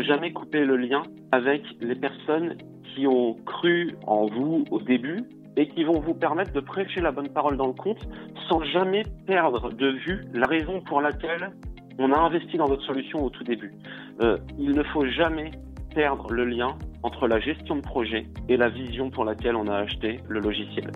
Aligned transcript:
faut 0.00 0.06
jamais 0.06 0.32
couper 0.32 0.64
le 0.64 0.76
lien 0.76 1.02
avec 1.30 1.62
les 1.80 1.94
personnes 1.94 2.56
qui 2.94 3.06
ont 3.06 3.34
cru 3.44 3.96
en 4.06 4.26
vous 4.26 4.64
au 4.70 4.80
début 4.80 5.24
et 5.56 5.68
qui 5.68 5.84
vont 5.84 6.00
vous 6.00 6.14
permettre 6.14 6.52
de 6.52 6.60
prêcher 6.60 7.00
la 7.00 7.12
bonne 7.12 7.28
parole 7.28 7.56
dans 7.56 7.66
le 7.66 7.74
compte 7.74 8.08
sans 8.48 8.62
jamais 8.64 9.02
perdre 9.26 9.70
de 9.70 9.88
vue 9.88 10.24
la 10.32 10.46
raison 10.46 10.80
pour 10.80 11.02
laquelle 11.02 11.50
on 11.98 12.12
a 12.12 12.18
investi 12.18 12.56
dans 12.56 12.66
votre 12.66 12.82
solution 12.84 13.24
au 13.24 13.30
tout 13.30 13.44
début. 13.44 13.74
Euh, 14.22 14.38
il 14.58 14.72
ne 14.72 14.82
faut 14.84 15.06
jamais 15.06 15.50
perdre 15.94 16.32
le 16.32 16.46
lien 16.46 16.76
entre 17.02 17.26
la 17.26 17.38
gestion 17.38 17.76
de 17.76 17.82
projet 17.82 18.26
et 18.48 18.56
la 18.56 18.70
vision 18.70 19.10
pour 19.10 19.24
laquelle 19.24 19.56
on 19.56 19.66
a 19.66 19.76
acheté 19.76 20.20
le 20.28 20.40
logiciel. 20.40 20.92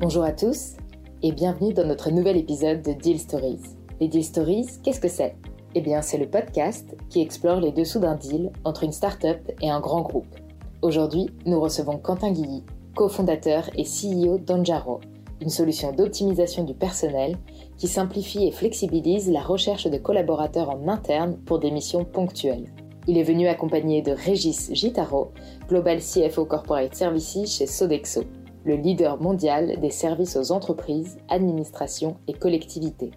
Bonjour 0.00 0.24
à 0.24 0.32
tous 0.32 0.76
et 1.22 1.30
bienvenue 1.30 1.72
dans 1.72 1.86
notre 1.86 2.10
nouvel 2.10 2.36
épisode 2.36 2.82
de 2.82 2.92
Deal 3.00 3.18
Stories. 3.18 3.62
Les 4.00 4.08
Deal 4.08 4.24
Stories, 4.24 4.80
qu'est-ce 4.82 5.00
que 5.00 5.08
c'est? 5.08 5.36
Eh 5.76 5.80
bien, 5.80 6.02
c'est 6.02 6.18
le 6.18 6.28
podcast 6.28 6.96
qui 7.10 7.20
explore 7.20 7.58
les 7.58 7.72
dessous 7.72 7.98
d'un 7.98 8.14
deal 8.14 8.52
entre 8.62 8.84
une 8.84 8.92
start-up 8.92 9.40
et 9.60 9.68
un 9.68 9.80
grand 9.80 10.02
groupe. 10.02 10.36
Aujourd'hui, 10.82 11.30
nous 11.46 11.60
recevons 11.60 11.98
Quentin 11.98 12.30
Guilly, 12.30 12.62
cofondateur 12.94 13.68
et 13.76 13.82
CEO 13.82 14.38
d'Anjaro, 14.38 15.00
une 15.40 15.48
solution 15.48 15.90
d'optimisation 15.90 16.62
du 16.62 16.74
personnel 16.74 17.36
qui 17.76 17.88
simplifie 17.88 18.46
et 18.46 18.52
flexibilise 18.52 19.28
la 19.28 19.40
recherche 19.40 19.88
de 19.88 19.98
collaborateurs 19.98 20.70
en 20.70 20.86
interne 20.86 21.38
pour 21.44 21.58
des 21.58 21.72
missions 21.72 22.04
ponctuelles. 22.04 22.72
Il 23.08 23.18
est 23.18 23.24
venu 23.24 23.48
accompagné 23.48 24.00
de 24.00 24.12
Régis 24.12 24.72
Gitaro, 24.72 25.32
Global 25.68 25.98
CFO 25.98 26.44
Corporate 26.44 26.94
Services 26.94 27.58
chez 27.58 27.66
Sodexo, 27.66 28.22
le 28.64 28.76
leader 28.76 29.20
mondial 29.20 29.80
des 29.80 29.90
services 29.90 30.36
aux 30.36 30.52
entreprises, 30.52 31.18
administrations 31.28 32.16
et 32.28 32.32
collectivités. 32.32 33.10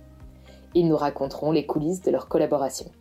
Ils 0.74 0.88
nous 0.88 0.98
raconteront 0.98 1.52
les 1.52 1.66
coulisses 1.66 2.02
de 2.02 2.12
leur 2.12 2.28
collaboration. 2.28 2.92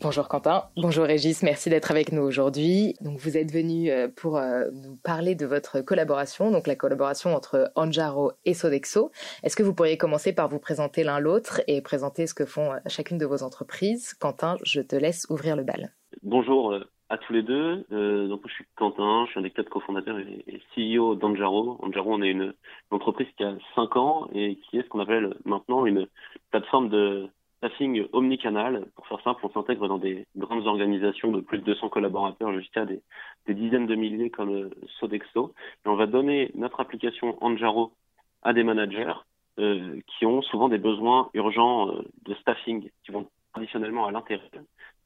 Bonjour 0.00 0.28
Quentin, 0.28 0.64
bonjour 0.76 1.06
Régis, 1.06 1.42
merci 1.42 1.70
d'être 1.70 1.90
avec 1.90 2.12
nous 2.12 2.20
aujourd'hui. 2.20 2.94
Donc 3.00 3.18
vous 3.18 3.38
êtes 3.38 3.50
venu 3.50 3.90
euh, 3.90 4.06
pour 4.14 4.36
euh, 4.36 4.68
nous 4.70 4.96
parler 4.96 5.34
de 5.34 5.46
votre 5.46 5.80
collaboration, 5.80 6.50
donc 6.50 6.66
la 6.66 6.76
collaboration 6.76 7.34
entre 7.34 7.72
Anjaro 7.74 8.32
et 8.44 8.52
Sodexo. 8.52 9.10
Est-ce 9.42 9.56
que 9.56 9.62
vous 9.62 9.72
pourriez 9.72 9.96
commencer 9.96 10.34
par 10.34 10.48
vous 10.48 10.58
présenter 10.58 11.04
l'un 11.04 11.20
l'autre 11.20 11.62
et 11.68 11.80
présenter 11.80 12.26
ce 12.26 12.34
que 12.34 12.44
font 12.44 12.72
euh, 12.72 12.78
chacune 12.86 13.16
de 13.16 13.24
vos 13.24 13.42
entreprises? 13.42 14.12
Quentin, 14.12 14.58
je 14.62 14.82
te 14.82 14.94
laisse 14.94 15.26
ouvrir 15.30 15.56
le 15.56 15.64
bal. 15.64 15.94
Bonjour 16.22 16.74
tous 17.18 17.32
les 17.32 17.42
deux. 17.42 17.84
donc 17.90 18.42
je 18.46 18.52
suis 18.52 18.64
Quentin, 18.76 19.24
je 19.26 19.30
suis 19.30 19.40
un 19.40 19.42
des 19.42 19.50
quatre 19.50 19.68
cofondateurs 19.68 20.18
et, 20.18 20.60
CEO 20.74 21.14
d'Anjaro. 21.14 21.78
Anjaro, 21.82 22.14
on 22.14 22.22
est 22.22 22.30
une, 22.30 22.54
entreprise 22.90 23.28
qui 23.36 23.44
a 23.44 23.56
5 23.74 23.96
ans 23.96 24.28
et 24.32 24.56
qui 24.56 24.78
est 24.78 24.82
ce 24.82 24.88
qu'on 24.88 25.00
appelle 25.00 25.34
maintenant 25.44 25.86
une 25.86 26.06
plateforme 26.50 26.88
de 26.88 27.28
staffing 27.64 28.06
omnicanal. 28.12 28.86
Pour 28.94 29.06
faire 29.06 29.20
simple, 29.22 29.40
on 29.44 29.50
s'intègre 29.50 29.88
dans 29.88 29.98
des 29.98 30.26
grandes 30.36 30.66
organisations 30.66 31.32
de 31.32 31.40
plus 31.40 31.58
de 31.58 31.64
200 31.64 31.88
collaborateurs 31.88 32.52
jusqu'à 32.52 32.84
des, 32.84 33.00
dizaines 33.48 33.86
de 33.86 33.94
milliers 33.94 34.30
comme 34.30 34.54
euh, 34.54 34.70
Sodexo. 35.00 35.54
Et 35.84 35.88
on 35.88 35.96
va 35.96 36.06
donner 36.06 36.50
notre 36.54 36.80
application 36.80 37.42
Anjaro 37.42 37.92
à 38.42 38.52
des 38.52 38.64
managers 38.64 39.14
euh, 39.58 39.98
qui 40.06 40.26
ont 40.26 40.42
souvent 40.42 40.68
des 40.68 40.78
besoins 40.78 41.30
urgents 41.32 41.90
euh, 41.90 42.02
de 42.26 42.34
staffing, 42.34 42.90
qui 43.04 43.12
vont 43.12 43.28
traditionnellement 43.52 44.06
à 44.06 44.12
l'intérieur 44.12 44.44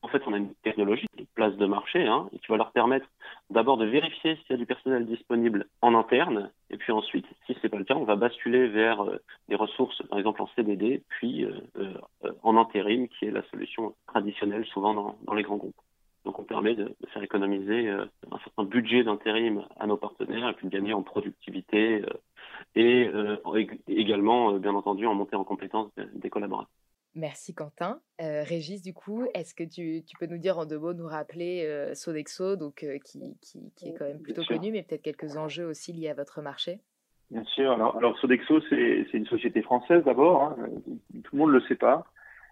en 0.03 0.09
fait, 0.09 0.23
on 0.27 0.33
a 0.33 0.37
une 0.37 0.55
technologie, 0.63 1.07
une 1.19 1.27
place 1.27 1.57
de 1.57 1.67
marché, 1.67 2.07
hein, 2.07 2.29
qui 2.33 2.47
va 2.49 2.57
leur 2.57 2.71
permettre 2.71 3.07
d'abord 3.51 3.77
de 3.77 3.87
vérifier 3.87 4.37
s'il 4.37 4.51
y 4.51 4.53
a 4.55 4.57
du 4.57 4.67
personnel 4.67 5.07
disponible 5.07 5.67
en 5.83 5.95
interne, 5.95 6.51
et 6.71 6.77
puis 6.77 6.93
ensuite, 6.93 7.27
si 7.47 7.55
ce 7.55 7.59
n'est 7.63 7.69
pas 7.69 7.79
le 7.79 7.85
cas, 7.85 7.95
on 7.95 8.05
va 8.05 8.17
basculer 8.17 8.69
vers 8.69 9.03
euh, 9.03 9.19
des 9.49 9.57
ressources, 9.57 10.01
par 10.09 10.19
exemple 10.19 10.43
en 10.43 10.49
CDD, 10.55 11.03
puis 11.09 11.45
euh, 11.45 11.61
euh, 11.79 12.33
en 12.43 12.57
intérim, 12.57 13.09
qui 13.09 13.25
est 13.25 13.31
la 13.31 13.43
solution 13.51 13.95
traditionnelle 14.07 14.65
souvent 14.67 15.17
dans, 15.27 15.35
les 15.35 15.43
grands 15.43 15.57
groupes. 15.57 15.81
Donc, 16.25 16.39
on 16.39 16.45
permet 16.45 16.75
de, 16.75 16.95
faire 17.13 17.23
économiser 17.23 17.89
un 17.89 18.39
certain 18.45 18.65
budget 18.65 19.03
d'intérim 19.03 19.65
à 19.81 19.87
nos 19.87 19.97
partenaires, 19.97 20.49
et 20.49 20.53
puis 20.53 20.69
de 20.69 20.73
gagner 20.73 20.93
en 20.93 21.03
productivité, 21.03 22.03
et 22.75 23.11
également, 23.87 24.53
bien 24.55 24.75
entendu, 24.75 25.07
en 25.07 25.15
montée 25.15 25.37
en 25.37 25.45
compétences 25.45 25.91
des 26.15 26.29
collaborateurs. 26.29 26.69
Merci 27.19 27.53
Quentin. 27.53 27.99
Euh, 28.23 28.45
Régis, 28.45 28.81
du 28.81 28.95
coup, 28.95 29.25
est-ce 29.35 29.53
que 29.53 29.65
tu, 29.65 30.05
peux 30.21 30.27
nous 30.27 30.39
dire 30.39 30.57
en 30.57 30.67
deux 30.67 30.79
mots, 30.79 30.95
nous 30.95 31.09
rappeler 31.09 31.65
euh, 31.67 31.93
Sodexo, 31.93 32.55
donc, 32.55 32.85
euh, 32.85 32.99
qui, 33.05 33.21
est 33.83 33.93
quand 33.99 34.05
même 34.05 34.23
plutôt 34.23 34.45
connu, 34.45 34.71
mais 34.71 34.85
peut-être 34.85 35.03
quelques 35.03 35.37
enjeux 35.37 35.67
aussi 35.67 35.93
liés 35.93 36.11
à 36.11 36.15
votre 36.15 36.43
marché? 36.43 36.79
Bien 37.33 37.43
sûr. 37.45 37.73
Alors, 37.73 38.17
Sodexo, 38.21 38.61
c'est 38.71 39.13
une 39.13 39.27
société 39.27 39.63
française 39.63 40.05
d'abord. 40.05 40.43
Hein. 40.45 40.57
Tout 41.25 41.35
le 41.35 41.39
monde 41.39 41.51
ne 41.51 41.59
le 41.59 41.63
sait 41.63 41.75
pas 41.75 42.07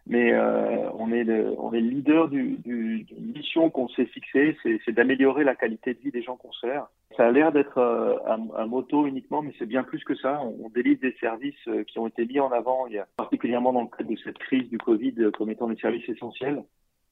mais 0.07 0.33
euh, 0.33 0.89
on 0.99 1.11
est 1.13 1.25
le, 1.25 1.55
on 1.59 1.73
est 1.73 1.81
le 1.81 1.89
leader 1.89 2.29
du, 2.29 2.59
du, 2.65 3.03
d'une 3.05 3.33
mission 3.33 3.71
qu'on 3.71 3.89
s'est 3.89 4.07
fixée, 4.07 4.57
c'est, 4.63 4.93
d'améliorer 4.93 5.43
la 5.43 5.57
qualité 5.57 5.95
de 5.95 5.99
vie 5.99 6.13
des 6.13 6.23
gens 6.23 6.37
qu'on 6.37 6.53
sert. 6.53 6.87
Ça 7.17 7.27
a 7.27 7.31
l'air 7.31 7.51
d'être 7.51 7.79
euh, 7.79 8.17
un, 8.27 8.47
un, 8.57 8.67
moto 8.67 9.07
uniquement, 9.07 9.43
mais 9.43 9.53
c'est 9.59 9.67
bien 9.67 9.83
plus 9.83 10.05
que 10.05 10.15
ça. 10.15 10.41
On, 10.43 10.69
délivre 10.69 11.01
des 11.01 11.15
services 11.21 11.55
euh, 11.69 11.83
qui 11.85 11.99
ont 11.99 12.07
été 12.07 12.25
mis 12.25 12.39
en 12.39 12.53
avant, 12.53 12.87
particulièrement 13.17 13.73
dans 13.73 13.83
le 13.83 13.89
cadre 13.89 14.11
de 14.11 14.17
cette 14.23 14.39
crise 14.39 14.69
du 14.69 14.79
Covid, 14.79 15.15
euh, 15.19 15.31
comme 15.33 15.51
étant 15.51 15.69
des 15.69 15.77
services 15.77 16.09
essentiels. 16.09 16.63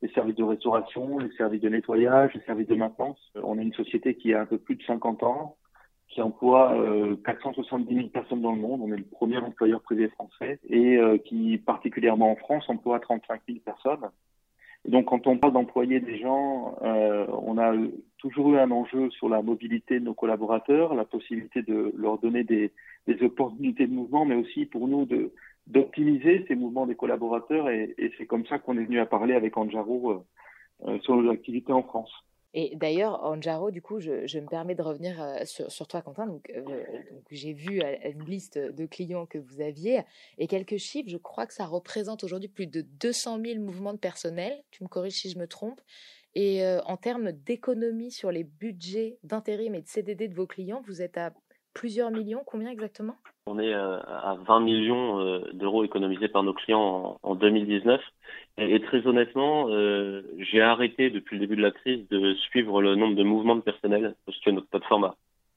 Les 0.02 0.10
services 0.10 0.36
de 0.36 0.44
restauration, 0.44 1.18
les 1.18 1.32
services 1.36 1.62
de 1.62 1.68
nettoyage, 1.68 2.34
les 2.34 2.42
services 2.42 2.68
de 2.68 2.74
maintenance. 2.74 3.18
On 3.42 3.58
est 3.58 3.62
une 3.62 3.72
société 3.72 4.14
qui 4.14 4.34
a 4.34 4.42
un 4.42 4.46
peu 4.46 4.58
plus 4.58 4.76
de 4.76 4.82
50 4.82 5.22
ans, 5.22 5.56
qui 6.14 6.22
emploie 6.22 6.72
euh, 6.74 7.16
470 7.26 7.92
000 7.92 8.08
personnes 8.08 8.40
dans 8.40 8.52
le 8.52 8.60
monde. 8.60 8.80
On 8.82 8.92
est 8.92 8.96
le 8.96 9.04
premier 9.04 9.38
employeur 9.38 9.82
privé 9.82 10.08
français 10.08 10.60
et 10.70 10.96
euh, 10.96 11.18
qui, 11.18 11.58
particulièrement 11.58 12.30
en 12.30 12.36
France, 12.36 12.64
emploie 12.68 13.00
35 13.00 13.40
000 13.48 13.58
personnes. 13.64 14.08
Donc, 14.86 15.06
quand 15.06 15.26
on 15.26 15.38
parle 15.38 15.54
d'employer 15.54 15.98
des 15.98 16.18
gens, 16.18 16.76
euh, 16.82 17.26
on 17.28 17.58
a 17.58 17.72
toujours 18.18 18.52
eu 18.52 18.58
un 18.58 18.70
enjeu 18.70 19.10
sur 19.10 19.28
la 19.28 19.42
mobilité 19.42 19.98
de 19.98 20.04
nos 20.04 20.14
collaborateurs, 20.14 20.94
la 20.94 21.04
possibilité 21.04 21.62
de 21.62 21.92
leur 21.96 22.18
donner 22.18 22.44
des, 22.44 22.70
opportunités 23.22 23.86
de 23.86 23.92
mouvement, 23.92 24.24
mais 24.24 24.36
aussi 24.36 24.66
pour 24.66 24.86
nous 24.86 25.08
d'optimiser 25.66 26.44
ces 26.46 26.54
mouvements 26.54 26.86
des 26.86 26.94
collaborateurs. 26.94 27.70
Et, 27.70 27.94
et 27.98 28.12
c'est 28.18 28.26
comme 28.26 28.46
ça 28.46 28.58
qu'on 28.58 28.78
est 28.78 28.84
venu 28.84 29.00
à 29.00 29.06
parler 29.06 29.34
avec 29.34 29.56
Anjaro 29.56 30.10
euh, 30.10 30.20
euh, 30.86 30.98
sur 31.00 31.16
nos 31.16 31.30
activités 31.30 31.72
en 31.72 31.82
France. 31.82 32.12
Et 32.56 32.76
d'ailleurs, 32.76 33.24
Anjaro, 33.24 33.72
du 33.72 33.82
coup, 33.82 33.98
je, 33.98 34.38
me 34.38 34.48
permets 34.48 34.76
de 34.76 34.82
revenir 34.82 35.20
euh, 35.20 35.44
sur, 35.44 35.88
toi, 35.88 36.02
Quentin. 36.02 36.26
Donc, 36.26 36.52
euh, 36.56 36.62
j'ai 37.32 37.52
vu 37.52 37.82
euh, 37.82 37.96
une 38.04 38.24
liste 38.24 38.58
de 38.58 38.86
clients 38.86 39.26
que 39.26 39.38
vous 39.38 39.60
aviez 39.60 40.02
et 40.38 40.46
quelques 40.46 40.76
chiffres. 40.76 41.10
Je 41.10 41.16
crois 41.16 41.46
que 41.46 41.52
ça 41.52 41.66
représente 41.66 42.22
aujourd'hui 42.22 42.48
plus 42.48 42.68
de 42.68 42.82
200 43.00 43.40
000 43.44 43.60
mouvements 43.60 43.92
de 43.92 43.98
personnel. 43.98 44.62
Tu 44.70 44.84
me 44.84 44.88
corriges 44.88 45.14
si 45.14 45.30
je 45.30 45.38
me 45.38 45.48
trompe. 45.48 45.80
Et 46.36 46.64
en 46.84 46.96
termes 46.96 47.30
d'économie 47.30 48.10
sur 48.10 48.32
les 48.32 48.42
budgets 48.42 49.18
d'intérim 49.22 49.76
et 49.76 49.82
de 49.82 49.86
CDD 49.86 50.26
de 50.26 50.34
vos 50.34 50.48
clients, 50.48 50.82
vous 50.84 51.00
êtes 51.00 51.16
à 51.16 51.32
plusieurs 51.74 52.10
millions. 52.10 52.42
Combien 52.44 52.70
exactement? 52.70 53.14
On 53.46 53.60
est 53.60 53.72
à 53.72 54.36
20 54.44 54.60
millions 54.60 55.40
d'euros 55.52 55.84
économisés 55.84 56.26
par 56.26 56.42
nos 56.42 56.52
clients 56.52 57.20
en 57.22 57.34
2019. 57.36 58.00
Et, 58.56 58.80
très 58.80 59.04
honnêtement, 59.06 59.66
euh, 59.70 60.22
j'ai 60.38 60.60
arrêté 60.60 61.10
depuis 61.10 61.36
le 61.36 61.40
début 61.40 61.56
de 61.56 61.62
la 61.62 61.72
crise 61.72 62.06
de 62.08 62.34
suivre 62.34 62.80
le 62.80 62.94
nombre 62.94 63.16
de 63.16 63.24
mouvements 63.24 63.56
de 63.56 63.62
personnel 63.62 64.14
parce 64.26 64.38
que 64.40 64.50
notre 64.50 64.68
plateforme 64.68 65.12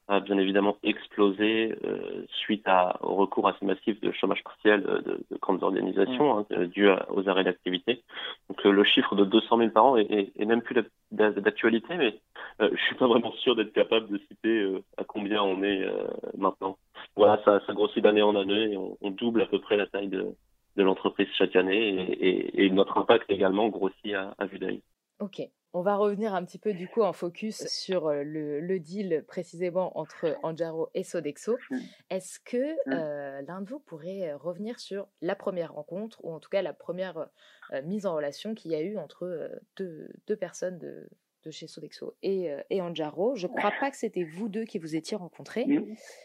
a, 0.08 0.19
bien 0.19 0.38
évidemment 0.40 0.78
explosé 0.81 1.75
euh, 1.84 2.25
suite 2.28 2.63
à, 2.66 2.97
au 3.03 3.13
recours 3.16 3.47
assez 3.47 3.66
massif 3.66 4.00
de 4.02 4.12
chômage 4.13 4.44
partiel 4.44 4.81
de, 4.81 5.24
de 5.30 5.38
grandes 5.40 5.62
organisations 5.62 6.40
hein, 6.40 6.66
dû 6.74 6.90
aux 7.09 7.30
arrêts 7.30 7.44
d'activité. 7.44 8.02
Donc 8.50 8.63
le 8.63 8.84
chiffre 8.84 9.16
de 9.16 9.25
200 9.25 9.57
000 9.57 9.69
par 9.69 9.86
an 9.86 9.97
est, 9.97 10.31
est, 10.36 10.46
même 10.46 10.62
plus 10.63 10.81
d'actualité, 11.12 11.97
mais 11.97 12.19
euh, 12.62 12.69
je 12.74 12.81
suis 12.84 12.96
pas 12.96 13.07
vraiment 13.07 13.31
sûr 13.34 13.56
d'être 13.56 13.74
capable 13.74 14.07
de 14.07 14.18
citer 14.28 14.59
euh, 14.59 14.84
à 14.97 15.03
combien 15.03 15.44
on 15.44 15.62
est 15.62 15.84
euh, 15.84 16.07
maintenant. 16.36 16.78
Voilà, 17.16 17.40
ça, 17.46 17.62
ça 17.68 17.74
grossit 17.74 18.02
d'année 18.02 18.24
en 18.24 18.36
année 18.36 18.72
et 18.72 18.78
on, 18.78 18.97
on 19.02 19.12
double 19.12 19.44
à 19.44 19.46
peu 19.46 19.59
près 19.59 19.78
la 19.78 19.86
taille 19.86 20.07
de, 20.07 20.34
de 20.77 20.83
l'entreprise 20.83 21.27
chaque 21.38 21.56
année 21.56 22.18
et, 22.21 22.69
notre 22.69 22.97
impact 22.97 23.29
également 23.29 23.68
grossit 23.69 24.13
à, 24.13 24.45
vue 24.45 24.59
d'œil. 24.59 24.83
Ok, 25.19 25.41
on 25.74 25.81
va 25.81 25.95
revenir 25.95 26.35
un 26.35 26.45
petit 26.45 26.59
peu 26.59 26.74
du 26.74 26.88
coup 26.88 27.01
en 27.01 27.13
focus 27.13 27.65
sur 27.68 28.07
euh, 28.07 28.21
le, 28.24 28.79
deal 28.79 29.25
précisément 29.27 29.97
entre 29.97 30.38
Anjaro 30.44 30.89
et 30.94 31.03
Sodexo. 31.03 31.57
Mm. 31.71 31.77
Est-ce 32.12 32.39
que 32.39 32.74
mm. 32.85 32.94
euh, 32.94 33.41
l'un 33.47 33.62
de 33.62 33.69
vous 33.69 33.79
pourrait 33.79 34.33
revenir 34.33 34.79
sur 34.79 35.07
la 35.21 35.35
première 35.35 35.74
rencontre 35.74 36.24
ou 36.24 36.31
en 36.31 36.39
tout 36.39 36.50
cas 36.50 36.62
la 36.62 36.74
première 36.74 37.27
euh, 37.73 37.81
mise 37.81 38.06
en 38.06 38.15
relation 38.15 38.53
qu'il 38.53 38.71
y 38.71 38.75
a 38.75 38.81
eu 38.81 38.97
entre 38.97 39.50
deux, 39.75 40.09
deux 40.27 40.38
personnes 40.38 40.77
de, 40.77 41.09
de 41.47 41.51
chez 41.51 41.67
Sodexo 41.67 42.13
et, 42.21 42.51
euh, 42.51 42.59
et 42.69 42.81
Anjaro. 42.81 43.35
Je 43.35 43.47
ne 43.47 43.53
crois 43.53 43.71
pas 43.79 43.89
que 43.89 43.95
c'était 43.95 44.23
vous 44.23 44.49
deux 44.49 44.65
qui 44.65 44.79
vous 44.79 44.95
étiez 44.95 45.15
rencontrés. 45.15 45.65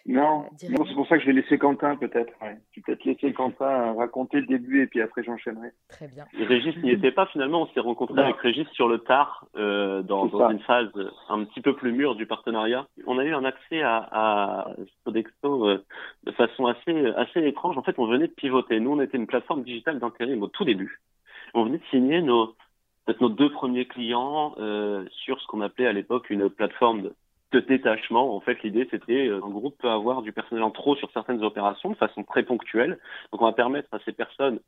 Non, 0.05 0.45
euh, 0.45 0.47
c'est 0.57 0.95
pour 0.95 1.07
ça 1.07 1.17
que 1.17 1.23
je 1.23 1.29
vais 1.29 1.41
laisser 1.41 1.59
Quentin 1.59 1.97
peut-être. 1.97 2.33
Je 2.43 2.47
vais 2.47 2.83
peut-être 2.85 3.05
laisser 3.05 3.33
Quentin 3.33 3.95
raconter 3.95 4.41
le 4.41 4.47
début 4.47 4.83
et 4.83 4.87
puis 4.87 5.01
après 5.01 5.23
j'enchaînerai. 5.23 5.69
Très 5.89 6.09
bien. 6.09 6.27
Régis 6.35 6.77
n'y 6.83 6.91
était 6.91 7.13
pas 7.13 7.27
finalement. 7.27 7.63
On 7.63 7.67
s'est 7.69 7.81
rencontré 7.81 8.21
avec 8.21 8.37
Régis 8.37 8.67
sur 8.73 8.89
le 8.89 8.99
tard 8.99 9.47
euh, 9.57 10.03
dans, 10.03 10.29
une 10.51 10.61
phase 10.61 10.91
un 11.29 11.45
petit 11.45 11.61
peu 11.61 11.75
plus 11.75 11.93
mûre 11.93 12.17
du 12.17 12.27
partenariat. 12.27 12.87
On 13.07 13.19
a 13.19 13.25
eu 13.25 13.33
un 13.33 13.45
accès 13.45 13.81
à, 13.83 14.75
Sodexo 15.05 15.79
de 16.25 16.33
façon 16.33 16.67
assez, 16.67 17.07
assez 17.17 17.47
étrange. 17.47 17.79
En 17.79 17.83
fait, 17.83 17.99
on 17.99 18.07
venait 18.07 18.27
de 18.27 18.33
pivoter. 18.33 18.81
Nous, 18.81 18.91
on 18.91 19.01
était 19.01 19.17
une 19.17 19.27
plateforme 19.29 19.63
digitale 19.63 20.01
d'intérim 20.01 20.43
au 20.43 20.49
tout 20.49 20.65
début. 20.65 21.01
On 21.55 21.65
venait 21.65 21.79
de 21.79 21.85
signer 21.91 22.23
nos 22.23 22.55
peut-être 23.05 23.21
nos 23.21 23.29
deux 23.29 23.51
premiers 23.51 23.87
clients 23.87 24.55
sur 25.25 25.41
ce 25.41 25.47
qu'on 25.47 25.61
appelait 25.61 25.87
à 25.87 25.93
l'époque 25.93 26.31
une 26.31 26.49
plateforme 26.49 27.03
de, 27.03 27.61
détachement. 27.61 28.35
En 28.35 28.41
fait, 28.41 28.63
l'idée, 28.63 28.89
c'était 28.91 29.29
un 29.29 29.39
groupe 29.51 29.77
peut 29.79 29.91
avoir 29.91 30.23
du 30.23 30.33
personnel 30.33 30.65
en 30.65 30.71
trop 30.71 30.97
sur 30.97 31.11
certaines 31.13 31.45
opérations 31.45 31.91
de 31.91 31.97
façon 31.97 32.23
très 32.23 32.45
ponctuelle. 32.45 32.99
Donc, 33.31 33.43
on 33.43 33.45
va 33.45 33.53
permettre 33.53 33.89
à 33.93 33.99
ces 34.07 34.13
personnes 34.13 34.59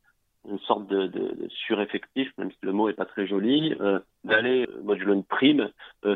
une 0.47 0.59
sorte 0.59 0.87
de, 0.89 1.07
de, 1.07 1.49
sureffectif, 1.49 2.31
même 2.37 2.51
si 2.51 2.59
le 2.61 2.73
mot 2.73 2.91
est 2.91 2.95
pas 2.95 3.07
très 3.07 3.27
joli, 3.27 3.75
euh, 3.81 3.99
d'aller 4.25 4.69
moduler 4.83 5.15
une 5.15 5.25
prime, 5.25 5.71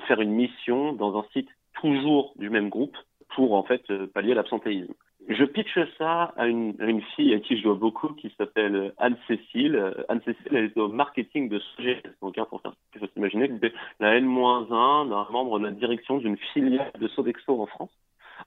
faire 0.06 0.20
une 0.20 0.32
mission 0.32 0.92
dans 0.92 1.18
un 1.18 1.24
site 1.32 1.48
toujours 1.80 2.34
du 2.36 2.50
même 2.50 2.68
groupe 2.68 2.96
pour 3.34 3.54
en 3.54 3.62
fait 3.62 3.82
pallier 4.12 4.34
l'absentéisme. 4.34 4.92
Je 5.28 5.44
pitche 5.44 5.78
ça 5.98 6.32
à 6.36 6.46
une, 6.46 6.74
une, 6.80 7.02
fille 7.02 7.34
à 7.34 7.40
qui 7.40 7.58
je 7.58 7.62
dois 7.62 7.74
beaucoup, 7.74 8.08
qui 8.14 8.34
s'appelle 8.38 8.94
Anne-Cécile. 8.96 9.94
Anne-Cécile, 10.08 10.48
elle 10.50 10.64
est 10.64 10.78
au 10.78 10.88
marketing 10.88 11.50
de 11.50 11.58
Sogès. 11.58 12.02
Donc, 12.22 12.38
hein, 12.38 12.46
pour 12.48 12.62
faire, 12.62 12.72
il 12.94 13.00
faut 13.00 13.06
s'imaginer 13.12 13.48
que 13.48 13.66
la 14.00 14.16
N-1 14.16 14.68
d'un 14.68 15.26
membre 15.30 15.58
de 15.58 15.64
la 15.64 15.70
direction 15.70 16.16
d'une 16.16 16.38
filiale 16.54 16.90
de 16.98 17.08
Sodexo 17.08 17.60
en 17.60 17.66
France 17.66 17.90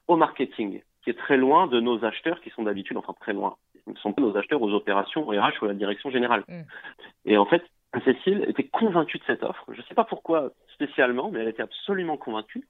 au 0.08 0.16
marketing, 0.16 0.82
qui 1.04 1.12
est 1.12 1.18
très 1.18 1.38
loin 1.38 1.68
de 1.68 1.80
nos 1.80 2.04
acheteurs 2.04 2.42
qui 2.42 2.50
sont 2.50 2.64
d'habitude, 2.64 2.98
enfin 2.98 3.14
très 3.20 3.34
loin. 3.34 3.58
Ne 3.86 3.96
sont 3.96 4.14
pas 4.14 4.22
nos 4.22 4.36
acheteurs 4.36 4.62
aux 4.62 4.74
opérations 4.74 5.28
au 5.28 5.32
RH 5.32 5.62
ou 5.62 5.66
à 5.66 5.68
la 5.70 5.74
direction 5.76 6.10
générale. 6.10 6.44
Mm. 6.48 6.62
Et 7.26 7.38
en 7.38 7.46
fait, 7.46 7.64
Cécile 8.06 8.46
était 8.48 8.64
convaincue 8.64 9.20
de 9.20 9.24
cette 9.26 9.44
offre. 9.44 9.66
Je 9.72 9.78
ne 9.78 9.84
sais 9.84 9.96
pas 9.96 10.06
pourquoi 10.06 10.52
spécialement, 10.74 11.30
mais 11.30 11.42
elle 11.42 11.50
était 11.50 11.64
absolument 11.64 12.18
convaincue. 12.18 12.68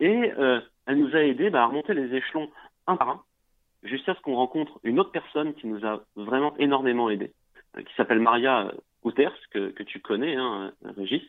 Et 0.00 0.32
euh, 0.38 0.60
elle 0.86 0.98
nous 0.98 1.14
a 1.14 1.20
aidé 1.20 1.48
bah, 1.48 1.62
à 1.62 1.66
remonter 1.66 1.94
les 1.94 2.14
échelons 2.14 2.50
un 2.86 2.96
par 2.96 3.08
un 3.08 3.22
jusqu'à 3.84 4.14
ce 4.14 4.20
qu'on 4.20 4.34
rencontre 4.34 4.80
une 4.82 4.98
autre 4.98 5.12
personne 5.12 5.54
qui 5.54 5.66
nous 5.66 5.84
a 5.86 6.02
vraiment 6.16 6.56
énormément 6.58 7.10
aidé, 7.10 7.32
euh, 7.76 7.82
qui 7.82 7.94
s'appelle 7.94 8.20
Maria 8.20 8.72
Outers, 9.04 9.34
que, 9.50 9.68
que 9.70 9.82
tu 9.82 10.00
connais, 10.00 10.34
hein, 10.36 10.72
Régis, 10.96 11.22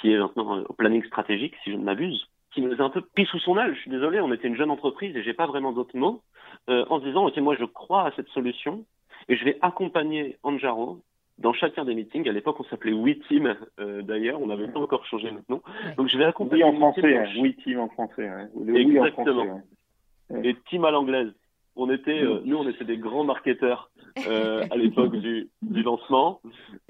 qui 0.00 0.12
est 0.12 0.18
maintenant 0.18 0.58
euh, 0.58 0.64
au 0.68 0.74
planning 0.74 1.04
stratégique, 1.04 1.54
si 1.64 1.72
je 1.72 1.76
ne 1.76 1.84
m'abuse, 1.84 2.26
qui 2.52 2.60
nous 2.60 2.80
a 2.80 2.84
un 2.84 2.90
peu 2.90 3.00
pris 3.00 3.24
sous 3.26 3.38
son 3.38 3.58
aile. 3.58 3.74
Je 3.74 3.80
suis 3.80 3.90
désolé, 3.90 4.20
on 4.20 4.32
était 4.32 4.48
une 4.48 4.56
jeune 4.56 4.70
entreprise 4.70 5.16
et 5.16 5.22
j'ai 5.22 5.32
pas 5.32 5.46
vraiment 5.46 5.72
d'autres 5.72 5.96
mots, 5.96 6.22
euh, 6.68 6.84
en 6.90 7.00
se 7.00 7.04
disant, 7.06 7.26
ok, 7.26 7.36
moi 7.38 7.56
je 7.58 7.64
crois 7.64 8.06
à 8.06 8.12
cette 8.12 8.28
solution 8.28 8.84
et 9.28 9.36
je 9.36 9.44
vais 9.44 9.58
accompagner 9.62 10.36
Anjaro 10.42 11.00
dans 11.38 11.54
chacun 11.54 11.84
des 11.84 11.94
meetings. 11.94 12.28
À 12.28 12.32
l'époque, 12.32 12.60
on 12.60 12.64
s'appelait 12.64 12.92
WeTeam, 12.92 13.56
euh, 13.80 14.02
d'ailleurs, 14.02 14.40
on 14.42 14.46
n'avait 14.46 14.68
pas 14.68 14.80
encore 14.80 15.06
changé 15.06 15.30
notre 15.30 15.50
nom. 15.50 15.62
Donc 15.96 16.08
je 16.08 16.18
vais 16.18 16.24
accompagner. 16.24 16.64
Oui 16.64 16.74
en 16.74 16.76
français, 16.76 17.16
hein. 17.16 17.24
WeTeam 17.34 17.80
en 17.80 17.88
français. 17.88 18.28
Exactement. 18.74 19.62
Et 20.44 20.54
Team 20.68 20.84
à 20.84 20.90
l'anglaise. 20.90 21.32
On 21.74 21.90
était, 21.90 22.22
euh, 22.22 22.40
nous, 22.44 22.56
on 22.56 22.68
était 22.68 22.84
des 22.84 22.98
grands 22.98 23.24
marketeurs 23.24 23.90
euh, 24.28 24.62
à 24.70 24.76
l'époque 24.76 25.16
du, 25.16 25.48
du, 25.62 25.82
lancement. 25.82 26.40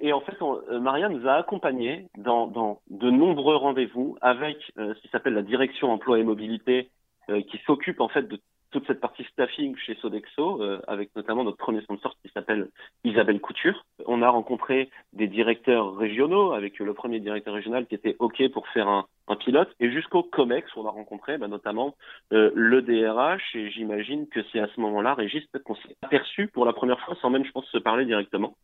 Et 0.00 0.12
en 0.12 0.20
fait, 0.20 0.40
on, 0.40 0.58
euh, 0.70 0.80
Maria 0.80 1.08
nous 1.08 1.26
a 1.28 1.34
accompagnés 1.34 2.08
dans, 2.18 2.48
dans 2.48 2.80
de 2.90 3.10
nombreux 3.10 3.56
rendez-vous 3.56 4.16
avec 4.20 4.58
ce 4.76 5.00
qui 5.00 5.08
s'appelle 5.08 5.34
la 5.34 5.42
direction 5.42 5.92
emploi 5.92 6.18
et 6.18 6.24
mobilité, 6.24 6.90
qui 7.28 7.58
s'occupe 7.66 8.00
en 8.00 8.08
fait 8.08 8.26
de 8.26 8.40
toute 8.72 8.86
cette 8.86 9.00
partie 9.00 9.24
staffing 9.24 9.76
chez 9.76 9.94
Sodexo, 9.96 10.62
euh, 10.62 10.80
avec 10.88 11.14
notamment 11.14 11.44
notre 11.44 11.58
premier 11.58 11.80
sponsor 11.82 12.14
qui 12.22 12.32
s'appelle 12.32 12.68
Isabelle 13.04 13.40
Couture. 13.40 13.84
On 14.06 14.22
a 14.22 14.28
rencontré 14.28 14.90
des 15.12 15.28
directeurs 15.28 15.96
régionaux, 15.96 16.52
avec 16.52 16.78
le 16.78 16.94
premier 16.94 17.20
directeur 17.20 17.54
régional 17.54 17.86
qui 17.86 17.94
était 17.94 18.16
OK 18.18 18.42
pour 18.50 18.66
faire 18.68 18.88
un, 18.88 19.06
pilote, 19.40 19.74
et 19.80 19.90
jusqu'au 19.90 20.22
COMEX, 20.22 20.70
on 20.76 20.84
a 20.86 20.90
rencontré 20.90 21.38
bah, 21.38 21.48
notamment 21.48 21.94
euh, 22.34 22.50
le 22.54 22.82
DRH, 22.82 23.56
et 23.56 23.70
j'imagine 23.70 24.28
que 24.28 24.40
c'est 24.52 24.60
à 24.60 24.68
ce 24.68 24.78
moment-là, 24.80 25.14
Régis, 25.14 25.42
qu'on 25.64 25.74
s'est 25.74 25.96
aperçu 26.02 26.48
pour 26.48 26.66
la 26.66 26.74
première 26.74 27.00
fois, 27.00 27.16
sans 27.22 27.30
même, 27.30 27.44
je 27.44 27.50
pense, 27.50 27.64
se 27.68 27.78
parler 27.78 28.04
directement, 28.04 28.54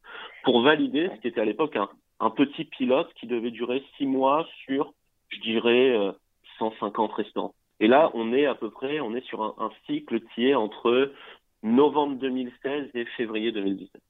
pour 0.44 0.60
valider 0.60 1.08
ce 1.14 1.20
qui 1.22 1.28
était 1.28 1.40
à 1.40 1.46
l'époque 1.46 1.76
un, 1.76 1.88
un 2.20 2.28
petit 2.28 2.64
pilote 2.64 3.10
qui 3.14 3.26
devait 3.26 3.50
durer 3.50 3.82
six 3.96 4.04
mois 4.04 4.46
sur, 4.66 4.92
je 5.30 5.40
dirais, 5.40 5.96
euh, 5.96 6.12
150 6.58 7.12
restaurants. 7.12 7.54
Et 7.80 7.86
là, 7.86 8.10
on 8.14 8.32
est 8.32 8.46
à 8.46 8.54
peu 8.54 8.70
près, 8.70 9.00
on 9.00 9.14
est 9.14 9.24
sur 9.26 9.42
un, 9.42 9.54
un 9.58 9.70
cycle 9.86 10.20
qui 10.34 10.48
est 10.48 10.54
entre 10.54 11.12
novembre 11.62 12.16
2016 12.16 12.90
et 12.94 13.04
février 13.16 13.52
2017. 13.52 14.00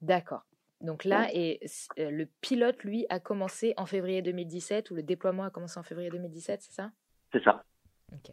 D'accord. 0.00 0.42
Donc 0.80 1.04
là, 1.04 1.28
et 1.32 1.60
euh, 1.98 2.10
le 2.10 2.26
pilote, 2.40 2.82
lui, 2.84 3.06
a 3.08 3.20
commencé 3.20 3.74
en 3.76 3.86
février 3.86 4.20
2017 4.22 4.90
ou 4.90 4.94
le 4.94 5.02
déploiement 5.02 5.44
a 5.44 5.50
commencé 5.50 5.78
en 5.78 5.82
février 5.82 6.10
2017, 6.10 6.62
c'est 6.62 6.72
ça? 6.72 6.90
C'est 7.32 7.42
ça. 7.42 7.64
Ok. 8.12 8.32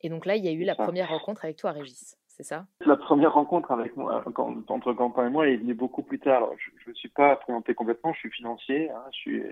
Et 0.00 0.08
donc 0.08 0.26
là, 0.26 0.36
il 0.36 0.44
y 0.44 0.48
a 0.48 0.52
eu 0.52 0.64
la 0.64 0.74
première 0.74 1.10
rencontre 1.10 1.44
avec 1.44 1.56
toi, 1.56 1.72
Régis 1.72 2.16
c'est 2.36 2.44
ça? 2.44 2.64
La 2.86 2.96
première 2.96 3.34
rencontre 3.34 3.76
moi, 3.96 4.24
entre 4.68 4.92
Quentin 4.94 5.26
et 5.26 5.30
moi 5.30 5.48
est 5.48 5.56
venue 5.56 5.74
beaucoup 5.74 6.02
plus 6.02 6.18
tard. 6.18 6.48
je 6.56 6.84
ne 6.86 6.90
me 6.90 6.94
suis 6.94 7.10
pas 7.10 7.36
présenté 7.36 7.74
complètement, 7.74 8.12
je 8.14 8.20
suis 8.20 8.30
financier. 8.30 8.90
Hein, 8.90 9.02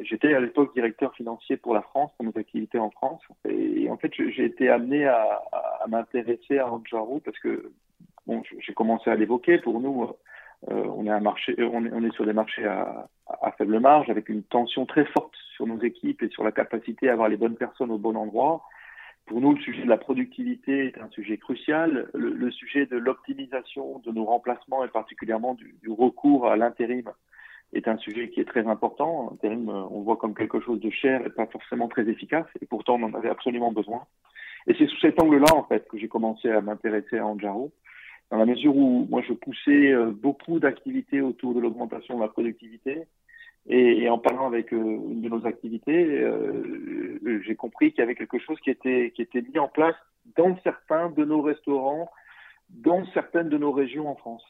J'étais 0.02 0.32
à 0.32 0.40
l'époque 0.40 0.72
directeur 0.74 1.14
financier 1.14 1.58
pour 1.58 1.74
la 1.74 1.82
France, 1.82 2.10
pour 2.16 2.24
nos 2.24 2.38
activités 2.38 2.78
en 2.78 2.90
France. 2.90 3.20
Et, 3.46 3.90
en 3.90 3.98
fait, 3.98 4.12
j'ai 4.14 4.44
été 4.44 4.70
amené 4.70 5.06
à, 5.06 5.42
à 5.52 5.86
m'intéresser 5.88 6.58
à 6.58 6.72
Anjaro 6.72 7.20
parce 7.22 7.38
que 7.38 7.70
j'ai 8.60 8.72
commencé 8.72 9.10
à 9.10 9.14
l'évoquer. 9.14 9.58
Pour 9.58 9.80
nous, 9.80 10.08
euh, 10.70 10.84
on, 10.96 11.06
est 11.06 11.10
un 11.10 11.20
marché, 11.20 11.54
on, 11.58 11.84
est, 11.84 12.14
sur 12.14 12.24
des 12.24 12.32
marchés 12.32 12.64
à, 12.64 13.08
à 13.42 13.52
faible 13.52 13.78
marge, 13.78 14.08
avec 14.08 14.28
une 14.30 14.42
tension 14.42 14.86
très 14.86 15.04
forte 15.04 15.34
sur 15.54 15.66
nos 15.66 15.80
équipes 15.82 16.22
et 16.22 16.28
sur 16.28 16.44
la 16.44 16.52
capacité 16.52 17.10
à 17.10 17.12
avoir 17.12 17.28
les 17.28 17.36
bonnes 17.36 17.56
personnes 17.56 17.90
au 17.90 17.98
bon 17.98 18.16
endroit. 18.16 18.62
Pour 19.30 19.40
nous, 19.40 19.52
le 19.52 19.60
sujet 19.60 19.84
de 19.84 19.88
la 19.88 19.96
productivité 19.96 20.86
est 20.86 20.98
un 20.98 21.08
sujet 21.10 21.38
crucial. 21.38 22.10
Le, 22.14 22.50
sujet 22.50 22.86
de 22.86 22.96
l'optimisation 22.96 24.00
de 24.00 24.10
nos 24.10 24.24
remplacements 24.24 24.84
et 24.84 24.88
particulièrement 24.88 25.54
du, 25.54 25.88
recours 25.88 26.48
à 26.48 26.56
l'intérim 26.56 27.04
est 27.72 27.86
un 27.86 27.96
sujet 27.98 28.30
qui 28.30 28.40
est 28.40 28.44
très 28.44 28.66
important. 28.66 29.28
L'intérim, 29.30 29.68
euh, 29.68 29.84
on 29.92 30.00
voit 30.00 30.16
comme 30.16 30.34
quelque 30.34 30.58
chose 30.58 30.80
de 30.80 30.90
cher 30.90 31.24
et 31.24 31.30
pas 31.30 31.46
forcément 31.46 31.86
très 31.86 32.08
efficace, 32.08 32.48
et 32.60 32.66
pourtant 32.66 32.96
on 32.96 33.04
en 33.04 33.14
avait 33.14 33.28
absolument 33.28 33.70
besoin. 33.70 34.02
Et 34.66 34.74
c'est 34.76 34.88
sous 34.88 34.98
cet 34.98 35.22
angle-là, 35.22 35.54
en 35.54 35.62
fait, 35.62 35.86
que 35.86 35.96
j'ai 35.96 36.08
commencé 36.08 36.50
à 36.50 36.60
m'intéresser 36.60 37.18
à 37.18 37.24
Anjaro, 37.24 37.70
dans 38.32 38.38
la 38.38 38.46
mesure 38.46 38.76
où 38.76 39.06
moi 39.08 39.22
je 39.22 39.32
poussais 39.32 39.92
euh, 39.92 40.10
beaucoup 40.10 40.58
d'activités 40.58 41.20
autour 41.20 41.54
de 41.54 41.60
l'augmentation 41.60 42.16
de 42.16 42.22
la 42.22 42.28
productivité, 42.28 43.04
et, 43.68 44.08
en 44.08 44.18
parlant 44.18 44.48
avec 44.48 44.72
euh, 44.72 44.76
une 44.76 45.20
de 45.20 45.28
nos 45.28 45.46
activités, 45.46 46.20
compris 47.60 47.90
qu'il 47.90 48.00
y 48.00 48.02
avait 48.02 48.14
quelque 48.14 48.38
chose 48.38 48.58
qui 48.60 48.70
était, 48.70 49.12
qui 49.14 49.22
était 49.22 49.42
mis 49.42 49.58
en 49.58 49.68
place 49.68 49.96
dans 50.36 50.56
certains 50.62 51.10
de 51.10 51.24
nos 51.24 51.42
restaurants, 51.42 52.10
dans 52.70 53.04
certaines 53.12 53.48
de 53.48 53.58
nos 53.58 53.72
régions 53.72 54.08
en 54.08 54.16
France. 54.16 54.44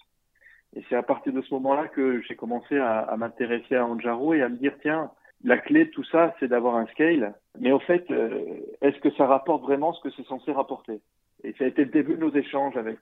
Et 0.77 0.85
c'est 0.89 0.97
à 0.97 1.03
partir 1.03 1.33
de 1.33 1.43
ce 1.43 1.53
moment-là 1.55 1.89
que 1.89 2.23
j'ai 2.23 2.37
commencé 2.37 2.79
à, 2.79 3.01
à 3.01 3.17
m'intéresser 3.17 3.75
à 3.77 3.85
Anjaro 3.85 4.35
et 4.35 4.43
à 4.43 4.49
me 4.49 4.57
dire, 4.57 4.75
tiens, 4.83 5.11
la 5.43 5.59
clé 5.59 5.87
de 5.87 5.91
tout 5.91 6.05
ça, 6.05 6.35
c'est 6.39 6.49
d'avoir 6.49 6.77
un 6.77 6.87
scale. 6.89 7.35
Mais 7.59 7.73
au 7.73 7.81
fait, 7.81 8.09
euh, 8.11 8.61
est-ce 8.81 8.99
que 9.01 9.11
ça 9.17 9.27
rapporte 9.27 9.63
vraiment 9.63 9.93
ce 9.93 10.01
que 10.03 10.11
c'est 10.15 10.27
censé 10.27 10.53
rapporter? 10.53 11.01
Et 11.43 11.53
ça 11.55 11.65
a 11.65 11.69
été 11.69 11.85
le 11.85 11.91
début 11.91 12.15
de 12.15 12.21
nos 12.21 12.35
échanges 12.35 12.77
avec, 12.77 12.99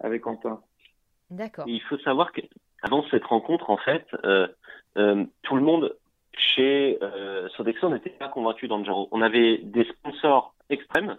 avec 0.00 0.22
Quentin. 0.22 0.60
D'accord. 1.30 1.64
Il 1.68 1.82
faut 1.82 1.98
savoir 1.98 2.32
qu'avant 2.32 3.04
cette 3.10 3.24
rencontre, 3.24 3.70
en 3.70 3.76
fait, 3.76 4.06
euh, 4.24 4.48
euh, 4.96 5.24
tout 5.42 5.56
le 5.56 5.62
monde 5.62 5.94
chez 6.36 6.98
euh, 7.02 7.48
Sodexo 7.56 7.88
n'était 7.88 8.10
pas 8.10 8.28
convaincu 8.28 8.68
d'Anjaro. 8.68 9.08
On 9.12 9.22
avait 9.22 9.58
des 9.58 9.84
sponsors 9.84 10.54
extrêmes, 10.68 11.16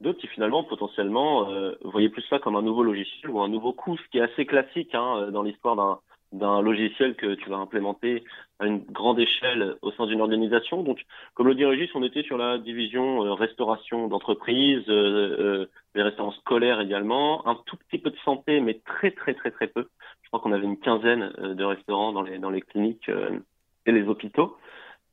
d'autres 0.00 0.18
qui 0.18 0.26
finalement 0.28 0.64
potentiellement 0.64 1.50
euh, 1.50 1.76
voyaient 1.82 2.08
plus 2.08 2.24
ça 2.28 2.38
comme 2.38 2.56
un 2.56 2.62
nouveau 2.62 2.82
logiciel 2.82 3.30
ou 3.30 3.40
un 3.40 3.48
nouveau 3.48 3.72
coût, 3.72 3.96
ce 3.96 4.08
qui 4.10 4.18
est 4.18 4.22
assez 4.22 4.46
classique 4.46 4.94
hein, 4.94 5.30
dans 5.30 5.42
l'histoire 5.42 5.76
d'un 5.76 6.00
d'un 6.32 6.60
logiciel 6.60 7.14
que 7.14 7.34
tu 7.34 7.48
vas 7.48 7.56
implémenter 7.56 8.22
à 8.58 8.66
une 8.66 8.80
grande 8.80 9.18
échelle 9.18 9.76
au 9.82 9.92
sein 9.92 10.06
d'une 10.06 10.20
organisation. 10.20 10.82
Donc, 10.82 11.00
comme 11.34 11.46
le 11.46 11.54
dit 11.54 11.64
Régis, 11.64 11.90
on 11.94 12.02
était 12.02 12.22
sur 12.22 12.36
la 12.36 12.58
division 12.58 13.24
euh, 13.24 13.32
restauration 13.32 14.08
d'entreprise, 14.08 14.84
euh, 14.88 15.66
les 15.94 16.02
restaurants 16.02 16.32
scolaires 16.32 16.80
également, 16.80 17.46
un 17.46 17.54
tout 17.66 17.76
petit 17.76 17.98
peu 17.98 18.10
de 18.10 18.18
santé, 18.24 18.60
mais 18.60 18.80
très 18.84 19.10
très 19.12 19.34
très 19.34 19.50
très 19.50 19.68
peu. 19.68 19.88
Je 20.22 20.28
crois 20.28 20.40
qu'on 20.40 20.52
avait 20.52 20.64
une 20.66 20.78
quinzaine 20.78 21.32
euh, 21.38 21.54
de 21.54 21.64
restaurants 21.64 22.12
dans 22.12 22.22
les, 22.22 22.38
dans 22.38 22.50
les 22.50 22.60
cliniques 22.60 23.08
euh, 23.08 23.38
et 23.86 23.92
les 23.92 24.06
hôpitaux. 24.06 24.56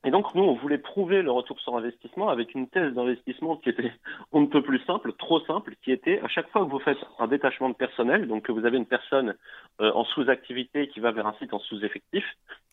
Et 0.05 0.11
donc, 0.11 0.35
nous, 0.35 0.43
on 0.43 0.53
voulait 0.53 0.77
prouver 0.77 1.23
le 1.23 1.31
retour 1.31 1.59
sur 1.59 1.75
investissement 1.75 2.29
avec 2.29 2.53
une 2.53 2.67
thèse 2.67 2.93
d'investissement 2.93 3.57
qui 3.57 3.69
était 3.69 3.91
on 4.31 4.41
ne 4.41 4.45
peut 4.45 4.61
plus 4.61 4.79
simple, 4.85 5.13
trop 5.13 5.39
simple, 5.41 5.73
qui 5.83 5.91
était 5.91 6.19
à 6.19 6.27
chaque 6.27 6.49
fois 6.49 6.63
que 6.63 6.69
vous 6.69 6.79
faites 6.79 6.99
un 7.17 7.27
détachement 7.27 7.69
de 7.69 7.75
personnel, 7.75 8.27
donc 8.27 8.43
que 8.43 8.51
vous 8.51 8.65
avez 8.65 8.77
une 8.77 8.85
personne 8.85 9.35
euh, 9.81 9.91
en 9.93 10.05
sous-activité 10.05 10.87
qui 10.89 10.99
va 10.99 11.11
vers 11.11 11.25
un 11.25 11.33
site 11.33 11.53
en 11.53 11.59
sous-effectif, 11.59 12.23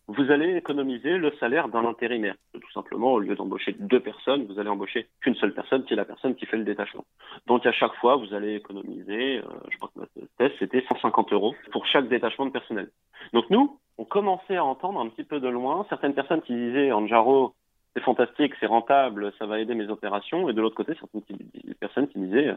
vous 0.09 0.31
allez 0.31 0.57
économiser 0.57 1.17
le 1.17 1.33
salaire 1.39 1.69
d'un 1.69 1.87
intérimaire. 1.87 2.35
Tout 2.53 2.73
simplement, 2.73 3.13
au 3.13 3.21
lieu 3.21 3.35
d'embaucher 3.35 3.73
deux 3.79 4.01
personnes, 4.01 4.45
vous 4.47 4.59
allez 4.59 4.69
embaucher 4.69 5.07
qu'une 5.21 5.37
seule 5.37 5.55
personne, 5.55 5.85
qui 5.85 5.95
est 5.95 5.97
la 5.97 6.05
personne 6.05 6.35
qui 6.35 6.45
fait 6.45 6.57
le 6.59 6.65
détachement. 6.65 7.05
Donc 7.47 7.65
à 7.65 7.73
chaque 7.73 7.95
fois, 7.95 8.17
vous 8.17 8.35
allez 8.35 8.57
économiser, 8.57 9.39
euh, 9.39 9.43
je 9.71 9.77
crois 9.79 9.91
que 9.95 10.01
notre 10.01 10.13
test, 10.37 10.55
c'était 10.59 10.85
150 10.87 11.33
euros 11.33 11.55
pour 11.71 11.87
chaque 11.87 12.09
détachement 12.09 12.47
de 12.47 12.51
personnel. 12.51 12.91
Donc 13.33 13.49
nous, 13.49 13.79
on 13.99 14.05
commençait 14.05 14.57
à 14.57 14.65
entendre 14.65 15.01
un 15.01 15.09
petit 15.09 15.25
peu 15.25 15.41
de 15.41 15.49
loin 15.49 15.87
certaines 15.89 16.15
personnes 16.15 16.43
qui 16.43 16.55
disaient 16.55 16.93
Anjaro, 16.93 17.55
c'est 17.95 18.03
fantastique, 18.03 18.55
c'est 18.59 18.67
rentable, 18.67 19.33
ça 19.39 19.47
va 19.47 19.61
aider 19.61 19.75
mes 19.75 19.89
opérations, 19.89 20.49
et 20.49 20.55
de 20.55 20.61
l'autre 20.61 20.77
côté, 20.77 20.95
certaines 20.95 21.75
personnes 21.79 22.09
qui 22.09 22.19
disaient 22.19 22.57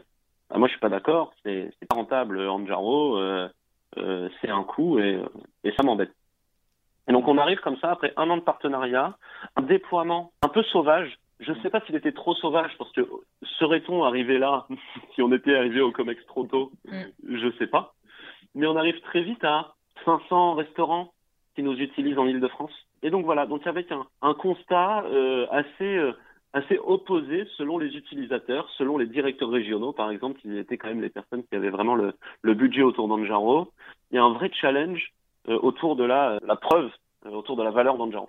ah, 0.50 0.58
moi 0.58 0.68
je 0.68 0.72
suis 0.72 0.80
pas 0.80 0.88
d'accord, 0.88 1.34
c'est 1.44 1.70
pas 1.88 1.96
rentable 1.96 2.40
Anjaro, 2.40 3.18
euh, 3.18 3.48
euh, 3.98 4.28
c'est 4.40 4.50
un 4.50 4.62
coût 4.62 4.98
et, 4.98 5.20
et 5.64 5.72
ça 5.72 5.82
m'embête. 5.82 6.12
Et 7.08 7.12
donc 7.12 7.28
on 7.28 7.38
arrive 7.38 7.60
comme 7.60 7.76
ça 7.78 7.90
après 7.92 8.12
un 8.16 8.28
an 8.30 8.36
de 8.36 8.42
partenariat, 8.42 9.16
un 9.56 9.62
déploiement 9.62 10.32
un 10.42 10.48
peu 10.48 10.62
sauvage. 10.64 11.18
Je 11.40 11.52
ne 11.52 11.60
sais 11.60 11.70
pas 11.70 11.80
s'il 11.82 11.94
était 11.94 12.12
trop 12.12 12.34
sauvage 12.34 12.72
parce 12.78 12.90
que 12.92 13.06
serait-on 13.58 14.04
arrivé 14.04 14.38
là 14.38 14.66
si 15.14 15.22
on 15.22 15.32
était 15.32 15.54
arrivé 15.54 15.80
au 15.80 15.92
Comex 15.92 16.24
trop 16.26 16.44
tôt 16.44 16.72
mm. 16.86 17.02
Je 17.28 17.46
ne 17.46 17.52
sais 17.52 17.66
pas. 17.66 17.94
Mais 18.54 18.66
on 18.66 18.76
arrive 18.76 19.00
très 19.02 19.22
vite 19.22 19.44
à 19.44 19.74
500 20.04 20.54
restaurants 20.54 21.12
qui 21.56 21.62
nous 21.62 21.74
utilisent 21.80 22.18
en 22.18 22.26
Ile-de-France. 22.26 22.70
Et 23.02 23.10
donc 23.10 23.24
voilà, 23.24 23.46
donc 23.46 23.66
avec 23.66 23.90
un, 23.90 24.06
un 24.22 24.34
constat 24.34 25.04
euh, 25.06 25.46
assez 25.50 25.96
euh, 25.96 26.12
assez 26.52 26.78
opposé 26.78 27.46
selon 27.56 27.78
les 27.78 27.96
utilisateurs, 27.96 28.68
selon 28.78 28.96
les 28.98 29.06
directeurs 29.06 29.50
régionaux, 29.50 29.92
par 29.92 30.10
exemple, 30.10 30.38
qui 30.40 30.56
étaient 30.56 30.78
quand 30.78 30.88
même 30.88 31.02
les 31.02 31.10
personnes 31.10 31.42
qui 31.44 31.56
avaient 31.56 31.70
vraiment 31.70 31.96
le, 31.96 32.14
budget 32.54 32.82
autour 32.82 33.08
d'Anjaro. 33.08 33.72
Il 34.10 34.16
y 34.16 34.18
a 34.18 34.22
un 34.22 34.32
vrai 34.32 34.50
challenge 34.52 35.12
euh, 35.48 35.58
autour 35.62 35.96
de 35.96 36.04
la, 36.04 36.38
la 36.46 36.56
preuve, 36.56 36.90
autour 37.30 37.56
de 37.56 37.62
la 37.62 37.70
valeur 37.70 37.96
d'Anjaro. 37.96 38.28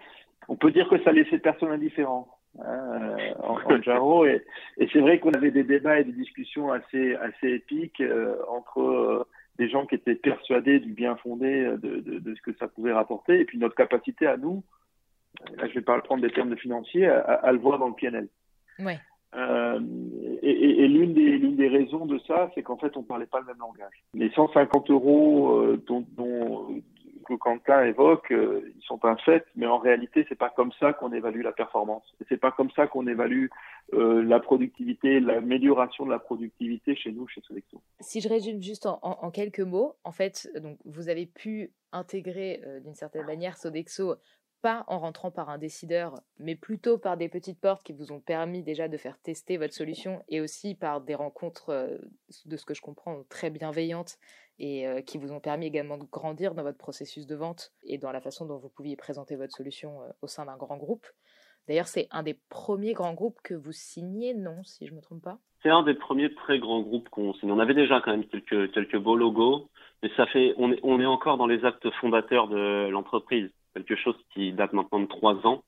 On 0.50 0.56
peut 0.56 0.72
dire 0.72 0.90
que 0.90 1.02
ça 1.04 1.12
laissait 1.12 1.40
personne 1.40 1.72
indifférent. 1.72 2.28
Hein, 2.60 3.16
en, 3.44 3.58
Anjaro 3.72 4.26
et, 4.26 4.44
et 4.78 4.90
c'est 4.92 5.00
vrai 5.00 5.20
qu'on 5.20 5.34
avait 5.34 5.52
des 5.52 5.64
débats 5.64 6.00
et 6.00 6.04
des 6.04 6.12
discussions 6.12 6.72
assez 6.72 7.14
assez 7.16 7.50
épiques 7.50 8.02
entre 8.50 9.28
des 9.58 9.70
gens 9.70 9.86
qui 9.86 9.96
étaient 9.96 10.16
persuadés 10.16 10.80
du 10.80 10.94
bien 10.94 11.16
fondé 11.18 11.66
de, 11.82 12.00
de, 12.00 12.20
de, 12.20 12.36
ce 12.36 12.42
que 12.42 12.56
ça 12.58 12.68
pouvait 12.68 12.94
rapporter, 12.94 13.40
et 13.40 13.46
puis 13.46 13.58
notre 13.58 13.76
capacité 13.76 14.28
à 14.28 14.38
nous, 14.38 14.64
là 15.58 15.68
je 15.68 15.74
vais 15.74 15.82
pas 15.82 16.00
prendre 16.02 16.22
des 16.22 16.32
termes 16.32 16.50
de 16.50 16.56
financiers, 16.56 17.08
à, 17.08 17.20
à, 17.20 17.52
le 17.52 17.60
voir 17.60 17.80
dans 17.80 17.88
le 17.88 17.96
PNL. 17.96 18.28
Ouais. 18.80 19.00
Euh, 19.36 19.80
et, 20.42 20.52
et, 20.52 20.84
et 20.84 20.88
l'une 20.88 21.14
des, 21.14 21.38
des 21.40 21.68
raisons 21.68 22.06
de 22.06 22.18
ça, 22.20 22.50
c'est 22.56 22.64
qu'en 22.64 22.78
fait, 22.78 22.96
on 22.96 23.04
parlait 23.04 23.26
pas 23.26 23.40
le 23.40 23.48
même 23.48 23.60
langage. 23.60 24.04
Les 24.14 24.30
150 24.32 24.90
euros 24.90 25.60
euh, 25.60 25.84
dont, 25.86 26.06
dont, 26.16 26.82
que 27.28 27.34
Quentin 27.34 27.84
évoque, 27.84 28.32
euh, 28.32 28.72
ils 28.76 28.84
sont 28.84 29.04
un 29.04 29.18
fait, 29.18 29.46
mais 29.56 29.66
en 29.66 29.78
réalité, 29.78 30.26
c'est 30.30 30.38
pas 30.38 30.50
comme 30.50 30.72
ça 30.80 30.94
qu'on 30.94 31.12
évalue 31.12 31.42
la 31.42 31.52
performance. 31.52 32.04
C'est 32.30 32.38
pas 32.38 32.52
comme 32.52 32.72
ça 32.72 32.88
qu'on 32.88 33.08
évalue 33.08 33.48
euh, 33.94 34.24
la 34.24 34.40
productivité, 34.40 35.20
l'amélioration 35.20 36.06
de 36.06 36.12
la 36.12 36.20
productivité 36.20 36.96
chez 36.96 37.12
nous, 37.12 37.28
chez 37.28 37.42
Sodexo. 37.42 37.82
Si 38.00 38.22
je 38.22 38.30
résume 38.30 38.62
juste 38.62 38.86
en, 38.86 39.32
quelques 39.32 39.60
mots, 39.60 39.96
en 40.04 40.12
fait, 40.12 40.50
donc 40.62 40.78
vous 40.86 41.10
avez 41.10 41.26
pu 41.26 41.72
intégrer 41.92 42.62
euh, 42.66 42.80
d'une 42.80 42.96
certaine 42.96 43.26
manière 43.26 43.58
Sodexo 43.58 44.16
pas 44.64 44.86
en 44.88 44.98
rentrant 44.98 45.30
par 45.30 45.50
un 45.50 45.60
décideur, 45.60 46.16
mais 46.40 46.56
plutôt 46.56 46.98
par 46.98 47.16
des 47.16 47.30
petites 47.30 47.60
portes 47.60 47.84
qui 47.84 47.94
vous 47.94 48.12
ont 48.12 48.20
permis 48.20 48.64
déjà 48.64 48.88
de 48.88 48.98
faire 48.98 49.20
tester 49.20 49.58
votre 49.58 49.76
solution 49.76 50.24
et 50.30 50.42
aussi 50.42 50.74
par 50.74 51.00
des 51.00 51.14
rencontres, 51.14 52.00
de 52.46 52.58
ce 52.58 52.66
que 52.66 52.74
je 52.74 52.82
comprends, 52.82 53.22
très 53.30 53.52
bienveillantes 53.52 54.18
et 54.60 54.88
euh, 54.88 55.02
qui 55.02 55.18
vous 55.18 55.32
ont 55.32 55.40
permis 55.40 55.68
également 55.68 55.98
de 55.98 56.06
grandir 56.06 56.54
dans 56.54 56.64
votre 56.64 56.78
processus 56.78 57.28
de 57.28 57.36
vente 57.36 57.72
et 57.84 57.98
dans 57.98 58.12
la 58.12 58.22
façon 58.22 58.46
dont 58.46 58.58
vous 58.58 58.70
pouviez 58.70 58.96
présenter 58.96 59.36
votre 59.36 59.56
solution 59.56 60.02
euh, 60.02 60.08
au 60.22 60.28
sein 60.28 60.46
d'un 60.46 60.58
grand 60.58 60.78
groupe. 60.78 61.06
D'ailleurs, 61.68 61.88
c'est 61.88 62.08
un 62.12 62.24
des 62.24 62.38
premiers 62.50 62.94
grands 62.94 63.14
groupes 63.14 63.40
que 63.44 63.54
vous 63.54 63.74
signez, 63.74 64.34
non, 64.34 64.64
si 64.64 64.88
je 64.88 64.92
ne 64.92 64.98
me 64.98 65.02
trompe 65.02 65.24
pas? 65.24 65.38
C'est 65.64 65.70
un 65.70 65.84
des 65.84 65.96
premiers 65.96 66.34
très 66.34 66.60
grands 66.60 66.82
groupes 66.82 67.10
qu'on 67.10 67.34
signe. 67.34 67.52
On 67.52 67.60
avait 67.60 67.74
déjà 67.74 68.00
quand 68.00 68.12
même 68.12 68.26
quelques, 68.26 68.72
quelques 68.72 68.98
beaux 68.98 69.16
logos, 69.16 69.68
mais 70.02 70.10
ça 70.16 70.26
fait, 70.28 70.54
on 70.58 70.72
est, 70.72 70.80
on 70.84 71.00
est 71.02 71.06
encore 71.06 71.38
dans 71.38 71.48
les 71.48 71.66
actes 71.66 71.90
fondateurs 72.00 72.48
de 72.48 72.88
l'entreprise 72.90 73.52
quelque 73.74 73.96
chose 73.96 74.16
qui 74.34 74.54
date 74.54 74.74
maintenant 74.74 75.00
de 75.00 75.06
trois 75.06 75.36
ans. 75.46 75.64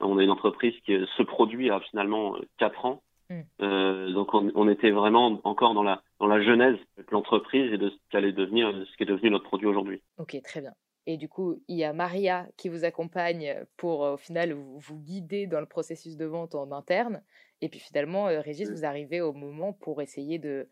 On 0.00 0.18
est 0.18 0.24
une 0.24 0.30
entreprise 0.30 0.74
qui 0.86 0.98
se 1.16 1.22
produit 1.22 1.70
à 1.70 1.80
finalement 1.80 2.36
quatre 2.58 2.86
ans. 2.86 3.02
Mm. 3.30 3.40
Euh, 3.62 4.12
donc 4.12 4.34
on, 4.34 4.50
on, 4.54 4.68
était 4.68 4.90
vraiment 4.90 5.40
encore 5.44 5.72
dans 5.72 5.84
la 5.84 6.02
dans 6.18 6.26
la 6.26 6.42
genèse 6.42 6.76
de 6.98 7.06
l'entreprise 7.12 7.72
et 7.72 7.78
de 7.78 7.88
ce 7.88 7.96
qu'allait 8.10 8.32
devenir 8.32 8.72
ce 8.72 8.96
qui 8.96 9.04
est 9.04 9.06
devenu 9.06 9.30
notre 9.30 9.44
produit 9.44 9.68
aujourd'hui. 9.68 10.02
Ok, 10.18 10.36
très 10.42 10.60
bien. 10.60 10.72
Et 11.06 11.16
du 11.16 11.28
coup, 11.28 11.62
il 11.68 11.76
y 11.76 11.84
a 11.84 11.92
Maria 11.92 12.46
qui 12.56 12.68
vous 12.68 12.84
accompagne 12.84 13.64
pour 13.76 14.00
au 14.00 14.16
final 14.16 14.52
vous, 14.52 14.78
vous, 14.78 14.98
guider 14.98 15.46
dans 15.46 15.60
le 15.60 15.66
processus 15.66 16.16
de 16.16 16.26
vente 16.26 16.54
en 16.54 16.72
interne. 16.72 17.22
Et 17.62 17.68
puis 17.68 17.78
finalement, 17.78 18.28
euh, 18.28 18.40
Régis, 18.40 18.70
vous 18.70 18.84
arrivez 18.84 19.20
au 19.20 19.32
moment 19.32 19.72
pour 19.72 20.02
essayer 20.02 20.38
de, 20.38 20.68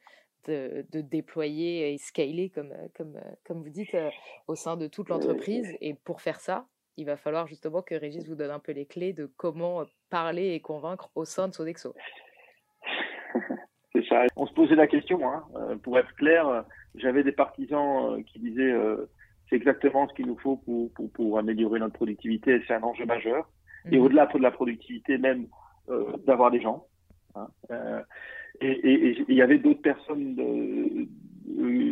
de, 0.47 0.87
de, 0.91 1.01
déployer 1.01 1.93
et 1.93 1.99
scaler, 1.99 2.51
comme, 2.51 2.75
comme, 2.95 3.19
comme 3.45 3.63
vous 3.63 3.71
dites, 3.71 3.95
euh, 3.95 4.11
au 4.47 4.55
sein 4.55 4.77
de 4.77 4.87
toute 4.87 5.09
l'entreprise. 5.09 5.77
Et 5.81 5.95
pour 5.95 6.21
faire 6.21 6.41
ça, 6.41 6.67
il 6.97 7.07
va 7.07 7.17
falloir 7.17 7.47
justement 7.47 7.83
que 7.83 7.95
Régis 7.95 8.27
vous 8.27 8.35
donne 8.35 8.51
un 8.51 8.59
peu 8.59 8.73
les 8.73 8.87
clés 8.87 9.13
de 9.13 9.27
comment 9.37 9.85
parler 10.11 10.55
et 10.55 10.61
convaincre 10.61 11.11
au 11.15 11.25
sein 11.25 11.49
de 11.49 11.55
Sodexo. 11.55 11.95
C'est 13.93 14.05
ça. 14.07 14.27
On 14.37 14.47
se 14.47 14.53
posait 14.53 14.75
la 14.75 14.87
question, 14.87 15.29
hein. 15.31 15.45
Euh, 15.57 15.77
pour 15.77 15.99
être 15.99 16.15
clair, 16.17 16.65
j'avais 16.95 17.25
des 17.25 17.33
partisans 17.33 18.13
euh, 18.13 18.23
qui 18.23 18.39
disaient 18.39 18.71
euh, 18.71 19.09
c'est 19.49 19.57
exactement 19.57 20.07
ce 20.09 20.15
qu'il 20.15 20.27
nous 20.27 20.39
faut 20.39 20.57
pour, 20.57 20.93
pour, 20.93 21.11
pour, 21.13 21.39
améliorer 21.39 21.81
notre 21.81 21.95
productivité 21.95 22.63
c'est 22.67 22.75
un 22.75 22.83
enjeu 22.83 23.07
majeur. 23.07 23.49
Et 23.91 23.97
mhm. 23.97 24.05
au-delà 24.05 24.27
de 24.27 24.39
la 24.39 24.51
productivité, 24.51 25.19
même 25.19 25.47
d'avoir 26.27 26.51
des 26.51 26.61
gens. 26.61 26.85
Hein. 27.35 27.49
et 28.61 29.25
il 29.27 29.35
y 29.35 29.41
avait 29.41 29.59
d'autres 29.59 29.81
personnes 29.81 30.35
de, 30.35 31.09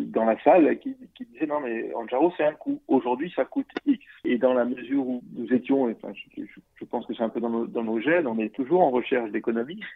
dans 0.06 0.24
la 0.24 0.40
salle 0.42 0.78
qui, 0.78 0.96
qui 1.14 1.24
disait 1.26 1.46
non 1.46 1.60
mais 1.60 1.92
Anjaro 1.94 2.32
c'est 2.36 2.44
un 2.44 2.52
coût. 2.52 2.80
Aujourd'hui 2.88 3.32
ça 3.34 3.44
coûte 3.44 3.68
X. 3.86 4.04
Et 4.24 4.38
dans 4.38 4.54
la 4.54 4.64
mesure 4.64 5.06
où 5.06 5.22
nous 5.32 5.52
étions, 5.52 5.90
enfin, 5.90 6.12
je, 6.36 6.42
je 6.74 6.84
pense 6.84 7.06
que 7.06 7.14
c'est 7.14 7.22
un 7.22 7.28
peu 7.28 7.40
dans 7.40 7.50
nos, 7.50 7.66
dans 7.66 7.84
nos 7.84 8.00
gènes, 8.00 8.26
on 8.26 8.38
est 8.38 8.54
toujours 8.54 8.82
en 8.82 8.90
recherche 8.90 9.30
d'économie. 9.30 9.80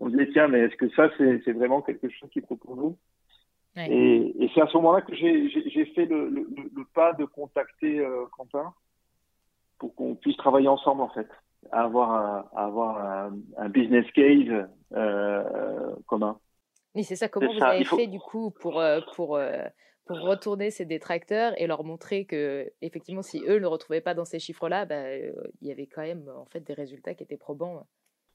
On 0.00 0.08
disait 0.08 0.28
tiens 0.32 0.48
mais 0.48 0.60
est-ce 0.60 0.74
que 0.76 0.88
ça 0.90 1.08
c'est 1.18 1.52
vraiment 1.52 1.80
quelque 1.80 2.08
chose 2.08 2.28
qui 2.30 2.40
pour 2.40 2.58
nous 2.74 2.96
ouais. 3.76 3.88
Et, 3.88 4.44
et 4.44 4.50
c'est 4.52 4.60
à 4.60 4.66
ce 4.66 4.76
moment-là 4.78 5.02
que 5.02 5.14
j'ai 5.14 5.84
fait 5.94 6.06
le, 6.06 6.28
le, 6.28 6.48
le, 6.74 6.84
pas 6.94 7.12
de 7.12 7.24
contacter 7.24 8.00
euh, 8.00 8.24
Quentin 8.36 8.74
pour 9.78 9.94
qu'on 9.94 10.14
puisse 10.16 10.36
travailler 10.36 10.68
ensemble 10.68 11.02
en 11.02 11.10
fait, 11.10 11.28
à 11.70 11.82
avoir 11.84 12.10
un, 12.12 12.44
à 12.56 12.64
avoir 12.64 12.98
un, 12.98 13.36
un 13.56 13.68
business 13.68 14.06
case 14.12 14.66
euh, 14.94 15.94
commun. 16.06 16.38
Oui, 16.94 17.04
c'est 17.04 17.16
ça. 17.16 17.28
Comment 17.28 17.52
vous 17.52 17.58
ça. 17.58 17.68
avez 17.68 17.84
faut... 17.84 17.96
fait 17.96 18.06
du 18.06 18.20
coup 18.20 18.50
pour, 18.50 18.80
euh, 18.80 19.00
pour, 19.14 19.36
euh, 19.36 19.62
pour 20.06 20.20
retourner 20.20 20.70
ces 20.70 20.84
détracteurs 20.84 21.52
et 21.60 21.66
leur 21.66 21.84
montrer 21.84 22.24
que, 22.24 22.70
effectivement, 22.82 23.22
si 23.22 23.42
eux 23.46 23.54
ne 23.54 23.60
le 23.60 23.68
retrouvaient 23.68 24.00
pas 24.00 24.14
dans 24.14 24.24
ces 24.24 24.38
chiffres-là, 24.38 24.84
bah, 24.84 24.94
euh, 24.96 25.32
il 25.60 25.68
y 25.68 25.72
avait 25.72 25.86
quand 25.86 26.02
même 26.02 26.28
en 26.28 26.44
fait 26.46 26.60
des 26.60 26.74
résultats 26.74 27.14
qui 27.14 27.22
étaient 27.22 27.36
probants. 27.36 27.86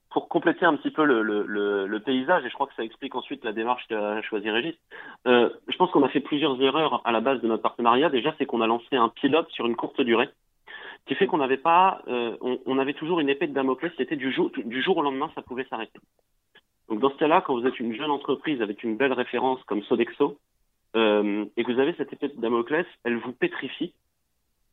Pour 0.10 0.28
compléter 0.28 0.66
un 0.66 0.75
petit 0.75 0.89
peu 0.89 1.06
le, 1.06 1.22
le, 1.22 1.46
le, 1.46 1.86
le, 1.86 2.00
paysage, 2.00 2.44
et 2.44 2.50
je 2.50 2.54
crois 2.56 2.66
que 2.66 2.74
ça 2.74 2.84
explique 2.84 3.13
ensuite 3.13 3.46
la 3.46 3.54
démarche 3.54 3.86
qu'a 3.88 4.20
choisi 4.24 4.50
Régis, 4.50 4.75
euh, 5.28 5.51
je 5.68 5.78
pense 5.78 5.92
qu'on 5.92 6.04
a 6.04 6.10
fait 6.10 6.20
plusieurs 6.20 6.60
erreurs 6.60 7.04
à 7.06 7.12
la 7.12 7.22
base 7.22 7.39
de 7.42 7.48
notre 7.48 7.62
partenariat. 7.62 8.10
Déjà, 8.10 8.34
c'est 8.39 8.48
qu'on 8.48 8.62
a 8.62 8.68
lancé 8.68 8.96
un 8.96 9.10
pilote 9.10 9.50
sur 9.51 9.68
une 9.68 9.75
courte 9.75 10.01
durée, 10.01 10.30
qui 11.06 11.13
fait 11.13 11.28
qu'on 11.28 11.38
n'avait 11.38 11.58
pas, 11.58 12.01
euh, 12.08 12.36
on, 12.42 12.60
on, 12.66 12.80
avait 12.80 12.96
toujours 12.96 13.20
une 13.20 13.30
épée 13.30 13.46
de 13.46 13.54
Damoclès, 13.54 13.92
c'était 13.98 14.16
du 14.16 14.32
jour, 14.32 14.50
du 14.50 14.82
jour 14.82 14.98
au 14.98 15.04
lendemain, 15.04 15.30
ça 15.36 15.44
pouvait 15.44 15.66
s'arrêter. 15.70 16.00
Donc 16.89 17.00
dans 17.00 17.12
ce 17.12 17.17
cas-là, 17.17 17.41
quand 17.41 17.58
vous 17.58 17.67
êtes 17.67 17.79
une 17.79 17.93
jeune 17.93 18.10
entreprise 18.10 18.62
avec 18.62 18.84
une 18.84 18.98
belle 18.98 19.13
référence 19.13 19.63
comme 19.65 19.84
Sodexo, 19.84 20.38
euh, 20.96 21.46
et 21.55 21.63
que 21.63 21.72
vous 21.72 21.79
avez 21.79 21.93
cette 21.93 22.12
épée 22.12 22.29
de 22.29 22.41
Damoclès, 22.41 22.86
elle 23.03 23.17
vous 23.17 23.31
pétrifie, 23.31 23.93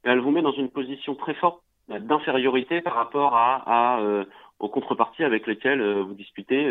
et 0.04 0.08
elle 0.08 0.20
vous 0.20 0.30
met 0.30 0.42
dans 0.42 0.52
une 0.52 0.70
position 0.70 1.14
très 1.14 1.34
forte 1.34 1.62
d'infériorité 1.88 2.80
par 2.80 2.94
rapport 2.94 3.34
à, 3.36 4.00
euh, 4.00 4.24
aux 4.58 4.68
contreparties 4.68 5.24
avec 5.24 5.46
lesquelles 5.46 5.80
euh, 5.80 6.02
vous 6.02 6.14
disputez 6.14 6.64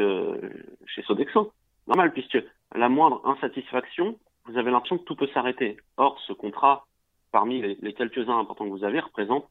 chez 0.87 1.03
Sodexo. 1.03 1.51
Normal, 1.87 2.11
puisque 2.11 2.43
la 2.73 2.89
moindre 2.89 3.21
insatisfaction, 3.25 4.17
vous 4.45 4.57
avez 4.57 4.71
l'impression 4.71 4.97
que 4.97 5.03
tout 5.03 5.15
peut 5.15 5.29
s'arrêter. 5.33 5.77
Or, 5.97 6.19
ce 6.25 6.33
contrat, 6.33 6.85
parmi 7.31 7.61
les, 7.61 7.93
quelques-uns 7.93 8.39
importants 8.39 8.65
que 8.65 8.71
vous 8.71 8.83
avez, 8.83 8.99
représente 8.99 9.45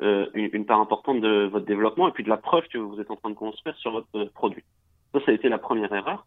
une, 0.00 0.50
une, 0.52 0.64
part 0.64 0.80
importante 0.80 1.20
de 1.20 1.46
votre 1.46 1.66
développement 1.66 2.08
et 2.08 2.12
puis 2.12 2.24
de 2.24 2.28
la 2.28 2.36
preuve 2.36 2.66
que 2.68 2.78
vous 2.78 3.00
êtes 3.00 3.10
en 3.10 3.16
train 3.16 3.30
de 3.30 3.34
construire 3.34 3.76
sur 3.76 3.90
votre 3.90 4.24
produit. 4.32 4.64
Ça, 5.12 5.20
ça 5.24 5.30
a 5.30 5.34
été 5.34 5.48
la 5.48 5.58
première 5.58 5.92
erreur. 5.92 6.26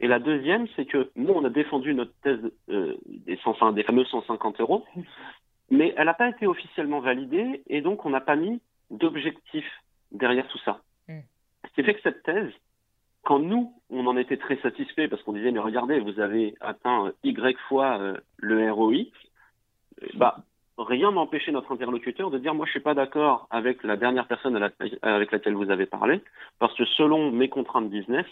Et 0.00 0.06
la 0.06 0.18
deuxième, 0.18 0.66
c'est 0.76 0.86
que 0.86 1.10
nous, 1.16 1.32
on 1.32 1.44
a 1.44 1.50
défendu 1.50 1.94
notre 1.94 2.12
thèse 2.22 2.40
euh, 2.70 2.96
des, 3.06 3.36
100, 3.38 3.72
des 3.72 3.82
fameux 3.82 4.04
150 4.04 4.60
euros, 4.60 4.84
mais 5.70 5.94
elle 5.96 6.06
n'a 6.06 6.14
pas 6.14 6.28
été 6.28 6.46
officiellement 6.46 7.00
validée 7.00 7.62
et 7.66 7.80
donc 7.80 8.04
on 8.04 8.10
n'a 8.10 8.20
pas 8.20 8.36
mis 8.36 8.60
d'objectif 8.90 9.64
derrière 10.12 10.46
tout 10.48 10.58
ça. 10.58 10.80
Mm. 11.08 11.20
Ce 11.68 11.74
qui 11.74 11.82
fait 11.84 11.94
que 11.94 12.02
cette 12.02 12.22
thèse, 12.22 12.52
quand 13.24 13.38
nous, 13.38 13.74
on 13.90 14.06
en 14.06 14.16
était 14.16 14.36
très 14.36 14.56
satisfait 14.58 15.08
parce 15.08 15.22
qu'on 15.22 15.32
disait, 15.32 15.50
mais 15.50 15.60
regardez, 15.60 15.98
vous 15.98 16.20
avez 16.20 16.54
atteint 16.60 17.12
Y 17.22 17.58
fois 17.68 17.98
euh, 17.98 18.16
le 18.36 18.70
ROI, 18.70 19.06
bah, 20.14 20.44
rien 20.84 21.12
n'empêchait 21.12 21.52
notre 21.52 21.72
interlocuteur 21.72 22.30
de 22.30 22.38
dire, 22.38 22.54
moi, 22.54 22.66
je 22.66 22.72
suis 22.72 22.80
pas 22.80 22.94
d'accord 22.94 23.46
avec 23.50 23.82
la 23.82 23.96
dernière 23.96 24.26
personne 24.26 24.56
avec 25.02 25.32
laquelle 25.32 25.54
vous 25.54 25.70
avez 25.70 25.86
parlé, 25.86 26.20
parce 26.58 26.74
que 26.74 26.84
selon 26.84 27.30
mes 27.30 27.48
contraintes 27.48 27.90
business, 27.90 28.26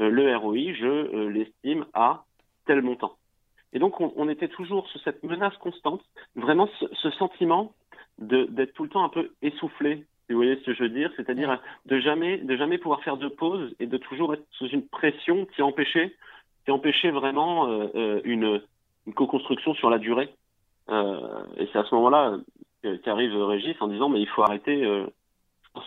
euh, 0.00 0.08
le 0.08 0.36
ROI, 0.36 0.74
je 0.74 0.86
euh, 0.86 1.30
l'estime 1.30 1.86
à 1.94 2.24
tel 2.66 2.82
montant. 2.82 3.16
Et 3.72 3.78
donc, 3.78 4.00
on, 4.00 4.12
on, 4.16 4.28
était 4.28 4.48
toujours 4.48 4.88
sur 4.88 5.00
cette 5.00 5.22
menace 5.22 5.56
constante, 5.58 6.02
vraiment 6.34 6.68
ce, 6.78 6.86
ce 7.02 7.10
sentiment 7.10 7.72
d'être 8.18 8.72
tout 8.72 8.84
le 8.84 8.88
temps 8.88 9.04
un 9.04 9.10
peu 9.10 9.30
essoufflé, 9.42 10.06
si 10.26 10.32
vous 10.32 10.38
voyez 10.38 10.56
ce 10.56 10.64
que 10.64 10.74
je 10.74 10.82
veux 10.82 10.88
dire, 10.88 11.10
c'est-à-dire 11.16 11.60
de 11.84 12.00
jamais, 12.00 12.38
de 12.38 12.56
jamais 12.56 12.78
pouvoir 12.78 13.02
faire 13.02 13.16
de 13.16 13.28
pause 13.28 13.74
et 13.78 13.86
de 13.86 13.96
toujours 13.96 14.34
être 14.34 14.44
sous 14.52 14.68
une 14.68 14.86
pression 14.86 15.46
qui 15.54 15.62
empêchait, 15.62 16.14
qui 16.64 16.70
empêchait 16.70 17.10
vraiment 17.10 17.68
euh, 17.68 18.20
une, 18.24 18.62
une 19.06 19.14
co-construction 19.14 19.74
sur 19.74 19.90
la 19.90 19.98
durée. 19.98 20.30
Euh, 20.88 21.44
et 21.56 21.68
c'est 21.72 21.78
à 21.78 21.84
ce 21.84 21.94
moment-là, 21.94 22.38
qu'arrive 23.04 23.36
Régis 23.36 23.76
en 23.80 23.88
disant 23.88 24.08
mais 24.08 24.20
il 24.20 24.28
faut 24.28 24.42
arrêter. 24.42 24.84
Euh, 24.84 25.06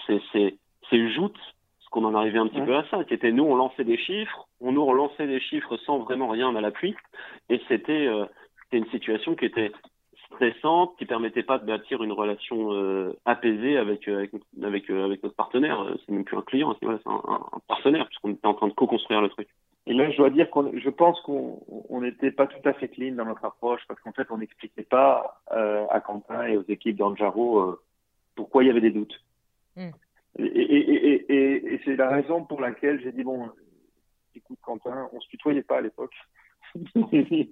c'est 0.07 0.57
c'est 0.89 1.09
joute 1.13 1.37
ce 1.79 1.89
qu'on 1.89 2.05
en 2.05 2.13
arrivait 2.13 2.39
un 2.39 2.47
petit 2.47 2.61
peu 2.61 2.75
à 2.75 2.85
ça, 2.89 3.03
qui 3.03 3.13
était 3.13 3.31
nous 3.31 3.43
on 3.43 3.55
lançait 3.55 3.83
des 3.83 3.97
chiffres, 3.97 4.47
on 4.59 4.71
nous 4.71 4.85
relançait 4.85 5.27
des 5.27 5.39
chiffres 5.39 5.77
sans 5.85 5.99
vraiment 5.99 6.27
rien 6.27 6.55
à 6.55 6.61
l'appui, 6.61 6.95
et 7.49 7.59
c'était 7.67 8.07
euh, 8.07 8.25
une 8.71 8.87
situation 8.87 9.35
qui 9.35 9.45
était 9.45 9.71
stressante, 10.27 10.95
qui 10.97 11.05
permettait 11.05 11.43
pas 11.43 11.57
de 11.57 11.65
bâtir 11.65 12.03
une 12.03 12.11
relation 12.11 12.73
euh, 12.73 13.13
apaisée 13.25 13.77
avec 13.77 14.07
avec 14.07 14.31
avec, 14.61 14.89
avec 14.89 15.23
notre 15.23 15.35
partenaire. 15.35 15.83
C'est 16.05 16.11
même 16.11 16.23
plus 16.23 16.37
un 16.37 16.43
client, 16.43 16.75
c'est 16.79 16.87
un, 16.87 16.99
un, 17.07 17.59
partenaire 17.67 18.05
puisqu'on 18.07 18.31
était 18.31 18.47
en 18.47 18.53
train 18.53 18.67
de 18.67 18.73
co-construire 18.73 19.21
le 19.21 19.29
truc. 19.29 19.47
Et 19.89 19.93
là, 19.93 20.09
je 20.11 20.17
dois 20.17 20.29
dire 20.29 20.49
qu'on, 20.51 20.71
je 20.77 20.89
pense 20.89 21.19
qu'on 21.21 22.01
n'était 22.01 22.31
pas 22.31 22.47
tout 22.47 22.61
à 22.63 22.73
fait 22.73 22.87
clean 22.89 23.15
dans 23.15 23.25
notre 23.25 23.43
approche 23.43 23.81
parce 23.87 23.99
qu'en 23.99 24.13
fait, 24.13 24.27
on 24.29 24.37
n'expliquait 24.37 24.83
pas 24.83 25.41
à 25.49 25.99
Quentin 25.99 26.43
et 26.43 26.55
aux 26.55 26.65
équipes 26.67 26.95
d'Anjaro 26.95 27.79
pourquoi 28.35 28.63
il 28.63 28.67
y 28.67 28.69
avait 28.69 28.81
des 28.81 28.91
doutes. 28.91 29.19
Mm. 29.75 29.89
Et, 30.37 30.43
et, 30.45 31.33
et, 31.33 31.73
et 31.73 31.81
c'est 31.83 31.95
la 31.95 32.09
raison 32.09 32.45
pour 32.45 32.61
laquelle 32.61 33.01
j'ai 33.01 33.11
dit 33.11 33.23
bon, 33.23 33.49
écoute 34.35 34.59
Quentin, 34.61 35.09
on 35.11 35.19
se 35.19 35.27
tutoyait 35.27 35.63
pas 35.63 35.77
à 35.77 35.81
l'époque. 35.81 36.15
c'est 36.75 37.51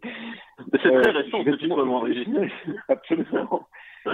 très 0.74 0.90
euh, 0.90 1.12
récent 1.12 1.44
ce 1.44 1.56
tutoiement, 1.56 2.06
Absolument. 2.88 3.68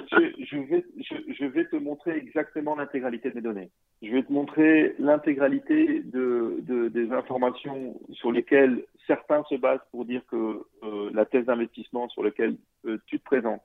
Je, 0.09 1.45
vais, 1.45 1.65
te 1.65 1.75
montrer 1.75 2.17
exactement 2.17 2.75
l'intégralité 2.75 3.31
des 3.31 3.41
données. 3.41 3.69
Je 4.01 4.11
vais 4.11 4.23
te 4.23 4.31
montrer 4.31 4.95
l'intégralité 4.99 6.01
de, 6.01 6.57
de, 6.61 6.89
des 6.89 7.11
informations 7.11 7.99
sur 8.11 8.31
lesquelles 8.31 8.83
certains 9.07 9.43
se 9.49 9.55
basent 9.55 9.85
pour 9.91 10.05
dire 10.05 10.21
que 10.29 10.63
euh, 10.83 11.09
la 11.13 11.25
thèse 11.25 11.45
d'investissement 11.45 12.09
sur 12.09 12.23
laquelle 12.23 12.57
euh, 12.85 12.97
tu 13.07 13.19
te 13.19 13.23
présentes 13.23 13.61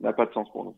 n'a 0.00 0.12
pas 0.12 0.26
de 0.26 0.32
sens 0.32 0.50
pour 0.50 0.64
nous. 0.64 0.76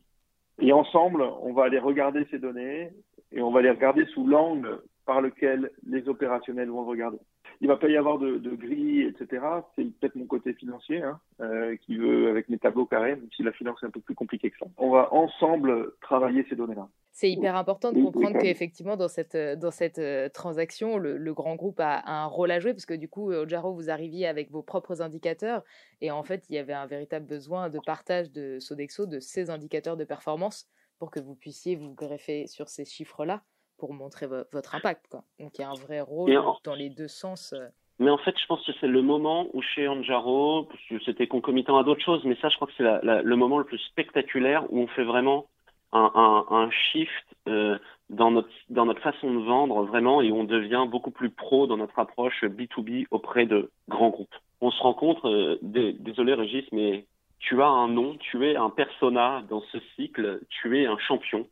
Et 0.60 0.72
ensemble, 0.72 1.22
on 1.42 1.52
va 1.52 1.64
aller 1.64 1.78
regarder 1.78 2.26
ces 2.30 2.38
données 2.38 2.90
et 3.32 3.42
on 3.42 3.50
va 3.50 3.62
les 3.62 3.70
regarder 3.70 4.06
sous 4.06 4.26
l'angle 4.26 4.80
par 5.06 5.20
lequel 5.20 5.70
les 5.86 6.08
opérationnels 6.08 6.68
vont 6.68 6.82
le 6.82 6.88
regarder. 6.88 7.18
Il 7.60 7.68
va 7.68 7.76
pas 7.76 7.88
y 7.88 7.96
avoir 7.96 8.18
de, 8.18 8.36
de 8.36 8.50
grilles, 8.50 9.02
etc. 9.02 9.42
C'est 9.74 9.84
peut-être 9.84 10.16
mon 10.16 10.26
côté 10.26 10.52
financier 10.52 11.02
hein, 11.02 11.20
euh, 11.40 11.76
qui 11.76 11.96
veut, 11.96 12.28
avec 12.28 12.50
mes 12.50 12.58
tableaux 12.58 12.84
carrés, 12.84 13.16
même 13.16 13.28
si 13.34 13.42
la 13.42 13.52
finance 13.52 13.78
est 13.82 13.86
un 13.86 13.90
peu 13.90 14.00
plus 14.00 14.14
compliquée 14.14 14.50
que 14.50 14.58
ça. 14.58 14.66
On 14.76 14.90
va 14.90 15.14
ensemble 15.14 15.92
travailler 16.02 16.44
ces 16.50 16.56
données-là. 16.56 16.88
C'est 17.12 17.30
hyper 17.30 17.56
important 17.56 17.92
de 17.92 18.02
comprendre 18.02 18.38
qu'effectivement, 18.38 18.96
dans 18.96 19.08
cette, 19.08 19.36
dans 19.36 19.70
cette 19.70 19.98
euh, 19.98 20.28
transaction, 20.28 20.98
le, 20.98 21.32
grand 21.32 21.54
groupe 21.54 21.80
a, 21.80 22.02
un 22.04 22.26
rôle 22.26 22.50
à 22.50 22.60
jouer, 22.60 22.74
parce 22.74 22.84
que 22.84 22.92
du 22.92 23.08
coup, 23.08 23.32
Ojaro, 23.32 23.72
vous 23.72 23.88
arriviez 23.88 24.26
avec 24.26 24.50
vos 24.50 24.62
propres 24.62 25.00
indicateurs, 25.00 25.62
et 26.02 26.10
en 26.10 26.24
fait, 26.24 26.44
il 26.50 26.56
y 26.56 26.58
avait 26.58 26.74
un 26.74 26.86
véritable 26.86 27.26
besoin 27.26 27.70
de 27.70 27.78
partage 27.78 28.30
de 28.32 28.58
Sodexo, 28.60 29.06
de 29.06 29.20
ces 29.20 29.48
indicateurs 29.48 29.96
de 29.96 30.04
performance, 30.04 30.68
pour 30.98 31.10
que 31.10 31.20
vous 31.20 31.34
puissiez 31.34 31.76
vous 31.76 31.94
greffer 31.94 32.46
sur 32.48 32.68
ces 32.68 32.84
chiffres-là 32.84 33.42
pour 33.78 33.92
montrer 33.92 34.26
votre 34.26 34.74
impact. 34.74 35.06
Quoi. 35.10 35.22
Donc 35.38 35.58
il 35.58 35.62
y 35.62 35.64
a 35.64 35.70
un 35.70 35.74
vrai 35.74 36.00
rôle 36.00 36.38
dans 36.64 36.74
les 36.74 36.90
deux 36.90 37.08
sens. 37.08 37.52
Euh. 37.52 37.68
Mais 37.98 38.10
en 38.10 38.18
fait, 38.18 38.34
je 38.38 38.46
pense 38.46 38.64
que 38.66 38.72
c'est 38.80 38.88
le 38.88 39.00
moment 39.00 39.46
où 39.54 39.62
chez 39.62 39.88
Anjaro, 39.88 40.68
c'était 41.04 41.26
concomitant 41.26 41.78
à 41.78 41.84
d'autres 41.84 42.04
choses, 42.04 42.22
mais 42.24 42.36
ça, 42.42 42.50
je 42.50 42.56
crois 42.56 42.68
que 42.68 42.74
c'est 42.76 42.84
le 42.84 43.36
moment 43.36 43.58
le 43.58 43.64
plus 43.64 43.78
spectaculaire 43.78 44.70
où 44.70 44.80
on 44.80 44.86
fait 44.88 45.04
vraiment 45.04 45.46
un, 45.92 46.10
un, 46.14 46.54
un 46.54 46.70
shift 46.70 47.24
euh, 47.48 47.78
dans, 48.10 48.30
notre, 48.30 48.50
dans 48.68 48.84
notre 48.84 49.00
façon 49.00 49.32
de 49.32 49.44
vendre, 49.44 49.82
vraiment, 49.84 50.20
et 50.20 50.30
on 50.30 50.44
devient 50.44 50.84
beaucoup 50.88 51.10
plus 51.10 51.30
pro 51.30 51.66
dans 51.66 51.76
notre 51.76 51.98
approche 51.98 52.44
B2B 52.44 53.06
auprès 53.10 53.46
de 53.46 53.70
grands 53.88 54.10
groupes. 54.10 54.34
On 54.60 54.70
se 54.70 54.82
rend 54.82 54.94
compte, 54.94 55.24
euh, 55.24 55.56
désolé 55.62 56.34
Régis, 56.34 56.64
mais 56.72 57.06
tu 57.38 57.62
as 57.62 57.68
un 57.68 57.88
nom, 57.88 58.16
tu 58.18 58.46
es 58.46 58.56
un 58.56 58.70
persona 58.70 59.42
dans 59.48 59.62
ce 59.72 59.78
cycle, 59.94 60.40
tu 60.48 60.80
es 60.80 60.86
un 60.86 60.98
champion 60.98 61.46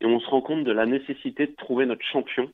et 0.00 0.06
on 0.06 0.20
se 0.20 0.28
rend 0.28 0.40
compte 0.40 0.64
de 0.64 0.72
la 0.72 0.86
nécessité 0.86 1.46
de 1.46 1.54
trouver 1.56 1.86
notre 1.86 2.04
champion 2.04 2.50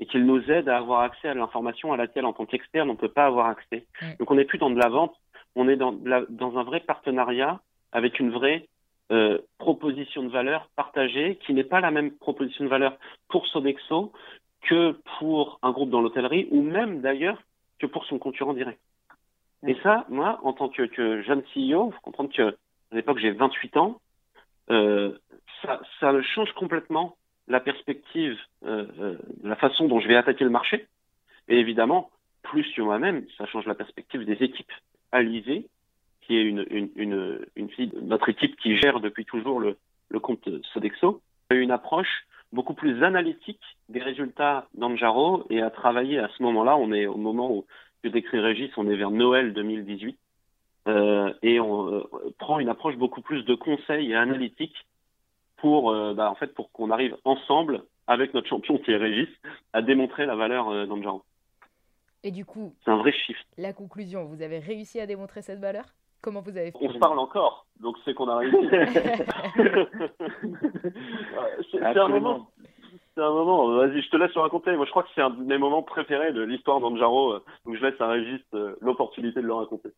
et 0.00 0.06
qu'il 0.06 0.24
nous 0.24 0.50
aide 0.50 0.68
à 0.68 0.78
avoir 0.78 1.00
accès 1.00 1.28
à 1.28 1.34
l'information 1.34 1.92
à 1.92 1.96
laquelle 1.96 2.24
en 2.24 2.32
tant 2.32 2.46
qu'expert 2.46 2.84
on 2.84 2.88
ne 2.88 2.94
peut 2.94 3.08
pas 3.08 3.26
avoir 3.26 3.46
accès. 3.46 3.86
Donc 4.18 4.30
on 4.30 4.34
n'est 4.34 4.44
plus 4.44 4.58
dans 4.58 4.70
de 4.70 4.78
la 4.78 4.88
vente, 4.88 5.14
on 5.54 5.68
est 5.68 5.76
dans, 5.76 5.92
dans 5.92 6.58
un 6.58 6.64
vrai 6.64 6.80
partenariat 6.80 7.60
avec 7.92 8.18
une 8.18 8.30
vraie 8.30 8.66
euh, 9.12 9.38
proposition 9.58 10.22
de 10.22 10.28
valeur 10.28 10.68
partagée 10.76 11.38
qui 11.46 11.52
n'est 11.54 11.64
pas 11.64 11.80
la 11.80 11.90
même 11.90 12.10
proposition 12.10 12.64
de 12.64 12.70
valeur 12.70 12.96
pour 13.28 13.46
Sodexo 13.46 14.12
que 14.62 14.98
pour 15.18 15.58
un 15.62 15.72
groupe 15.72 15.90
dans 15.90 16.00
l'hôtellerie 16.00 16.48
ou 16.50 16.62
même 16.62 17.00
d'ailleurs 17.02 17.40
que 17.78 17.86
pour 17.86 18.04
son 18.06 18.18
concurrent 18.18 18.54
direct. 18.54 18.80
Et 19.66 19.76
ça, 19.82 20.06
moi, 20.08 20.40
en 20.42 20.52
tant 20.52 20.68
que, 20.68 20.82
que 20.82 21.22
jeune 21.22 21.42
CEO, 21.54 21.88
il 21.88 21.92
faut 21.92 22.00
comprendre 22.02 22.32
que 22.32 22.56
à 22.92 22.96
l'époque 22.96 23.18
j'ai 23.18 23.30
28 23.30 23.76
ans, 23.76 24.00
euh, 24.70 25.18
ça, 26.00 26.22
change 26.22 26.52
complètement 26.52 27.16
la 27.48 27.60
perspective 27.60 28.38
euh, 28.64 28.86
euh, 29.00 29.18
la 29.42 29.56
façon 29.56 29.86
dont 29.86 30.00
je 30.00 30.08
vais 30.08 30.16
attaquer 30.16 30.44
le 30.44 30.50
marché. 30.50 30.86
Et 31.48 31.58
évidemment, 31.58 32.10
plus 32.42 32.64
sur 32.64 32.86
moi-même, 32.86 33.24
ça 33.36 33.46
change 33.46 33.66
la 33.66 33.74
perspective 33.74 34.24
des 34.24 34.42
équipes. 34.42 34.72
Alizé, 35.12 35.66
qui 36.22 36.36
est 36.36 36.42
une, 36.42 36.64
une, 36.96 37.38
notre 38.02 38.28
équipe 38.28 38.56
qui 38.56 38.76
gère 38.78 39.00
depuis 39.00 39.24
toujours 39.24 39.60
le, 39.60 39.76
compte 40.20 40.48
Sodexo, 40.72 41.20
a 41.50 41.54
eu 41.54 41.60
une 41.60 41.70
approche 41.70 42.26
beaucoup 42.52 42.74
plus 42.74 43.02
analytique 43.02 43.60
des 43.88 44.00
résultats 44.00 44.66
d'Anjaro 44.74 45.44
et 45.50 45.60
a 45.60 45.70
travaillé 45.70 46.18
à 46.18 46.28
ce 46.36 46.42
moment-là, 46.42 46.76
on 46.76 46.92
est 46.92 47.06
au 47.06 47.16
moment 47.16 47.52
où 47.52 47.64
je 48.02 48.08
décris 48.08 48.38
Régis, 48.38 48.70
on 48.76 48.88
est 48.88 48.96
vers 48.96 49.10
Noël 49.10 49.52
2018, 49.52 50.18
euh, 50.86 51.32
et 51.42 51.60
on 51.60 52.06
prend 52.38 52.58
une 52.58 52.68
approche 52.68 52.96
beaucoup 52.96 53.22
plus 53.22 53.44
de 53.44 53.54
conseil 53.54 54.12
et 54.12 54.16
analytique 54.16 54.74
pour, 55.64 55.92
euh, 55.92 56.12
bah, 56.12 56.30
en 56.30 56.34
fait, 56.34 56.48
pour 56.48 56.70
qu'on 56.72 56.90
arrive 56.90 57.16
ensemble 57.24 57.84
avec 58.06 58.34
notre 58.34 58.46
champion 58.46 58.76
qui 58.76 58.90
est 58.90 58.98
Régis 58.98 59.30
à 59.72 59.80
démontrer 59.80 60.26
la 60.26 60.36
valeur 60.36 60.68
euh, 60.68 60.84
d'Anjaro. 60.84 61.22
Et 62.22 62.30
du 62.30 62.44
coup, 62.44 62.74
c'est 62.84 62.90
un 62.90 62.98
vrai 62.98 63.12
shift. 63.12 63.46
La 63.56 63.72
conclusion, 63.72 64.26
vous 64.26 64.42
avez 64.42 64.58
réussi 64.58 65.00
à 65.00 65.06
démontrer 65.06 65.40
cette 65.40 65.60
valeur? 65.60 65.86
Comment 66.20 66.42
vous 66.42 66.58
avez 66.58 66.70
fait? 66.70 66.76
On 66.82 66.92
se 66.92 66.98
parle 66.98 67.18
encore, 67.18 67.64
donc 67.80 67.96
c'est 68.04 68.12
qu'on 68.12 68.28
a 68.28 68.36
réussi. 68.36 68.58
c'est 71.72 71.98
un 71.98 72.08
moment. 72.08 72.50
C'est 73.14 73.22
un 73.22 73.32
moment. 73.32 73.68
Vas-y, 73.68 74.02
je 74.02 74.10
te 74.10 74.18
laisse 74.18 74.34
le 74.34 74.42
raconter. 74.42 74.76
Moi, 74.76 74.84
je 74.84 74.90
crois 74.90 75.04
que 75.04 75.08
c'est 75.14 75.22
un 75.22 75.30
de 75.30 75.44
mes 75.44 75.56
moments 75.56 75.82
préférés 75.82 76.34
de 76.34 76.42
l'histoire 76.42 76.80
d'Anjaro. 76.80 77.38
Donc, 77.64 77.74
je 77.74 77.82
laisse 77.82 77.98
à 78.02 78.08
Régis 78.08 78.42
l'opportunité 78.82 79.40
de 79.40 79.46
le 79.46 79.54
raconter. 79.54 79.88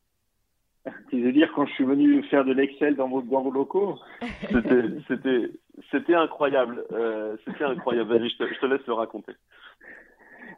Tu 1.11 1.23
veux 1.23 1.33
dire 1.33 1.53
quand 1.55 1.67
je 1.67 1.73
suis 1.73 1.85
venu 1.85 2.23
faire 2.25 2.45
de 2.45 2.53
l'Excel 2.53 2.97
dans 2.97 3.09
vos, 3.09 3.23
dans 3.23 3.43
vos 3.43 3.51
locaux 3.51 3.99
C'était 5.91 6.15
incroyable. 6.15 6.85
Euh, 6.93 7.37
c'était 7.45 7.65
incroyable. 7.65 8.17
Vas-y, 8.17 8.31
je 8.31 8.39
te, 8.39 8.55
je 8.55 8.61
te 8.61 8.67
laisse 8.67 8.87
le 8.87 8.93
raconter. 8.95 9.33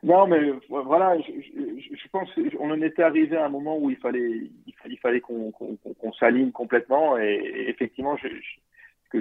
Non, 0.02 0.26
mais 0.28 0.52
voilà, 0.68 1.18
je, 1.18 1.32
je, 1.32 1.96
je 1.96 2.08
pense 2.12 2.30
qu'on 2.34 2.70
en 2.70 2.82
était 2.82 3.02
arrivé 3.02 3.36
à 3.36 3.46
un 3.46 3.48
moment 3.48 3.78
où 3.78 3.90
il 3.90 3.96
fallait, 3.96 4.48
il 4.86 4.98
fallait 4.98 5.20
qu'on 5.20 5.52
s'aligne 6.18 6.52
complètement. 6.52 7.18
Et, 7.18 7.64
effectivement, 7.68 8.16
ce 8.16 8.28
que 9.10 9.20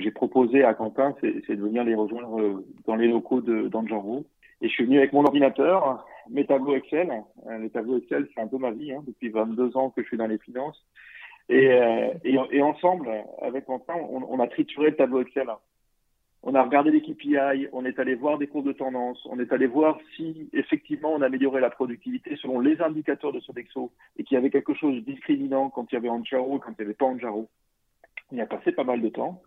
j'ai 0.00 0.10
proposé 0.12 0.62
à 0.62 0.74
Quentin, 0.74 1.14
c'est 1.20 1.56
de 1.56 1.62
venir 1.62 1.82
les 1.82 1.94
rejoindre 1.94 2.62
dans 2.86 2.94
les 2.94 3.08
locaux 3.08 3.40
d'Anjaro. 3.40 4.24
Et 4.62 4.68
je 4.68 4.72
suis 4.72 4.84
venu 4.84 4.98
avec 4.98 5.12
mon 5.12 5.24
ordinateur, 5.24 6.06
mes 6.30 6.46
tableaux 6.46 6.76
Excel. 6.76 7.10
Euh, 7.48 7.58
les 7.58 7.68
tableaux 7.68 7.98
Excel, 7.98 8.28
c'est 8.32 8.40
un 8.40 8.46
peu 8.46 8.58
ma 8.58 8.70
vie. 8.70 8.92
Hein, 8.92 9.02
depuis 9.04 9.28
22 9.28 9.76
ans 9.76 9.90
que 9.90 10.02
je 10.02 10.06
suis 10.06 10.16
dans 10.16 10.28
les 10.28 10.38
finances. 10.38 10.80
Et, 11.48 11.72
euh, 11.72 12.14
et, 12.22 12.36
et, 12.52 12.62
ensemble, 12.62 13.10
avec 13.42 13.66
Quentin, 13.66 13.96
on, 14.08 14.22
on, 14.22 14.38
a 14.38 14.46
trituré 14.46 14.90
le 14.90 14.96
tableau 14.96 15.20
Excel. 15.20 15.48
On 16.44 16.54
a 16.54 16.62
regardé 16.62 16.92
les 16.92 17.02
KPI, 17.02 17.68
on 17.72 17.84
est 17.84 17.98
allé 17.98 18.14
voir 18.14 18.38
des 18.38 18.46
cours 18.46 18.62
de 18.62 18.72
tendance, 18.72 19.26
on 19.30 19.38
est 19.40 19.52
allé 19.52 19.66
voir 19.66 19.98
si 20.16 20.48
effectivement 20.52 21.12
on 21.12 21.22
améliorait 21.22 21.60
la 21.60 21.70
productivité 21.70 22.36
selon 22.36 22.58
les 22.58 22.80
indicateurs 22.80 23.32
de 23.32 23.38
Sodexo 23.38 23.92
et 24.16 24.24
qu'il 24.24 24.34
y 24.34 24.38
avait 24.38 24.50
quelque 24.50 24.74
chose 24.74 24.94
de 24.94 25.00
discriminant 25.00 25.70
quand 25.70 25.86
il 25.90 25.94
y 25.94 25.98
avait 25.98 26.08
Anjaro 26.08 26.58
quand 26.58 26.72
il 26.72 26.82
n'y 26.82 26.86
avait 26.86 26.94
pas 26.94 27.06
Anjaro. 27.06 27.48
Y 28.32 28.40
a 28.40 28.46
passé 28.46 28.72
pas 28.72 28.82
mal 28.82 29.00
de 29.00 29.08
temps. 29.08 29.40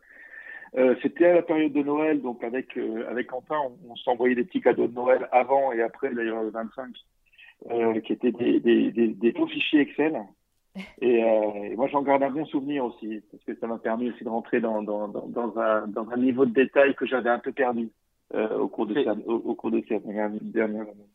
Euh, 0.78 0.96
C'était 1.02 1.26
à 1.28 1.34
la 1.36 1.42
période 1.42 1.72
de 1.74 1.84
Noël, 1.84 2.22
donc 2.22 2.44
avec 2.44 2.76
euh, 2.78 3.10
avec 3.10 3.28
Quentin, 3.28 3.58
on, 3.66 3.92
on 3.92 3.96
s'envoyait 3.96 4.36
des 4.36 4.44
petits 4.44 4.62
cadeaux 4.62 4.88
de 4.88 4.94
Noël 4.94 5.28
avant 5.32 5.72
et 5.72 5.82
après 5.82 6.14
d'ailleurs 6.14 6.44
le 6.44 6.50
25, 6.50 6.90
euh, 7.72 8.00
qui 8.02 8.14
étaient 8.14 8.32
des, 8.34 8.60
des, 8.60 8.92
des, 8.92 9.08
des, 9.10 9.32
beaux 9.32 9.48
fichiers 9.48 9.82
Excel. 9.82 10.20
Et, 11.02 11.24
euh, 11.24 11.64
et 11.72 11.76
moi 11.78 11.88
j'en 11.88 12.02
garde 12.02 12.24
un 12.24 12.30
bon 12.30 12.46
souvenir 12.48 12.84
aussi, 12.84 13.22
parce 13.32 13.42
que 13.46 13.56
ça 13.56 13.68
m'a 13.68 13.78
permis 13.78 14.10
aussi 14.10 14.26
de 14.26 14.30
rentrer 14.30 14.60
dans, 14.60 14.84
dans, 14.84 15.08
dans, 15.08 15.26
dans, 15.28 15.58
un, 15.58 15.88
dans 15.88 16.10
un 16.10 16.18
niveau 16.18 16.46
de 16.46 16.52
détail 16.54 16.94
que 16.96 17.06
j'avais 17.06 17.30
un 17.30 17.40
peu 17.40 17.54
perdu 17.54 17.90
euh, 18.34 18.58
au 18.58 18.68
cours 18.68 18.86
de 18.86 18.94
ces, 18.94 19.08
au, 19.08 19.36
au, 19.36 19.56
cours 19.56 19.72
de 19.72 19.82
ces 19.88 20.00
dernières 20.00 20.82
années. 20.82 21.08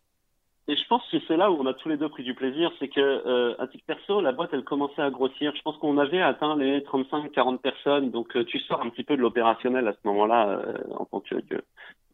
Et 0.71 0.77
je 0.77 0.87
pense 0.87 1.03
que 1.11 1.17
c'est 1.27 1.37
là 1.37 1.51
où 1.51 1.57
on 1.61 1.67
a 1.67 1.75
tous 1.75 1.89
les 1.89 1.97
deux 1.97 2.09
pris 2.09 2.23
du 2.23 2.33
plaisir, 2.33 2.71
c'est 2.79 2.87
que 2.87 3.01
euh, 3.01 3.57
à 3.59 3.67
titre 3.67 3.83
perso, 3.89 4.21
la 4.21 4.31
boîte 4.31 4.51
elle 4.53 4.63
commençait 4.63 5.03
à 5.03 5.11
grossir. 5.11 5.53
Je 5.57 5.63
pense 5.63 5.77
qu'on 5.79 5.99
avait 5.99 6.23
atteint 6.23 6.57
les 6.57 6.79
35-40 6.83 7.59
personnes, 7.59 8.13
donc 8.13 8.37
euh, 8.37 8.45
tu 8.45 8.61
sors 8.61 8.81
un 8.81 8.89
petit 8.89 9.03
peu 9.03 9.17
de 9.17 9.21
l'opérationnel 9.21 9.89
à 9.89 9.93
ce 9.95 9.99
moment-là 10.05 10.49
euh, 10.49 10.75
en 10.97 11.07
tant 11.07 11.19
que, 11.19 11.35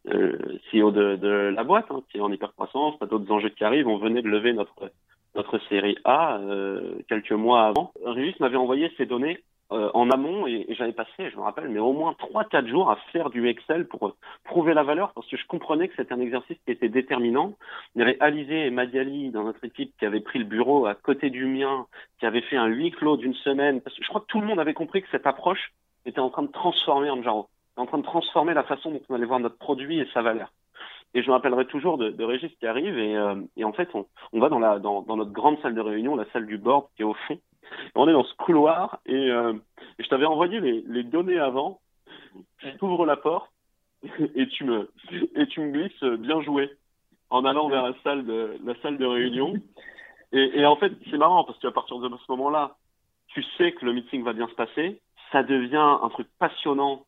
euh, 0.07 0.59
CEO 0.71 0.89
de, 0.89 1.53
la 1.55 1.63
boîte, 1.63 1.85
hein, 1.91 2.01
qui 2.09 2.17
est 2.17 2.21
en 2.21 2.31
hyper 2.31 2.51
croissance, 2.53 2.97
pas 2.97 3.05
d'autres 3.05 3.31
enjeux 3.31 3.49
qui 3.49 3.63
arrivent. 3.63 3.87
On 3.87 3.99
venait 3.99 4.23
de 4.23 4.27
lever 4.27 4.53
notre 4.53 4.91
notre 5.35 5.59
série 5.69 5.95
A 6.03 6.39
quelques 7.07 7.31
mois 7.33 7.65
avant. 7.65 7.91
Régis 8.03 8.39
m'avait 8.39 8.57
envoyé 8.57 8.91
ces 8.97 9.05
données 9.05 9.37
euh, 9.73 9.89
en 9.93 10.09
amont 10.11 10.47
et, 10.47 10.65
j'avais 10.69 10.93
passé, 10.93 11.29
je 11.29 11.35
me 11.35 11.41
rappelle, 11.41 11.67
mais 11.67 11.79
au 11.79 11.91
moins 11.91 12.13
3-4 12.13 12.67
jours 12.67 12.89
à 12.89 12.95
faire 13.11 13.29
du 13.29 13.49
Excel 13.49 13.85
pour 13.85 14.15
prouver 14.45 14.73
la 14.73 14.83
valeur 14.83 15.11
parce 15.13 15.27
que 15.27 15.35
je 15.35 15.45
comprenais 15.45 15.89
que 15.89 15.95
c'était 15.97 16.13
un 16.13 16.21
exercice 16.21 16.57
qui 16.65 16.71
était 16.71 16.87
déterminant. 16.87 17.53
Il 17.93 17.99
y 17.99 18.01
avait 18.03 18.17
Alizé 18.21 18.67
et 18.67 18.69
Madiali 18.69 19.29
dans 19.29 19.43
notre 19.43 19.63
équipe 19.65 19.91
qui 19.99 20.05
avaient 20.05 20.21
pris 20.21 20.39
le 20.39 20.45
bureau 20.45 20.85
à 20.85 20.95
côté 20.95 21.29
du 21.29 21.45
mien, 21.45 21.85
qui 22.19 22.25
avaient 22.25 22.41
fait 22.41 22.55
un 22.55 22.67
huis 22.67 22.91
clos 22.91 23.17
d'une 23.17 23.33
semaine. 23.33 23.81
Parce 23.81 23.93
que 23.97 24.03
je 24.03 24.07
crois 24.07 24.21
que 24.21 24.27
tout 24.27 24.39
le 24.39 24.47
monde 24.47 24.59
avait 24.59 24.73
compris 24.73 25.01
que 25.01 25.09
cette 25.11 25.27
approche 25.27 25.73
était 26.05 26.21
en 26.21 26.29
train 26.29 26.43
de 26.43 26.51
transformer 26.51 27.09
Anjaro, 27.09 27.49
en 27.75 27.85
train 27.85 27.97
de 27.97 28.03
transformer 28.03 28.53
la 28.53 28.63
façon 28.63 28.91
dont 28.91 29.01
on 29.09 29.15
allait 29.15 29.25
voir 29.25 29.41
notre 29.41 29.57
produit 29.57 29.99
et 29.99 30.07
sa 30.13 30.21
valeur. 30.21 30.53
Et 31.13 31.23
je 31.23 31.27
me 31.27 31.33
rappellerai 31.33 31.65
toujours 31.65 31.97
de, 31.97 32.09
de 32.09 32.23
Régis 32.23 32.51
qui 32.57 32.67
arrive 32.67 32.97
et, 32.97 33.17
euh, 33.17 33.35
et 33.57 33.65
en 33.65 33.73
fait 33.73 33.89
on, 33.93 34.05
on 34.31 34.39
va 34.39 34.47
dans, 34.47 34.59
la, 34.59 34.79
dans, 34.79 35.01
dans 35.01 35.17
notre 35.17 35.31
grande 35.31 35.59
salle 35.61 35.75
de 35.75 35.81
réunion, 35.81 36.15
la 36.15 36.25
salle 36.31 36.45
du 36.45 36.57
board 36.57 36.85
qui 36.95 37.01
est 37.01 37.05
au 37.05 37.15
fond 37.27 37.37
on 37.95 38.07
est 38.07 38.13
dans 38.13 38.23
ce 38.23 38.35
couloir 38.35 38.99
et, 39.05 39.31
euh, 39.31 39.53
je 39.99 40.07
t'avais 40.07 40.25
envoyé 40.25 40.59
les, 40.59 40.83
les, 40.87 41.03
données 41.03 41.39
avant. 41.39 41.79
Tu 42.59 42.67
ouvres 42.81 43.05
la 43.05 43.17
porte 43.17 43.49
et 44.35 44.47
tu 44.47 44.63
me 44.63 44.89
et 45.35 45.47
tu 45.47 45.61
me 45.61 45.71
glisses 45.71 46.03
bien 46.19 46.41
joué 46.41 46.69
en 47.29 47.45
allant 47.45 47.67
vers 47.67 47.83
la 47.83 47.93
salle 48.03 48.25
de 48.25 48.57
la 48.63 48.75
salle 48.81 48.97
de 48.97 49.05
réunion. 49.05 49.55
Et, 50.31 50.59
et 50.59 50.65
en 50.65 50.75
fait, 50.75 50.93
c'est 51.09 51.17
marrant 51.17 51.43
parce 51.43 51.57
qu'à 51.59 51.71
partir 51.71 51.97
de 51.97 52.09
ce 52.09 52.31
moment-là, 52.31 52.75
tu 53.29 53.43
sais 53.57 53.71
que 53.71 53.85
le 53.85 53.93
meeting 53.93 54.23
va 54.23 54.33
bien 54.33 54.47
se 54.47 54.55
passer. 54.55 55.01
Ça 55.31 55.43
devient 55.43 55.97
un 56.01 56.09
truc 56.09 56.27
passionnant 56.39 57.05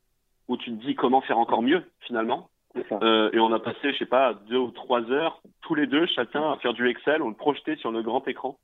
où 0.47 0.57
tu 0.57 0.71
te 0.71 0.85
dis 0.85 0.95
comment 0.95 1.21
faire 1.21 1.37
encore 1.37 1.61
mieux 1.61 1.83
finalement. 2.01 2.49
Euh, 2.91 3.29
et 3.33 3.39
on 3.39 3.51
a 3.51 3.59
passé, 3.59 3.93
je 3.93 3.97
sais 3.97 4.05
pas, 4.05 4.33
deux 4.47 4.57
ou 4.57 4.71
trois 4.71 5.01
heures 5.11 5.41
tous 5.61 5.75
les 5.75 5.87
deux, 5.87 6.05
chacun 6.07 6.51
à 6.51 6.57
faire 6.57 6.73
du 6.73 6.87
Excel, 6.87 7.21
on 7.21 7.29
le 7.29 7.35
projetait 7.35 7.75
sur 7.77 7.91
le 7.91 8.01
grand 8.01 8.27
écran. 8.27 8.57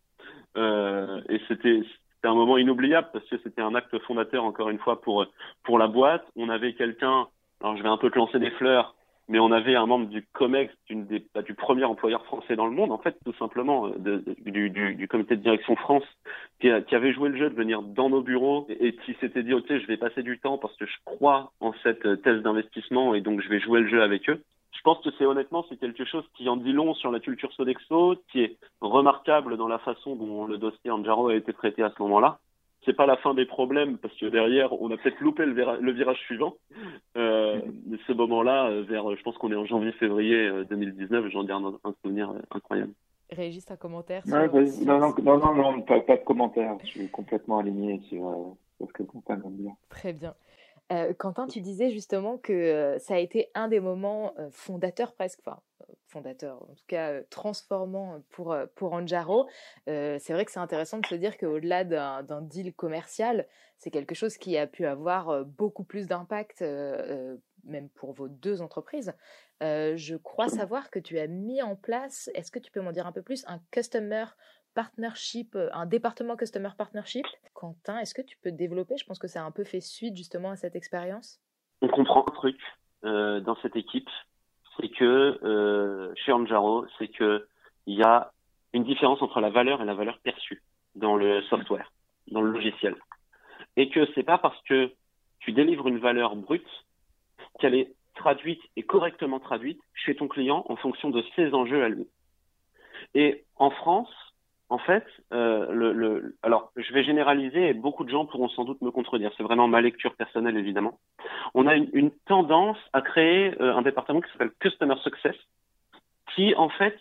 Euh, 0.58 1.22
et 1.30 1.40
c'était 1.48 1.82
un 2.24 2.34
moment 2.34 2.58
inoubliable 2.58 3.10
parce 3.14 3.26
que 3.26 3.38
c'était 3.44 3.62
un 3.62 3.76
acte 3.76 3.98
fondateur 4.00 4.44
encore 4.44 4.70
une 4.70 4.80
fois 4.80 5.02
pour 5.02 5.26
pour 5.64 5.78
la 5.78 5.88
boîte. 5.88 6.26
On 6.36 6.50
avait 6.50 6.74
quelqu'un, 6.74 7.28
alors 7.62 7.78
je 7.78 7.84
vais 7.84 7.90
un 7.90 7.98
peu 7.98 8.10
te 8.10 8.18
lancer 8.18 8.40
des 8.40 8.52
fleurs, 8.52 8.96
mais 9.28 9.40
on 9.40 9.52
avait 9.52 9.76
un 9.76 9.86
membre 9.86 10.08
du 10.08 10.26
COMEX, 10.34 10.74
des, 10.90 11.26
bah, 11.34 11.42
du 11.42 11.54
premier 11.56 11.84
employeur 11.84 12.24
français 12.26 12.56
dans 12.56 12.66
le 12.66 12.72
monde, 12.72 12.92
en 12.92 12.98
fait, 12.98 13.18
tout 13.26 13.34
simplement, 13.40 13.90
de, 13.90 14.24
du, 14.46 15.08
comité 15.08 15.36
de 15.36 15.42
direction 15.42 15.76
France, 15.76 16.04
qui, 16.60 16.70
avait 16.70 17.14
joué 17.14 17.30
le 17.30 17.38
jeu 17.38 17.50
de 17.50 17.56
venir 17.56 17.82
dans 17.82 18.10
nos 18.10 18.22
bureaux 18.22 18.68
et, 18.70 18.88
et 18.88 18.96
qui 18.96 19.16
s'était 19.20 19.44
dit, 19.44 19.54
ok, 19.54 19.66
je 19.68 19.88
vais 19.88 19.98
passer 19.98 20.22
du 20.22 20.40
temps 20.40 20.58
parce 20.58 20.76
que 20.78 20.86
je 20.86 20.96
crois 21.06 21.52
en 21.60 21.74
cette 21.84 22.22
thèse 22.22 22.42
d'investissement 22.42 23.16
et 23.16 23.22
donc 23.22 23.42
je 23.42 23.50
vais 23.50 23.60
jouer 23.60 23.82
le 23.82 23.88
jeu 23.88 24.04
avec 24.04 24.30
eux 24.30 24.42
je 24.76 24.82
pense 24.84 25.00
que 25.04 25.10
c'est 25.18 25.26
honnêtement 25.26 25.66
c'est 25.70 25.78
quelque 25.78 26.06
chose 26.06 26.24
qui 26.36 26.48
en 26.50 26.58
dit 26.58 26.74
long 26.74 26.94
sur 26.94 27.12
la 27.12 27.20
culture 27.20 27.52
Sodexo, 27.54 28.16
qui 28.32 28.42
est 28.42 28.58
remarquable 28.82 29.58
dans 29.58 29.68
la 29.68 29.80
façon 29.80 30.16
dont 30.16 30.46
le 30.46 30.58
dossier 30.58 30.92
Anjaro 30.92 31.30
a 31.30 31.36
été 31.36 31.54
traité 31.54 31.84
à 31.84 31.92
ce 31.96 32.02
moment-là. 32.04 32.40
C'est 32.84 32.94
pas 32.94 33.08
la 33.08 33.18
fin 33.18 33.34
des 33.34 33.46
problèmes 33.46 33.98
parce 33.98 34.14
que 34.16 34.28
derrière 34.28 34.74
on 34.80 34.92
a 34.92 34.98
peut-être 34.98 35.20
loupé 35.20 35.46
le, 35.46 35.92
virage 35.92 36.20
suivant. 36.20 36.56
Euh, 37.18 37.60
ce 38.06 38.14
moment-là, 38.14 38.68
euh, 38.68 38.84
vers, 38.84 39.16
je 39.16 39.24
pense 39.24 39.38
qu'on 39.38 39.52
est 39.52 39.56
en 39.56 39.66
janvier-février 39.66 40.52
2019, 40.70 41.30
j'en 41.32 41.44
garde 41.46 41.78
un, 41.84 41.94
souvenir 42.04 42.30
euh, 42.30 42.40
incroyable. 42.52 42.94
Régis, 43.32 43.72
un 43.72 43.76
commentaire 43.76 44.22
non, 44.28 44.38
non, 44.46 45.40
non, 45.40 45.56
non, 45.56 45.82
pas, 45.82 46.00
de 46.00 46.24
commentaire. 46.24 46.78
Je 46.84 46.90
suis 46.90 47.10
complètement 47.10 47.58
aligné 47.58 48.00
sur, 48.02 48.56
ce 48.80 48.94
que 48.94 49.02
Quentin 49.02 49.38
vient 49.38 49.50
de 49.50 49.56
dire. 49.56 49.74
Très 49.90 50.14
bien. 50.14 50.36
Quentin, 51.18 51.48
tu 51.48 51.62
disais 51.62 51.90
justement 51.90 52.38
que 52.38 52.98
ça 53.00 53.16
a 53.16 53.18
été 53.18 53.50
un 53.56 53.68
des 53.68 53.80
moments 53.80 54.34
fondateurs 54.52 55.14
presque, 55.14 55.40
enfin 55.46 55.60
fondateur, 56.08 56.62
en 56.62 56.76
tout 56.76 56.86
cas 56.88 57.22
transformant 57.24 58.22
pour, 58.30 58.56
pour 58.76 58.94
Anjaro. 58.94 59.48
c'est 59.88 60.30
vrai 60.30 60.46
que 60.46 60.52
c'est 60.52 60.60
intéressant 60.60 61.00
de 61.00 61.06
se 61.06 61.16
dire 61.16 61.38
qu'au-delà 61.38 61.84
d'un 61.84 62.42
deal 62.42 62.74
commercial, 62.74 63.48
c'est 63.78 63.92
quelque 63.92 64.16
chose 64.16 64.38
qui 64.38 64.58
a 64.58 64.68
pu 64.68 64.86
avoir 64.86 65.44
beaucoup 65.46 65.84
plus 65.84 66.08
d'impact, 66.08 66.62
même 67.64 67.90
pour 67.96 68.14
vos 68.14 68.28
deux 68.28 68.62
entreprises. 68.62 69.14
je 69.62 70.16
crois 70.16 70.50
savoir 70.50 70.90
que 70.92 71.00
tu 71.00 71.20
as 71.20 71.28
mis 71.28 71.62
en 71.62 71.76
place, 71.76 72.30
est-ce 72.36 72.52
que 72.52 72.60
tu 72.60 72.72
peux 72.72 72.82
m'en 72.82 72.92
dire 72.92 73.08
un 73.08 73.12
peu 73.12 73.24
plus, 73.24 73.44
un 73.48 73.60
Customer 73.72 74.26
partnership, 74.76 75.56
euh, 75.56 75.70
un 75.74 75.88
département 75.88 76.36
customer 76.36 76.70
partnership. 76.78 77.26
Quentin, 77.54 77.98
est-ce 78.00 78.14
que 78.14 78.22
tu 78.22 78.38
peux 78.44 78.52
développer? 78.52 78.96
Je 78.98 79.06
pense 79.06 79.18
que 79.18 79.28
ça 79.28 79.42
a 79.42 79.46
un 79.46 79.52
peu 79.52 79.64
fait 79.64 79.82
suite 79.82 80.16
justement 80.16 80.52
à 80.52 80.56
cette 80.56 80.76
expérience. 80.76 81.40
On 81.82 81.88
comprend 81.88 82.26
un 82.28 82.32
truc 82.32 82.60
euh, 83.06 83.40
dans 83.40 83.56
cette 83.62 83.76
équipe, 83.76 84.10
c'est 84.78 84.90
que 84.90 85.40
euh, 85.44 86.14
chez 86.16 86.32
Anjaro, 86.32 86.86
c'est 87.00 87.08
que 87.08 87.48
il 87.88 87.98
y 87.98 88.04
a 88.04 88.32
une 88.74 88.84
différence 88.84 89.22
entre 89.22 89.40
la 89.40 89.50
valeur 89.50 89.82
et 89.82 89.86
la 89.86 89.94
valeur 89.94 90.20
perçue 90.20 90.62
dans 90.96 91.16
le 91.16 91.42
software, 91.44 91.92
dans 92.32 92.42
le 92.42 92.52
logiciel, 92.52 92.96
et 93.78 93.90
que 93.90 94.08
c'est 94.14 94.24
pas 94.24 94.38
parce 94.38 94.62
que 94.64 94.92
tu 95.40 95.54
délivres 95.54 95.88
une 95.88 96.00
valeur 96.00 96.36
brute 96.36 96.68
qu'elle 97.60 97.76
est 97.76 97.94
traduite 98.16 98.62
et 98.76 98.84
correctement 98.84 99.40
traduite 99.40 99.80
chez 99.94 100.16
ton 100.16 100.28
client 100.28 100.66
en 100.68 100.76
fonction 100.76 101.10
de 101.10 101.24
ses 101.36 101.54
enjeux 101.54 101.84
à 101.84 101.90
lui. 101.90 102.08
Et 103.14 103.46
en 103.56 103.70
France, 103.70 104.10
en 104.70 104.80
fait, 104.80 105.06
euh, 105.32 105.72
le, 105.72 105.94
le, 105.94 106.36
alors 106.42 106.72
je 106.76 106.92
vais 106.92 107.04
généraliser 107.04 107.70
et 107.70 107.74
beaucoup 107.74 108.04
de 108.04 108.10
gens 108.10 108.26
pourront 108.26 108.50
sans 108.50 108.64
doute 108.64 108.82
me 108.82 108.90
contredire. 108.90 109.32
C'est 109.38 109.44
vraiment 109.44 109.68
ma 109.68 109.82
lecture 109.82 110.16
personnelle 110.16 110.58
évidemment. 110.58 111.00
On 111.54 111.68
a 111.68 111.76
une, 111.76 112.12
tendance 112.26 112.78
à 112.92 113.02
créer 113.02 113.54
euh, 113.62 113.76
un 113.76 113.84
département 113.84 114.22
qui 114.22 114.32
s'appelle 114.32 114.52
Customer 114.60 114.96
Success, 115.04 115.36
qui 116.34 116.56
en 116.56 116.70
fait 116.70 116.98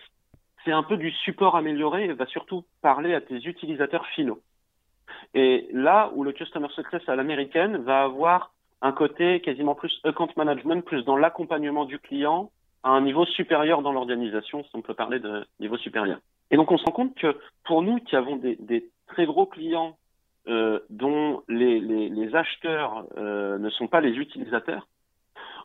c'est 0.64 0.72
un 0.72 0.83
peu 0.83 0.98
du 0.98 1.11
support 1.11 1.57
amélioré 1.57 2.05
et 2.05 2.12
va 2.12 2.27
surtout 2.27 2.64
parler 2.83 3.14
à 3.14 3.20
tes 3.20 3.37
utilisateurs 3.37 4.07
finaux. 4.09 4.40
Et 5.33 5.68
là 5.72 6.11
où 6.14 6.22
le 6.22 6.33
Customer 6.33 6.68
Success 6.74 7.03
à 7.09 7.16
l'américaine 7.16 7.79
va 7.79 8.03
avoir 8.03 8.53
un 8.83 8.92
côté 8.92 9.40
quasiment 9.40 9.74
plus 9.74 10.00
account 10.05 10.29
management, 10.37 10.85
plus 10.85 11.03
dans 11.05 11.16
l'accompagnement 11.16 11.87
du 11.87 11.98
client 11.98 12.50
à 12.83 12.90
un 12.90 13.00
niveau 13.00 13.24
supérieur 13.24 13.81
dans 13.81 13.92
l'organisation, 13.92 14.62
si 14.64 14.70
on 14.74 14.83
peut 14.83 14.92
parler 14.92 15.18
de 15.18 15.46
niveau 15.61 15.79
supérieur. 15.79 16.18
Et 16.55 16.57
donc 16.57 16.71
on 16.71 16.79
se 16.79 16.85
rend 16.85 16.93
compte 16.93 17.17
que 17.17 17.37
pour 17.64 17.83
nous 17.83 17.99
qui 17.99 18.14
avons 18.14 18.37
des, 18.37 18.88
très 19.09 19.27
gros 19.27 19.45
clients 19.45 19.97
euh, 20.47 20.79
dont 20.88 21.43
les, 21.49 22.33
acheteurs 22.33 23.07
euh, 23.17 23.59
ne 23.59 23.69
sont 23.71 23.88
pas 23.88 24.01
les 24.01 24.12
utilisateurs, 24.12 24.87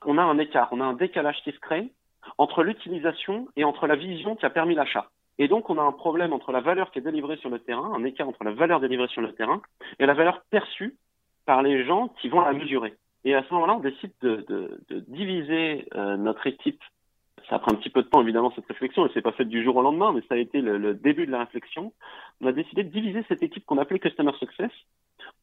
on 0.04 0.17
a 0.17 0.23
un 0.23 0.39
écart, 0.39 0.69
on 0.71 0.82
a 0.82 0.84
un 0.84 0.93
décalage 0.93 1.43
qui 1.43 1.52
se 1.52 1.60
crée 1.60 1.91
entre 2.39 2.63
l'utilisation 2.63 3.47
et 3.56 3.65
entre 3.65 3.86
la 3.86 3.95
vision 3.95 4.36
qui 4.36 4.47
a 4.47 4.49
permis 4.49 4.73
l'achat. 4.73 5.12
Et 5.38 5.47
donc 5.47 5.69
on 5.69 5.78
a 5.78 5.84
un 5.84 5.91
problème 5.91 6.34
entre 6.34 6.52
la 6.52 6.62
valeur 6.62 6.89
qui 6.89 6.97
est 6.97 7.04
délivrée 7.04 7.38
sur 7.38 7.52
le 7.52 7.60
terrain, 7.60 7.93
un 7.93 8.04
écart 8.04 8.28
entre 8.28 8.43
la 8.43 8.54
valeur 8.54 8.80
délivrée 8.80 9.10
sur 9.10 9.21
le 9.21 9.34
terrain 9.34 9.62
et 9.99 10.08
la 10.08 10.15
valeur 10.15 10.41
perçue 10.49 10.95
par 11.45 11.62
les 11.62 11.86
gens 11.86 12.08
qui 12.19 12.30
vont 12.30 12.41
la 12.41 12.54
mesurer. 12.54 12.95
Et 13.25 13.36
à 13.36 13.43
ce 13.43 13.54
moment-là, 13.54 13.75
on 13.75 13.80
décide 13.80 14.13
de, 14.21 14.43
de, 14.49 14.82
de 14.89 15.02
diviser 15.02 15.88
euh, 15.93 16.17
notre 16.17 16.47
équipe 16.47 16.82
ça 17.49 17.59
pris 17.59 17.71
un 17.73 17.75
petit 17.75 17.89
peu 17.89 18.03
de 18.03 18.07
temps 18.07 18.21
évidemment 18.21 18.51
cette 18.55 18.67
réflexion 18.67 19.05
et 19.05 19.12
c'est 19.13 19.21
pas 19.21 19.31
fait 19.31 19.45
du 19.45 19.63
jour 19.63 19.75
au 19.75 19.81
lendemain, 19.81 20.12
mais 20.13 20.21
ça 20.29 20.35
a 20.35 20.38
été 20.38 20.62
le, 20.62 20.93
début 20.93 21.25
de 21.25 21.31
la 21.31 21.39
réflexion. 21.39 21.93
On 22.41 22.47
a 22.47 22.51
décidé 22.51 22.83
de 22.83 22.89
diviser 22.89 23.23
cette 23.27 23.41
équipe 23.41 23.65
qu'on 23.65 23.77
appelait 23.77 23.99
Customer 23.99 24.31
Success 24.39 24.71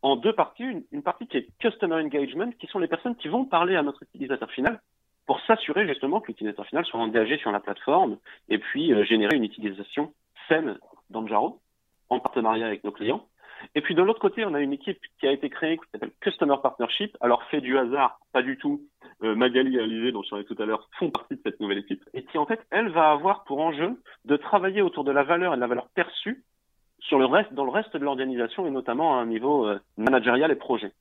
en 0.02 0.16
deux 0.16 0.32
parties. 0.32 0.84
Une, 0.92 1.02
partie 1.02 1.26
qui 1.26 1.38
est 1.38 1.48
Customer 1.58 1.96
Engagement, 1.96 2.50
qui 2.58 2.66
sont 2.68 2.78
les 2.78 2.88
personnes 2.88 3.16
qui 3.16 3.28
vont 3.28 3.44
parler 3.44 3.76
à 3.76 3.82
notre 3.82 4.02
utilisateur 4.04 4.50
final 4.50 4.80
pour 5.26 5.40
s'assurer 5.40 5.86
justement 5.88 6.20
que 6.20 6.28
l'utilisateur 6.28 6.66
final 6.66 6.84
soit 6.84 7.00
engagé 7.00 7.38
sur 7.38 7.50
la 7.50 7.58
plateforme 7.60 8.18
et 8.48 8.58
puis 8.58 8.92
euh, 8.92 9.04
générer 9.04 9.36
une 9.36 9.44
utilisation 9.44 10.12
saine 10.48 10.78
d'Anjaro 11.10 11.60
en 12.08 12.20
partenariat 12.20 12.66
avec 12.66 12.84
nos 12.84 12.92
clients. 12.92 13.26
Et 13.74 13.80
puis 13.80 13.94
de 13.94 14.02
l'autre 14.02 14.20
côté, 14.20 14.44
on 14.44 14.54
a 14.54 14.60
une 14.60 14.72
équipe 14.72 15.00
qui 15.18 15.26
a 15.26 15.32
été 15.32 15.50
créée 15.50 15.78
qui 15.78 15.84
s'appelle 15.90 16.12
Customer 16.20 16.56
Partnership. 16.62 17.16
Alors 17.20 17.42
fait 17.44 17.60
du 17.60 17.76
hasard, 17.76 18.20
pas 18.32 18.42
du 18.42 18.56
tout. 18.58 18.82
Euh, 19.22 19.34
Magali 19.34 19.76
et 19.76 19.80
Alizé, 19.80 20.12
dont 20.12 20.22
je 20.22 20.30
parlais 20.30 20.44
tout 20.44 20.56
à 20.58 20.66
l'heure, 20.66 20.88
font 20.98 21.10
partie 21.10 21.36
de 21.36 21.40
cette 21.42 21.60
nouvelle 21.60 21.78
équipe. 21.78 22.04
Et 22.12 22.24
qui 22.24 22.36
en 22.36 22.46
fait, 22.46 22.60
elle 22.70 22.88
va 22.88 23.10
avoir 23.10 23.44
pour 23.44 23.60
enjeu 23.60 23.98
de 24.24 24.36
travailler 24.36 24.82
autour 24.82 25.04
de 25.04 25.12
la 25.12 25.22
valeur 25.22 25.54
et 25.54 25.56
de 25.56 25.60
la 25.60 25.66
valeur 25.66 25.88
perçue 25.94 26.44
sur 27.00 27.18
le 27.18 27.24
reste, 27.24 27.52
dans 27.54 27.64
le 27.64 27.70
reste 27.70 27.96
de 27.96 28.04
l'organisation 28.04 28.66
et 28.66 28.70
notamment 28.70 29.18
à 29.18 29.22
un 29.22 29.26
niveau 29.26 29.66
euh, 29.66 29.78
managérial 29.96 30.50
et 30.50 30.56
projet. 30.56 30.92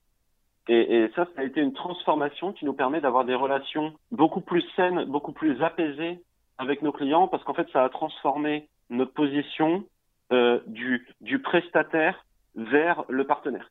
Et, 0.67 1.11
ça, 1.15 1.25
ça 1.35 1.41
a 1.41 1.43
été 1.43 1.61
une 1.61 1.73
transformation 1.73 2.51
qui 2.51 2.65
nous 2.65 2.73
permet 2.73 2.99
d'avoir 2.99 3.23
des 3.23 3.35
relations 3.35 3.93
beaucoup 4.11 4.41
plus 4.41 4.63
saines, 4.75 5.05
beaucoup 5.05 5.31
plus 5.31 5.61
apaisées 5.61 6.23
avec 6.57 6.81
nos 6.81 6.91
clients 6.91 7.27
parce 7.27 7.43
qu'en 7.43 7.53
fait, 7.53 7.69
ça 7.71 7.83
a 7.83 7.89
transformé 7.89 8.67
notre 8.89 9.13
position 9.13 9.83
euh, 10.31 10.59
du 10.65 11.39
prestataire 11.39 12.25
vers 12.55 13.03
le 13.09 13.25
partenaire. 13.25 13.69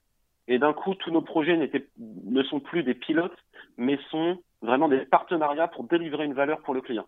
Et 0.48 0.58
d'un 0.58 0.72
coup, 0.72 0.94
tous 0.94 1.10
nos 1.10 1.22
projets 1.22 1.56
ne 1.98 2.42
sont 2.42 2.60
plus 2.60 2.82
des 2.82 2.94
pilotes, 2.94 3.36
mais 3.78 3.98
sont 4.10 4.38
vraiment 4.62 4.88
des 4.88 4.98
partenariats 4.98 5.68
pour 5.68 5.84
délivrer 5.84 6.24
une 6.24 6.34
valeur 6.34 6.60
pour 6.60 6.74
le 6.74 6.80
client. 6.80 7.06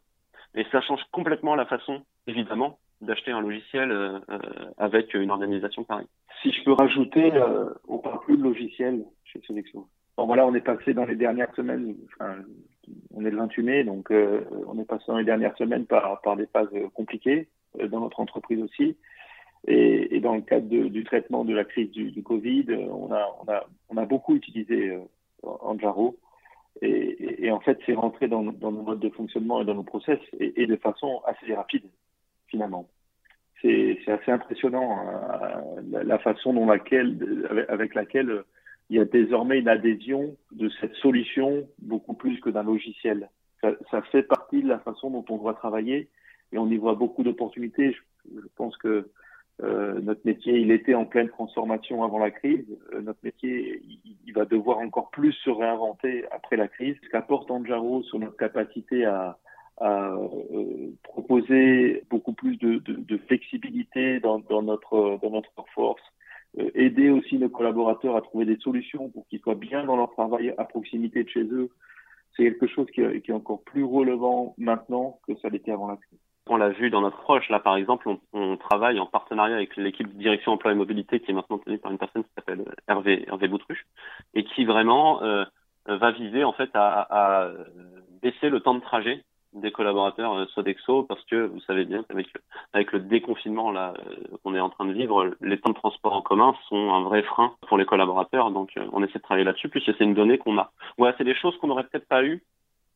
Et 0.54 0.64
ça 0.72 0.80
change 0.80 1.02
complètement 1.12 1.54
la 1.54 1.66
façon, 1.66 2.02
évidemment, 2.26 2.78
d'acheter 3.02 3.30
un 3.30 3.42
logiciel 3.42 3.90
euh, 3.90 4.18
euh, 4.30 4.38
avec 4.78 5.12
une 5.12 5.30
organisation 5.30 5.84
pareille. 5.84 6.06
Si 6.42 6.50
je 6.50 6.64
peux 6.64 6.72
rajouter, 6.72 7.32
euh, 7.34 7.68
on 7.88 7.98
parle 7.98 8.20
plus 8.20 8.38
de 8.38 8.42
logiciel 8.42 9.04
chez 9.24 9.40
Sodexo. 9.46 9.86
Bon 10.16 10.24
voilà, 10.24 10.46
on 10.46 10.54
est 10.54 10.62
passé 10.62 10.94
dans 10.94 11.04
les 11.04 11.16
dernières 11.16 11.54
semaines, 11.54 11.94
enfin, 12.06 12.36
on 13.14 13.26
est 13.26 13.30
le 13.30 13.36
28 13.36 13.62
mai, 13.62 13.84
donc 13.84 14.10
euh, 14.10 14.40
on 14.66 14.78
est 14.78 14.86
passé 14.86 15.04
dans 15.08 15.18
les 15.18 15.24
dernières 15.24 15.56
semaines 15.58 15.84
par, 15.84 16.22
par 16.22 16.36
des 16.36 16.46
phases 16.46 16.70
compliquées 16.94 17.48
dans 17.90 18.00
notre 18.00 18.20
entreprise 18.20 18.62
aussi. 18.62 18.96
Et, 19.66 20.20
dans 20.20 20.34
le 20.36 20.42
cadre 20.42 20.68
du 20.68 21.04
traitement 21.04 21.44
de 21.44 21.54
la 21.54 21.64
crise 21.64 21.90
du, 21.90 22.22
Covid, 22.22 22.66
on 22.90 23.12
a, 23.12 23.66
on, 23.88 23.96
a, 23.96 24.04
beaucoup 24.04 24.36
utilisé 24.36 24.90
euh, 24.90 25.00
Anjaro. 25.42 26.16
Et, 26.82 27.50
en 27.50 27.60
fait, 27.60 27.78
c'est 27.86 27.94
rentré 27.94 28.28
dans, 28.28 28.42
nos 28.42 28.70
modes 28.70 29.00
de 29.00 29.08
fonctionnement 29.08 29.62
et 29.62 29.64
dans 29.64 29.74
nos 29.74 29.82
process 29.82 30.18
et, 30.38 30.66
de 30.66 30.76
façon 30.76 31.20
assez 31.26 31.54
rapide, 31.54 31.84
finalement. 32.48 32.88
C'est 33.62 33.98
assez 34.06 34.30
impressionnant 34.30 34.98
hein, 34.98 35.62
la, 35.90 36.18
façon 36.18 36.52
dont 36.52 36.66
laquelle, 36.66 37.66
avec, 37.68 37.94
laquelle 37.94 38.44
il 38.90 38.96
y 38.96 39.00
a 39.00 39.04
désormais 39.04 39.58
une 39.58 39.68
adhésion 39.68 40.36
de 40.52 40.68
cette 40.80 40.94
solution 40.96 41.66
beaucoup 41.78 42.14
plus 42.14 42.38
que 42.40 42.50
d'un 42.50 42.62
logiciel. 42.62 43.30
Ça, 43.62 44.02
fait 44.12 44.22
partie 44.22 44.62
de 44.62 44.68
la 44.68 44.78
façon 44.78 45.10
dont 45.10 45.24
on 45.28 45.38
doit 45.38 45.54
travailler 45.54 46.08
et 46.52 46.58
on 46.58 46.68
y 46.68 46.76
voit 46.76 46.94
beaucoup 46.94 47.24
d'opportunités. 47.24 47.92
Je, 47.92 48.40
pense 48.54 48.76
que 48.76 49.10
euh, 49.62 50.00
notre 50.02 50.20
métier, 50.24 50.58
il 50.58 50.70
était 50.70 50.94
en 50.94 51.06
pleine 51.06 51.28
transformation 51.28 52.04
avant 52.04 52.18
la 52.18 52.30
crise. 52.30 52.66
Euh, 52.92 53.00
notre 53.00 53.20
métier, 53.22 53.82
il, 54.26 54.32
va 54.34 54.44
devoir 54.44 54.78
encore 54.78 55.10
plus 55.10 55.32
se 55.32 55.48
réinventer 55.48 56.26
après 56.30 56.56
la 56.56 56.68
crise. 56.68 56.96
Ce 57.02 57.08
qu'apporte 57.08 57.50
Anjaro 57.50 58.02
sur 58.02 58.18
notre 58.18 58.36
capacité 58.36 59.06
à, 59.06 59.38
à 59.78 60.10
euh, 60.12 60.90
proposer 61.02 62.04
beaucoup 62.10 62.34
plus 62.34 62.58
de, 62.58 62.76
de, 62.80 62.94
de 62.94 63.16
flexibilité 63.16 64.20
dans, 64.20 64.40
dans, 64.40 64.62
notre 64.62 65.18
dans 65.22 65.30
notre 65.30 65.52
force, 65.74 66.02
aider 66.74 67.08
aussi 67.08 67.38
nos 67.38 67.48
collaborateurs 67.48 68.16
à 68.16 68.20
trouver 68.20 68.44
des 68.44 68.58
solutions 68.58 69.08
pour 69.08 69.26
qu'ils 69.28 69.40
soient 69.40 69.54
bien 69.54 69.84
dans 69.84 69.96
leur 69.96 70.10
travail 70.12 70.54
à 70.58 70.64
proximité 70.64 71.24
de 71.24 71.30
chez 71.30 71.44
eux. 71.44 71.70
C'est 72.36 72.44
quelque 72.44 72.66
chose 72.66 72.88
qui, 72.90 73.00
qui 73.22 73.30
est 73.30 73.34
encore 73.34 73.62
plus 73.62 73.84
relevant 73.84 74.54
maintenant 74.58 75.18
que 75.26 75.34
ça 75.36 75.48
l'était 75.48 75.72
avant 75.72 75.88
la 75.88 75.96
crise. 75.96 76.18
On 76.48 76.56
l'a 76.56 76.68
vu 76.68 76.90
dans 76.90 77.00
notre 77.00 77.18
proche. 77.18 77.48
Là, 77.48 77.58
par 77.58 77.76
exemple, 77.76 78.08
on, 78.32 78.56
travaille 78.56 79.00
en 79.00 79.06
partenariat 79.06 79.56
avec 79.56 79.76
l'équipe 79.76 80.08
de 80.12 80.18
direction 80.18 80.52
emploi 80.52 80.72
et 80.72 80.74
mobilité 80.74 81.20
qui 81.20 81.30
est 81.30 81.34
maintenant 81.34 81.58
tenue 81.58 81.78
par 81.78 81.92
une 81.92 81.98
personne 81.98 82.24
qui 82.24 82.30
s'appelle 82.34 82.64
Hervé, 82.88 83.24
Hervé 83.28 83.48
Boutruche 83.48 83.86
et 84.34 84.44
qui 84.44 84.64
vraiment 84.64 85.22
euh, 85.22 85.44
va 85.86 86.10
viser 86.12 86.44
en 86.44 86.52
fait 86.52 86.70
à, 86.74 87.50
baisser 88.22 88.48
le 88.48 88.60
temps 88.60 88.74
de 88.74 88.80
trajet 88.80 89.24
des 89.52 89.72
collaborateurs 89.72 90.34
euh, 90.34 90.46
Sodexo 90.54 91.04
parce 91.04 91.24
que 91.24 91.46
vous 91.46 91.60
savez 91.60 91.84
bien 91.84 92.02
qu'avec 92.02 92.28
avec 92.72 92.92
le 92.92 93.00
déconfinement 93.00 93.70
là 93.70 93.94
euh, 93.98 94.36
qu'on 94.42 94.54
est 94.54 94.60
en 94.60 94.68
train 94.68 94.84
de 94.84 94.92
vivre, 94.92 95.34
les 95.40 95.58
temps 95.58 95.70
de 95.70 95.74
transport 95.74 96.12
en 96.12 96.22
commun 96.22 96.54
sont 96.68 96.92
un 96.92 97.02
vrai 97.02 97.22
frein 97.22 97.54
pour 97.68 97.78
les 97.78 97.86
collaborateurs. 97.86 98.50
Donc 98.50 98.70
euh, 98.76 98.86
on 98.92 99.02
essaie 99.02 99.18
de 99.18 99.22
travailler 99.22 99.44
là-dessus. 99.44 99.68
Puis 99.68 99.82
c'est 99.84 99.98
une 100.00 100.14
donnée 100.14 100.38
qu'on 100.38 100.58
a. 100.58 100.70
Ouais, 100.98 101.12
c'est 101.18 101.24
des 101.24 101.34
choses 101.34 101.56
qu'on 101.58 101.68
n'aurait 101.68 101.84
peut-être 101.84 102.08
pas 102.08 102.24
eu 102.24 102.42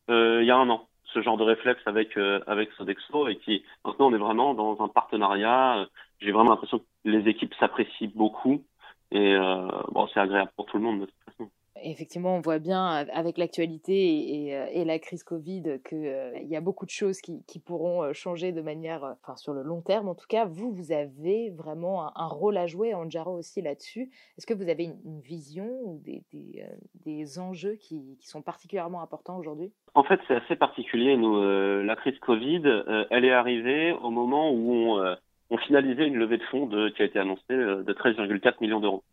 euh, 0.09 0.39
il 0.41 0.47
y 0.47 0.51
a 0.51 0.57
un 0.57 0.69
an 0.69 0.87
ce 1.13 1.21
genre 1.21 1.37
de 1.37 1.43
réflexe 1.43 1.81
avec 1.85 2.17
euh, 2.17 2.39
avec 2.47 2.71
Sodexo 2.73 3.27
et 3.27 3.37
qui 3.37 3.63
maintenant 3.85 4.07
on 4.07 4.13
est 4.13 4.19
vraiment 4.19 4.53
dans 4.53 4.81
un 4.81 4.87
partenariat. 4.87 5.87
J'ai 6.19 6.31
vraiment 6.31 6.51
l'impression 6.51 6.79
que 6.79 6.85
les 7.05 7.27
équipes 7.29 7.53
s'apprécient 7.59 8.11
beaucoup 8.15 8.63
et 9.11 9.35
euh, 9.35 9.67
bon 9.91 10.07
c'est 10.13 10.19
agréable 10.19 10.51
pour 10.55 10.65
tout 10.65 10.77
le 10.77 10.83
monde 10.83 11.01
de 11.01 11.05
toute 11.05 11.23
façon 11.25 11.51
effectivement, 11.83 12.35
on 12.35 12.41
voit 12.41 12.59
bien 12.59 12.85
avec 13.13 13.37
l'actualité 13.37 14.45
et, 14.45 14.55
euh, 14.55 14.85
la 14.85 14.99
crise 14.99 15.23
Covid 15.23 15.79
qu'il 15.87 15.97
euh, 16.05 16.37
y 16.43 16.55
a 16.55 16.61
beaucoup 16.61 16.85
de 16.85 16.91
choses 16.91 17.21
qui, 17.21 17.43
pourront 17.65 18.03
euh, 18.03 18.13
changer 18.13 18.51
de 18.51 18.61
manière, 18.61 19.15
enfin 19.21 19.35
sur 19.35 19.53
le 19.53 19.61
long 19.61 19.81
terme 19.81 20.07
en 20.07 20.15
tout 20.15 20.25
cas. 20.27 20.45
Vous, 20.45 20.71
vous 20.71 20.91
avez 20.91 21.51
vraiment 21.51 22.17
un, 22.17 22.27
rôle 22.27 22.57
à 22.57 22.67
jouer, 22.67 22.93
Anjaro 22.93 23.37
aussi 23.37 23.61
là-dessus. 23.61 24.09
Est-ce 24.37 24.45
que 24.45 24.53
vous 24.53 24.69
avez 24.69 24.85
une, 24.85 25.21
vision 25.21 25.69
ou 25.83 26.01
des, 26.03 27.39
enjeux 27.39 27.75
qui, 27.75 28.17
sont 28.21 28.41
particulièrement 28.41 29.01
importants 29.01 29.37
aujourd'hui? 29.37 29.71
En 29.93 30.03
fait, 30.03 30.19
c'est 30.27 30.35
assez 30.35 30.55
particulier. 30.55 31.15
La 31.15 31.95
crise 31.95 32.17
Covid, 32.19 32.63
elle 33.09 33.25
est 33.25 33.31
arrivée 33.31 33.91
au 33.91 34.09
moment 34.09 34.51
où 34.51 34.73
on, 34.73 35.15
on 35.51 35.57
finalisait 35.57 36.07
une 36.07 36.17
levée 36.17 36.37
de 36.37 36.43
fonds 36.43 36.65
de, 36.65 36.89
qui 36.89 37.01
a 37.01 37.05
été 37.05 37.19
annoncée 37.19 37.43
de 37.49 37.93
13,4 37.93 38.55
millions 38.61 38.79
d'euros. 38.79 39.03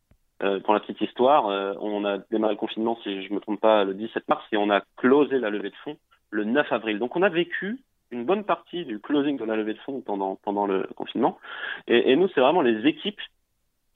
Euh, 0.42 0.60
pour 0.60 0.74
la 0.74 0.80
petite 0.80 1.00
histoire, 1.00 1.48
euh, 1.48 1.74
on 1.80 2.04
a 2.04 2.18
démarré 2.30 2.54
le 2.54 2.58
confinement, 2.58 2.98
si 3.02 3.26
je 3.26 3.32
me 3.32 3.40
trompe 3.40 3.60
pas, 3.60 3.84
le 3.84 3.94
17 3.94 4.28
mars 4.28 4.44
et 4.52 4.56
on 4.56 4.70
a 4.70 4.82
closé 4.96 5.38
la 5.38 5.50
levée 5.50 5.70
de 5.70 5.76
fonds 5.84 5.96
le 6.30 6.44
9 6.44 6.72
avril. 6.72 6.98
Donc 6.98 7.16
on 7.16 7.22
a 7.22 7.28
vécu 7.28 7.80
une 8.10 8.24
bonne 8.24 8.44
partie 8.44 8.84
du 8.84 9.00
closing 9.00 9.36
de 9.36 9.44
la 9.44 9.56
levée 9.56 9.74
de 9.74 9.78
fonds 9.80 10.00
pendant 10.00 10.36
pendant 10.36 10.66
le 10.66 10.88
confinement. 10.94 11.38
Et, 11.86 12.12
et 12.12 12.16
nous, 12.16 12.28
c'est 12.28 12.40
vraiment 12.40 12.62
les 12.62 12.86
équipes 12.86 13.20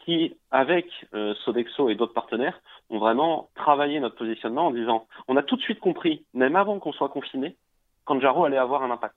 qui, 0.04 0.36
avec 0.50 0.86
euh, 1.14 1.34
Sodexo 1.44 1.88
et 1.88 1.94
d'autres 1.94 2.12
partenaires, 2.12 2.60
ont 2.90 2.98
vraiment 2.98 3.48
travaillé 3.54 4.00
notre 4.00 4.16
positionnement 4.16 4.66
en 4.66 4.70
disant, 4.70 5.06
on 5.28 5.36
a 5.36 5.42
tout 5.42 5.56
de 5.56 5.62
suite 5.62 5.80
compris, 5.80 6.24
même 6.34 6.56
avant 6.56 6.78
qu'on 6.78 6.92
soit 6.92 7.08
confiné, 7.08 7.56
qu'Anjaro 8.04 8.44
allait 8.44 8.58
avoir 8.58 8.82
un 8.82 8.90
impact. 8.90 9.14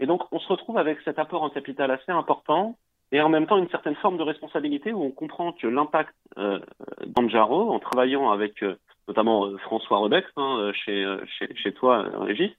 Et 0.00 0.06
donc, 0.06 0.22
on 0.32 0.38
se 0.38 0.48
retrouve 0.48 0.78
avec 0.78 1.00
cet 1.04 1.18
apport 1.18 1.42
en 1.42 1.50
capital 1.50 1.90
assez 1.90 2.12
important 2.12 2.76
et 3.12 3.20
en 3.20 3.28
même 3.28 3.46
temps 3.46 3.58
une 3.58 3.68
certaine 3.68 3.94
forme 3.96 4.16
de 4.16 4.22
responsabilité 4.22 4.92
où 4.92 5.02
on 5.02 5.10
comprend 5.10 5.52
que 5.52 5.66
l'impact 5.66 6.14
euh, 6.38 6.58
d'Anjaro, 7.06 7.70
en 7.70 7.78
travaillant 7.78 8.30
avec 8.30 8.62
euh, 8.62 8.76
notamment 9.06 9.46
euh, 9.46 9.58
François 9.58 9.98
Rebex 9.98 10.26
hein, 10.36 10.72
euh, 10.72 10.72
chez, 10.74 11.72
toi, 11.74 12.06
Régis, 12.20 12.50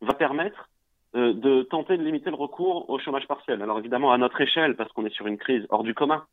va 0.00 0.14
permettre 0.14 0.68
de 1.14 1.62
tenter 1.62 1.96
de 1.96 2.02
limiter 2.02 2.28
le 2.28 2.36
recours 2.36 2.90
au 2.90 2.98
chômage 2.98 3.26
partiel. 3.26 3.62
Alors 3.62 3.78
évidemment 3.78 4.12
à 4.12 4.18
notre 4.18 4.38
échelle, 4.40 4.76
parce 4.76 4.92
qu'on 4.92 5.06
est 5.06 5.14
sur 5.14 5.26
une 5.26 5.38
crise 5.38 5.66
hors 5.70 5.82
du 5.82 5.94
commun, 5.94 6.24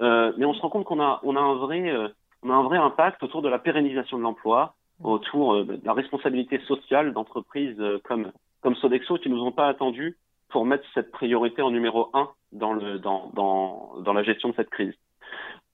mais 0.00 0.44
on 0.44 0.52
se 0.52 0.60
rend 0.60 0.68
compte 0.68 0.84
qu'on 0.84 0.98
a, 0.98 1.20
un 1.22 1.54
vrai, 1.54 2.76
impact 2.76 3.22
autour 3.22 3.40
de 3.40 3.48
la 3.48 3.60
pérennisation 3.60 4.18
de 4.18 4.24
l'emploi, 4.24 4.74
autour 5.04 5.64
de 5.64 5.78
la 5.84 5.92
responsabilité 5.92 6.58
sociale 6.66 7.12
d'entreprises 7.12 7.80
comme, 8.02 8.32
comme 8.62 8.74
Sodexo 8.74 9.16
qui 9.18 9.30
nous 9.30 9.40
ont 9.44 9.52
pas 9.52 9.68
attendu 9.68 10.16
pour 10.52 10.66
mettre 10.66 10.84
cette 10.94 11.10
priorité 11.10 11.62
en 11.62 11.70
numéro 11.70 12.10
un 12.12 12.28
dans, 12.52 12.74
la 12.74 14.22
gestion 14.22 14.50
de 14.50 14.54
cette 14.54 14.70
crise. 14.70 14.94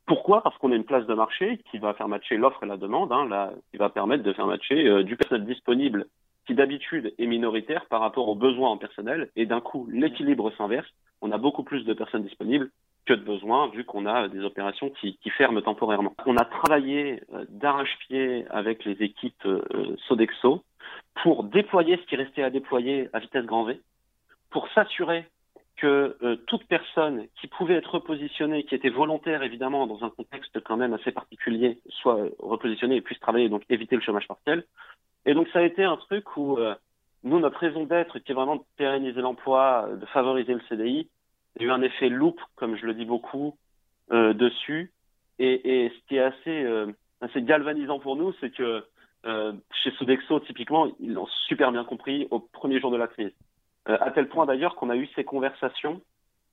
Pourquoi? 0.07 0.41
Parce 0.43 0.57
qu'on 0.59 0.73
a 0.73 0.77
une 0.77 0.85
place 0.85 1.07
de 1.07 1.15
marché 1.15 1.61
qui 1.71 1.79
va 1.79 1.93
faire 1.93 2.09
matcher 2.09 2.39
l'offre 2.39 2.63
et 2.63 2.67
la 2.67 2.79
demande, 2.79 3.13
hein, 3.13 3.51
qui 3.71 3.77
va 3.77 3.91
permettre 3.91 4.23
de 4.23 4.33
faire 4.33 4.47
matcher 4.47 4.87
euh, 4.87 5.03
du 5.03 5.17
personnel 5.17 5.45
disponible 5.45 6.07
qui 6.47 6.55
d'habitude 6.55 7.13
est 7.19 7.27
minoritaire 7.27 7.85
par 7.91 8.01
rapport 8.01 8.27
aux 8.27 8.35
besoins 8.35 8.71
en 8.71 8.79
personnel, 8.79 9.29
et 9.37 9.45
d'un 9.45 9.61
coup 9.61 9.87
l'équilibre 9.93 10.51
s'inverse. 10.57 10.89
On 11.21 11.31
a 11.31 11.37
beaucoup 11.37 11.63
plus 11.63 11.85
de 11.85 11.93
personnes 11.93 12.23
disponibles 12.23 12.71
que 13.05 13.13
de 13.13 13.23
besoins, 13.23 13.69
vu 13.69 13.85
qu'on 13.85 14.07
a 14.07 14.29
des 14.29 14.41
opérations 14.41 14.89
qui, 14.89 15.19
qui, 15.19 15.29
ferment 15.29 15.61
temporairement. 15.61 16.15
On 16.25 16.39
a 16.39 16.45
travaillé 16.47 17.23
euh, 17.35 17.45
d'arrache-pied 17.51 18.47
avec 18.49 18.87
les 18.87 19.03
équipes 19.03 19.45
euh, 19.45 19.61
Sodexo 20.07 20.63
pour 21.23 21.45
déployer 21.45 21.99
ce 21.99 22.07
qui 22.07 22.17
restait 22.17 22.43
à 22.43 22.51
déployer 22.51 23.11
à 23.13 23.19
vitesse 23.19 23.45
grand 23.45 23.65
V, 23.65 23.79
pour 24.51 24.69
s'assurer 24.73 25.27
que 25.79 26.17
euh, 26.23 26.37
toute 26.47 26.67
personne 26.67 27.27
qui 27.41 27.47
pouvait 27.47 27.75
être 27.75 27.95
repositionnée, 27.95 28.65
qui 28.65 28.75
était 28.75 28.89
volontaire 28.89 29.43
évidemment 29.43 29.87
dans 29.87 30.05
un 30.05 30.11
contexte 30.11 30.61
quand 30.65 30.77
même 30.77 30.93
assez 30.93 31.13
particulier, 31.13 31.79
soit 31.89 32.19
repositionnée 32.41 32.97
et 32.97 33.01
puisse 33.01 33.21
travailler, 33.21 33.49
donc 33.49 33.63
éviter 33.71 33.95
le 33.95 34.03
chômage 34.03 34.27
partiel. 34.27 34.65
Et 35.25 35.35
donc 35.35 35.49
ça 35.53 35.61
a 35.61 35.63
été 35.63 35.85
un 35.85 35.97
truc 35.97 36.37
où 36.37 36.59
euh, 36.59 36.75
nous, 37.23 37.39
notre 37.39 37.59
raison 37.59 37.85
d'être, 37.85 38.19
qui 38.19 38.33
est 38.33 38.35
vraiment 38.35 38.57
de 38.57 38.65
pérenniser 38.77 39.21
l'emploi, 39.21 39.89
de 40.01 40.07
favoriser 40.07 40.55
le 40.55 40.61
CDI, 40.69 41.09
a 41.59 41.63
eu 41.63 41.71
un 41.71 41.83
effet 41.83 42.09
loop, 42.09 42.41
comme 42.57 42.77
je 42.77 42.87
le 42.87 42.95
dis 42.95 43.05
beaucoup, 43.05 43.57
euh, 44.11 44.33
dessus. 44.33 44.93
Et, 45.39 45.85
et, 45.85 45.91
ce 45.91 46.09
qui 46.09 46.17
est 46.17 46.21
assez, 46.21 46.67
assez 47.21 47.43
galvanisant 47.43 48.01
pour 48.01 48.17
nous, 48.17 48.33
c'est 48.41 48.51
que 48.51 48.85
chez 49.83 49.93
Sodexo, 49.93 50.41
typiquement, 50.41 50.89
ils 50.99 51.13
l'ont 51.13 51.29
super 51.47 51.71
bien 51.71 51.85
compris 51.85 52.27
au 52.33 52.41
premier 52.41 52.81
jour 52.81 52.91
de 52.91 52.97
la 52.97 53.07
crise. 53.07 53.33
Euh, 53.89 53.97
à 54.01 54.11
tel 54.11 54.29
point 54.29 54.47
d'ailleurs 54.47 54.77
qu'on 54.77 54.91
a 54.91 54.97
eu 54.97 55.09
ces 55.15 55.25
conversations 55.25 56.01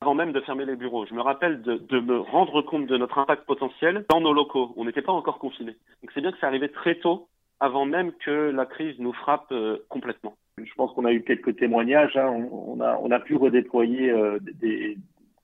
avant 0.02 0.14
même 0.14 0.32
de 0.32 0.42
fermer 0.42 0.66
les 0.66 0.76
bureaux. 0.76 1.06
Je 1.06 1.14
me 1.14 1.22
rappelle 1.22 1.62
de, 1.62 2.00
me 2.00 2.20
rendre 2.20 2.62
compte 2.62 2.86
de 2.86 2.98
notre 2.98 3.18
impact 3.18 3.46
potentiel 3.46 4.06
dans 4.10 4.22
nos 4.22 4.34
locaux. 4.34 4.74
On 4.78 4.86
n'était 4.86 5.02
pas 5.02 5.14
encore 5.14 5.40
confinés. 5.40 5.76
Donc 6.02 6.12
c'est 6.14 6.22
bien 6.22 6.32
que 6.32 6.38
c'est 6.40 6.46
arrivé 6.46 6.70
très 6.70 6.96
tôt, 6.96 7.28
avant 7.60 7.86
même 7.86 8.12
que 8.14 8.52
la 8.52 8.66
crise 8.66 8.96
nous 9.00 9.14
frappe 9.14 9.52
euh, 9.52 9.80
complètement. 9.90 10.36
Je 10.58 10.74
pense 10.76 10.94
qu'on 10.94 11.06
a 11.06 11.12
eu 11.12 11.24
quelques 11.24 11.58
témoignages. 11.58 12.16
Hein. 12.18 12.30
On, 12.30 12.80
a, 13.12 13.20
pu 13.20 13.36
redéployer 13.36 14.12
euh, 14.12 14.40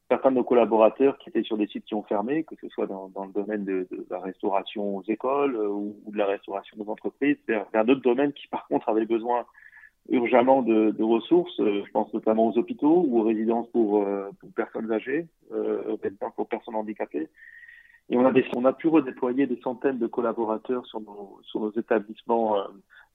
certains 0.10 0.32
de 0.32 0.36
nos 0.36 0.44
collaborateurs 0.44 1.18
qui 1.18 1.30
étaient 1.30 1.44
sur 1.44 1.58
des 1.58 1.68
sites 1.68 1.86
qui 1.86 1.96
ont 1.96 2.04
fermé, 2.04 2.44
que 2.44 2.56
ce 2.62 2.70
soit 2.70 2.88
dans, 2.88 3.10
le 3.26 3.34
domaine 3.34 3.66
de, 3.66 3.88
la 4.10 4.20
restauration 4.20 4.98
aux 4.98 5.04
écoles 5.08 5.56
ou, 5.56 5.96
de 6.08 6.18
la 6.18 6.28
restauration 6.28 6.78
aux 6.80 6.90
entreprises, 6.90 7.38
vers 7.48 7.86
d'autres 7.86 8.02
domaines 8.02 8.34
qui 8.34 8.48
par 8.48 8.68
contre 8.68 8.88
avaient 8.90 9.06
besoin 9.06 9.46
urgemment 10.10 10.62
de, 10.62 10.92
de, 10.92 11.04
ressources. 11.04 11.60
Euh, 11.60 11.84
je 11.86 11.92
pense 11.92 12.14
notamment 12.14 12.48
aux 12.50 12.58
hôpitaux 12.58 13.06
ou 13.08 13.20
aux 13.20 13.24
résidences 13.24 13.68
pour, 13.70 14.04
euh, 14.04 14.30
pour 14.40 14.52
personnes 14.52 14.92
âgées, 14.92 15.28
euh, 15.52 15.98
pour 16.36 16.48
personnes 16.48 16.76
handicapées. 16.76 17.30
Et 18.10 18.18
on 18.18 18.26
a, 18.26 18.32
des, 18.32 18.46
on 18.56 18.66
a 18.66 18.74
pu 18.74 18.88
redéployer 18.88 19.48
des 19.48 19.60
centaines 19.62 20.00
de 20.00 20.08
collaborateurs 20.08 20.86
sur 20.86 21.00
nos, 21.00 21.40
sur 21.44 21.62
nos 21.62 21.72
établissements 21.72 22.58
euh, 22.58 22.64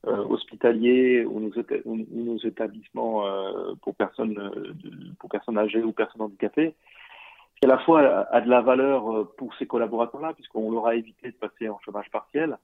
euh 0.06 0.24
hospitaliers 0.28 1.24
ou 1.24 1.40
nos, 1.40 2.38
établissements 2.38 3.24
pour 3.82 3.94
personnes 3.94 4.38
pour 5.18 5.28
personnes 5.28 5.58
âgées 5.58 5.82
ou 5.82 5.92
personnes 5.92 6.22
handicapées, 6.22 6.74
qui 7.56 7.66
à 7.66 7.68
la 7.68 7.78
fois 7.78 8.28
a, 8.30 8.40
de 8.40 8.48
la 8.48 8.60
valeur 8.60 9.28
pour 9.36 9.54
ces 9.56 9.66
collaborateurs-là, 9.66 10.32
puisqu'on 10.34 10.70
leur 10.70 10.86
a 10.86 10.94
évité 10.94 11.30
de 11.30 11.36
passer 11.36 11.68
en 11.68 11.78
chômage 11.80 12.10
partiel, 12.10 12.56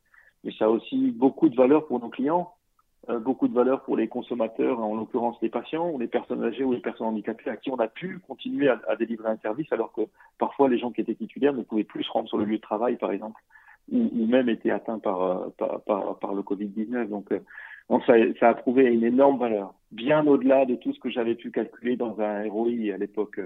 mais 0.44 0.52
ça 0.52 0.66
a 0.66 0.68
aussi 0.68 1.11
beaucoup 1.11 1.48
de 1.48 1.56
valeur 1.56 1.87
pour 1.87 2.00
nos 2.00 2.11
clients, 2.11 2.52
euh, 2.52 2.62
beaucoup 3.08 3.48
de 3.48 3.54
valeur 3.54 3.82
pour 3.82 3.96
les 3.96 4.06
consommateurs, 4.06 4.78
en 4.78 4.94
l'occurrence 4.94 5.36
les 5.42 5.48
patients 5.48 5.90
ou 5.90 5.98
les 5.98 6.06
personnes 6.06 6.44
âgées 6.44 6.62
ou 6.62 6.72
les 6.72 6.80
personnes 6.80 7.08
handicapées 7.08 7.50
à 7.50 7.56
qui 7.56 7.70
on 7.70 7.76
a 7.76 7.88
pu 7.88 8.20
continuer 8.20 8.68
à, 8.68 8.96
délivrer 8.96 9.28
un 9.28 9.36
service 9.38 9.72
alors 9.72 9.92
que 9.92 10.02
parfois 10.38 10.68
les 10.68 10.78
gens 10.78 10.92
qui 10.92 11.00
étaient 11.00 11.14
titulaires 11.14 11.52
ne 11.52 11.62
pouvaient 11.62 11.82
plus 11.82 12.04
se 12.04 12.10
rendre 12.12 12.28
sur 12.28 12.38
le 12.38 12.44
lieu 12.44 12.56
de 12.56 12.62
travail 12.62 12.96
par 12.96 13.10
exemple 13.10 13.40
ou, 13.90 14.26
même 14.26 14.48
étaient 14.48 14.70
atteints 14.70 14.98
par, 14.98 15.22
euh, 15.22 16.14
par, 16.20 16.34
le 16.34 16.42
Covid-19. 16.42 17.08
Donc, 17.08 17.32
euh, 17.32 17.40
ça, 18.06 18.14
ça, 18.38 18.48
a 18.50 18.54
prouvé 18.54 18.84
une 18.84 19.04
énorme 19.04 19.38
valeur, 19.38 19.74
bien 19.90 20.26
au-delà 20.26 20.64
de 20.64 20.76
tout 20.76 20.92
ce 20.92 21.00
que 21.00 21.10
j'avais 21.10 21.34
pu 21.34 21.50
calculer 21.50 21.96
dans 21.96 22.20
un 22.20 22.48
ROI 22.48 22.92
à 22.94 22.96
l'époque. 22.96 23.40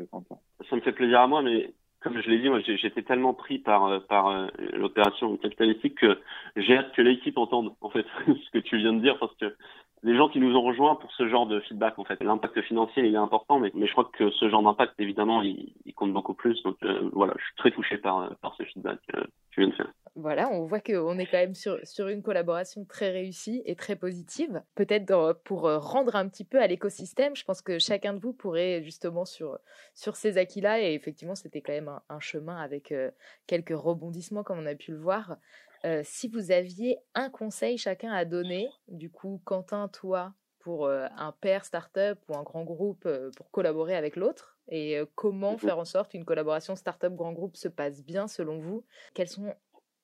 Ça 0.69 0.77
me 0.77 0.81
fait 0.83 0.93
plaisir 0.93 1.21
à 1.21 1.27
moi, 1.27 1.43
mais 1.43 1.73
comme 2.01 2.21
je 2.21 2.31
l'ai 2.31 2.39
dit, 2.39 2.49
moi 2.49 2.61
j'étais 2.61 3.03
tellement 3.03 3.35
pris 3.35 3.59
par 3.59 4.03
par 4.07 4.49
l'opération 4.75 5.37
capitalistique 5.37 5.97
que 5.97 6.19
j'ai 6.57 6.77
hâte 6.77 6.93
que 6.95 7.03
l'équipe 7.03 7.37
entende 7.39 7.73
en 7.81 7.91
fait 7.91 8.07
ce 8.27 8.51
que 8.53 8.59
tu 8.59 8.79
viens 8.79 8.93
de 8.93 9.01
dire 9.01 9.19
parce 9.19 9.35
que 9.37 9.57
les 10.03 10.17
gens 10.17 10.29
qui 10.29 10.41
nous 10.41 10.55
ont 10.55 10.63
rejoints 10.63 10.97
pour 10.97 11.11
ce 11.13 11.29
genre 11.29 11.47
de 11.47 11.61
feedback 11.61 11.99
en 11.99 12.05
fait. 12.05 12.23
L'impact 12.23 12.61
financier 12.63 13.05
il 13.05 13.15
est 13.15 13.19
important, 13.19 13.59
mais, 13.59 13.73
je 13.75 13.93
crois 13.93 14.11
que 14.13 14.31
ce 14.31 14.49
genre 14.49 14.63
d'impact 14.63 14.95
évidemment 14.99 15.43
il, 15.43 15.73
compte 15.95 16.13
beaucoup 16.13 16.35
plus. 16.35 16.63
Donc 16.63 16.77
euh, 16.83 17.09
voilà, 17.13 17.33
je 17.39 17.45
suis 17.45 17.57
très 17.57 17.71
touché 17.71 17.99
par 17.99 18.37
par 18.43 18.55
ce 18.57 18.65
feedback 18.65 18.99
que 19.09 19.21
tu 19.51 19.61
viens 19.61 19.69
de 19.69 19.75
faire. 19.75 19.93
Voilà, 20.19 20.49
on 20.51 20.65
voit 20.65 20.81
qu'on 20.81 21.19
est 21.19 21.27
quand 21.27 21.37
même 21.37 21.55
sur, 21.55 21.79
sur 21.85 22.09
une 22.09 22.23
collaboration 22.23 22.87
très 22.87 23.11
réussie 23.11 23.63
et 23.67 23.77
très 23.77 23.97
positive. 23.97 24.63
Peut-être 24.75 25.39
pour 25.45 25.71
rendre 25.71 26.17
un 26.17 26.27
petit 26.27 26.45
peu 26.45 26.59
à 26.59 26.67
l'écosystème, 26.67 27.37
je 27.37 27.45
pense 27.45 27.61
que 27.61 27.79
chacun 27.79 28.15
de 28.15 28.19
vous 28.19 28.33
pourrait 28.33 28.83
justement 28.83 29.27
sur, 29.27 29.59
sur 29.95 30.17
ces 30.17 30.39
acquis-là, 30.39 30.81
et 30.81 30.95
effectivement 30.95 31.35
c'était 31.35 31.61
quand 31.61 31.73
même 31.73 31.91
un, 32.09 32.21
chemin 32.21 32.57
avec 32.57 32.93
euh, 32.93 33.11
quelques 33.47 33.77
rebondissements 33.77 34.43
comme 34.43 34.59
on 34.59 34.67
a 34.67 34.75
pu 34.75 34.93
le 34.93 34.99
voir. 34.99 35.37
Euh, 35.85 36.01
si 36.05 36.29
vous 36.29 36.51
aviez 36.51 36.99
un 37.15 37.31
conseil 37.31 37.79
chacun 37.79 38.13
à 38.13 38.25
donner, 38.25 38.69
du 38.89 39.11
coup, 39.11 39.41
Quentin, 39.45 39.89
toi, 39.89 40.33
pour 40.61 40.87
euh, 40.87 41.07
un 41.17 41.33
père 41.33 41.65
startup 41.65 42.19
ou 42.29 42.37
un 42.37 42.43
grand 42.43 42.65
groupe 42.65 43.05
euh, 43.07 43.31
pour 43.37 43.51
collaborer 43.51 43.95
avec 43.95 44.17
l'autre, 44.17 44.59
et 44.69 44.99
comment 45.15 45.57
faire 45.59 45.79
en 45.79 45.85
sorte 45.85 46.11
qu'une 46.11 46.25
collaboration 46.25 46.75
startup 46.75 47.15
grand 47.15 47.33
groupe 47.33 47.57
se 47.57 47.69
passe 47.69 48.05
bien 48.05 48.27
selon 48.27 48.59
vous? 48.59 48.85
Quels 49.15 49.29
sont 49.29 49.55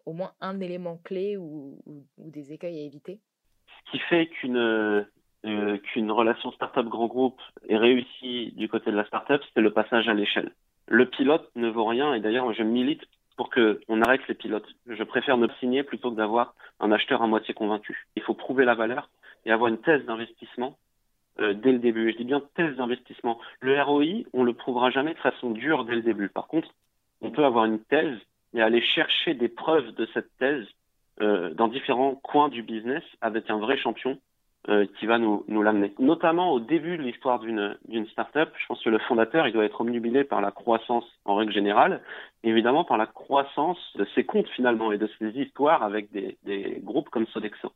au 0.07 0.13
moins 0.13 0.35
un 0.41 0.61
élément 0.61 0.99
clé 0.99 1.37
ou, 1.37 1.83
ou, 1.85 2.07
ou 2.17 2.31
des 2.31 2.53
écueils 2.53 2.79
à 2.79 2.83
éviter? 2.83 3.19
Ce 3.87 3.91
qui 3.91 3.99
fait 4.09 4.29
qu'une 4.29 5.05
qu'une 5.43 6.13
relation 6.13 6.53
startup 6.53 6.87
grand 6.87 7.09
groupe 7.09 7.41
est 7.69 7.77
réussie 7.77 8.53
du 8.53 8.69
côté 8.69 8.93
de 8.93 8.97
la 8.97 9.05
startup, 9.07 9.43
c'est 9.53 9.61
le 9.61 9.73
passage 9.73 10.07
à 10.07 10.15
l'échelle. 10.15 10.53
Le 10.87 11.11
pilote 11.11 11.51
ne 11.57 11.69
vaut 11.69 11.87
rien, 11.87 12.15
et 12.15 12.21
d'ailleurs, 12.21 12.53
je 12.53 12.63
milite 12.63 13.03
pour 13.43 13.51
qu'on 13.51 14.03
arrête 14.03 14.21
les 14.29 14.35
pilotes. 14.35 14.69
Je 14.87 15.03
préfère 15.03 15.37
ne 15.37 15.49
signer 15.59 15.83
plutôt 15.83 16.13
que 16.13 16.17
d'avoir 16.17 16.55
un 16.79 16.93
acheteur 16.93 17.23
à 17.23 17.27
moitié 17.27 17.55
convaincu. 17.55 18.07
Il 18.15 18.23
faut 18.23 18.35
prouver 18.35 18.65
la 18.65 18.77
valeur 18.77 19.11
et 19.45 19.51
avoir 19.51 19.69
une 19.69 19.79
thèse 19.79 20.05
d'investissement 20.05 20.77
euh, 21.41 21.53
dès 21.53 21.73
le 21.73 21.81
début. 21.81 22.13
Je 22.13 22.19
dis 22.19 22.25
bien 22.25 22.41
thèse 22.55 22.77
d'investissement. 22.77 23.41
Le 23.59 23.83
ROI, 23.83 24.29
on 24.33 24.45
le 24.45 24.53
prouvera 24.53 24.91
jamais 24.91 25.15
de 25.15 25.19
façon 25.19 25.51
dure 25.51 25.85
dès 25.85 25.97
le 25.97 26.03
début. 26.03 26.29
Par 26.29 26.47
contre, 26.47 26.69
on 27.21 27.33
peut 27.33 27.45
avoir 27.45 27.65
une 27.65 27.81
thèse 27.81 28.17
et 28.55 28.63
aller 28.63 28.81
chercher 28.81 29.35
des 29.35 29.49
preuves 29.49 29.91
de 29.91 30.07
cette 30.15 30.31
thèse 30.39 30.69
euh, 31.21 31.53
dans 31.53 31.67
différents 31.67 32.15
coins 32.15 32.49
du 32.49 32.63
business 32.63 33.03
avec 33.23 33.51
un 33.51 33.59
vrai 33.59 33.77
champion 33.77 34.21
euh, 34.69 34.87
qui 35.01 35.07
va 35.07 35.19
nous, 35.19 35.45
l'amener. 35.49 35.93
Notamment 35.99 36.53
au 36.53 36.61
début 36.61 36.97
de 36.97 37.03
l'histoire 37.03 37.41
d'une 37.41 37.77
d'une 37.89 38.07
startup, 38.07 38.49
je 38.57 38.67
pense 38.69 38.81
que 38.81 38.91
le 38.91 39.01
fondateur 39.01 39.49
il 39.49 39.53
doit 39.53 39.65
être 39.65 39.81
omnubilé 39.81 40.23
par 40.23 40.41
la 40.41 40.53
croissance 40.53 41.05
en 41.25 41.35
règle 41.35 41.53
générale, 41.53 42.01
évidemment 42.45 42.85
par 42.85 42.97
la 42.97 43.07
croissance 43.07 43.81
de 43.97 44.07
ses 44.15 44.23
comptes 44.23 44.49
finalement 44.51 44.93
et 44.93 44.99
de 44.99 45.11
ses 45.19 45.31
histoires 45.31 45.83
avec 45.83 46.13
des, 46.13 46.79
groupes 46.85 47.09
comme 47.09 47.27
Sodexo. 47.27 47.73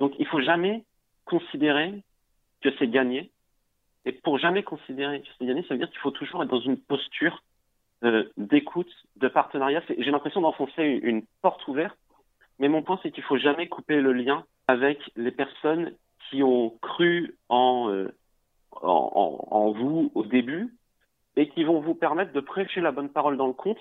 Donc 0.00 0.14
il 0.18 0.26
faut 0.26 0.40
jamais 0.40 0.82
considérer 1.26 1.94
que 2.60 2.70
c'est 2.80 2.88
gagné. 2.88 3.30
Et 4.04 4.10
pour 4.10 4.38
jamais 4.38 4.64
considérer 4.64 5.20
que 5.20 5.28
c'est 5.38 5.46
gagné, 5.46 5.62
ça 5.62 5.74
veut 5.74 5.78
dire 5.78 5.90
qu'il 5.90 6.00
faut 6.00 6.10
toujours 6.10 6.42
être 6.42 6.50
dans 6.50 6.58
une 6.58 6.76
posture 6.76 7.44
euh, 8.02 8.24
d'écoute, 8.36 8.90
de 9.14 9.28
partenariat. 9.28 9.80
J'ai 9.96 10.10
l'impression 10.10 10.40
d'enfoncer 10.40 10.82
une 11.04 11.22
porte 11.40 11.68
ouverte, 11.68 11.96
mais 12.58 12.66
mon 12.66 12.82
point 12.82 12.98
c'est 13.04 13.12
qu'il 13.12 13.22
faut 13.22 13.38
jamais 13.38 13.68
couper 13.68 14.00
le 14.00 14.12
lien 14.12 14.44
avec 14.66 14.98
les 15.14 15.30
personnes 15.30 15.92
qui 16.30 16.42
ont 16.42 16.70
cru 16.82 17.36
en, 17.48 17.90
euh, 17.90 18.14
en, 18.72 18.88
en, 19.50 19.56
en, 19.56 19.72
vous 19.72 20.10
au 20.14 20.24
début 20.24 20.74
et 21.36 21.48
qui 21.48 21.64
vont 21.64 21.80
vous 21.80 21.94
permettre 21.94 22.32
de 22.32 22.40
prêcher 22.40 22.80
la 22.80 22.92
bonne 22.92 23.10
parole 23.10 23.36
dans 23.36 23.46
le 23.46 23.52
compte 23.52 23.78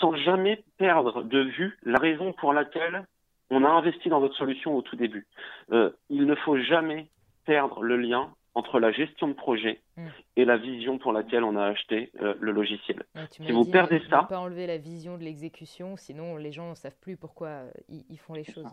sans 0.00 0.14
jamais 0.16 0.62
perdre 0.76 1.22
de 1.22 1.40
vue 1.40 1.78
la 1.82 1.98
raison 1.98 2.32
pour 2.34 2.52
laquelle 2.52 3.04
on 3.50 3.64
a 3.64 3.68
investi 3.68 4.10
dans 4.10 4.20
votre 4.20 4.36
solution 4.36 4.76
au 4.76 4.82
tout 4.82 4.96
début. 4.96 5.26
Euh, 5.72 5.90
il 6.10 6.26
ne 6.26 6.34
faut 6.34 6.58
jamais 6.58 7.08
perdre 7.46 7.82
le 7.82 7.96
lien 7.96 8.30
entre 8.54 8.78
la 8.78 8.92
gestion 8.92 9.28
de 9.28 9.32
projet 9.34 9.80
mmh. 9.96 10.06
et 10.36 10.44
la 10.44 10.56
vision 10.58 10.98
pour 10.98 11.12
laquelle 11.12 11.44
on 11.44 11.56
a 11.56 11.64
acheté 11.64 12.10
euh, 12.20 12.34
le 12.40 12.52
logiciel. 12.52 13.04
Si 13.30 13.52
vous 13.52 13.64
dit, 13.64 13.70
perdez 13.70 14.02
ça, 14.10 14.24
pas 14.24 14.38
enlever 14.38 14.66
la 14.66 14.78
vision 14.78 15.16
de 15.16 15.22
l'exécution, 15.22 15.96
sinon 15.96 16.36
les 16.36 16.52
gens 16.52 16.70
ne 16.70 16.74
savent 16.74 16.98
plus 17.00 17.16
pourquoi 17.16 17.62
ils, 17.88 18.04
ils 18.10 18.18
font 18.18 18.34
les 18.34 18.44
choses. 18.44 18.66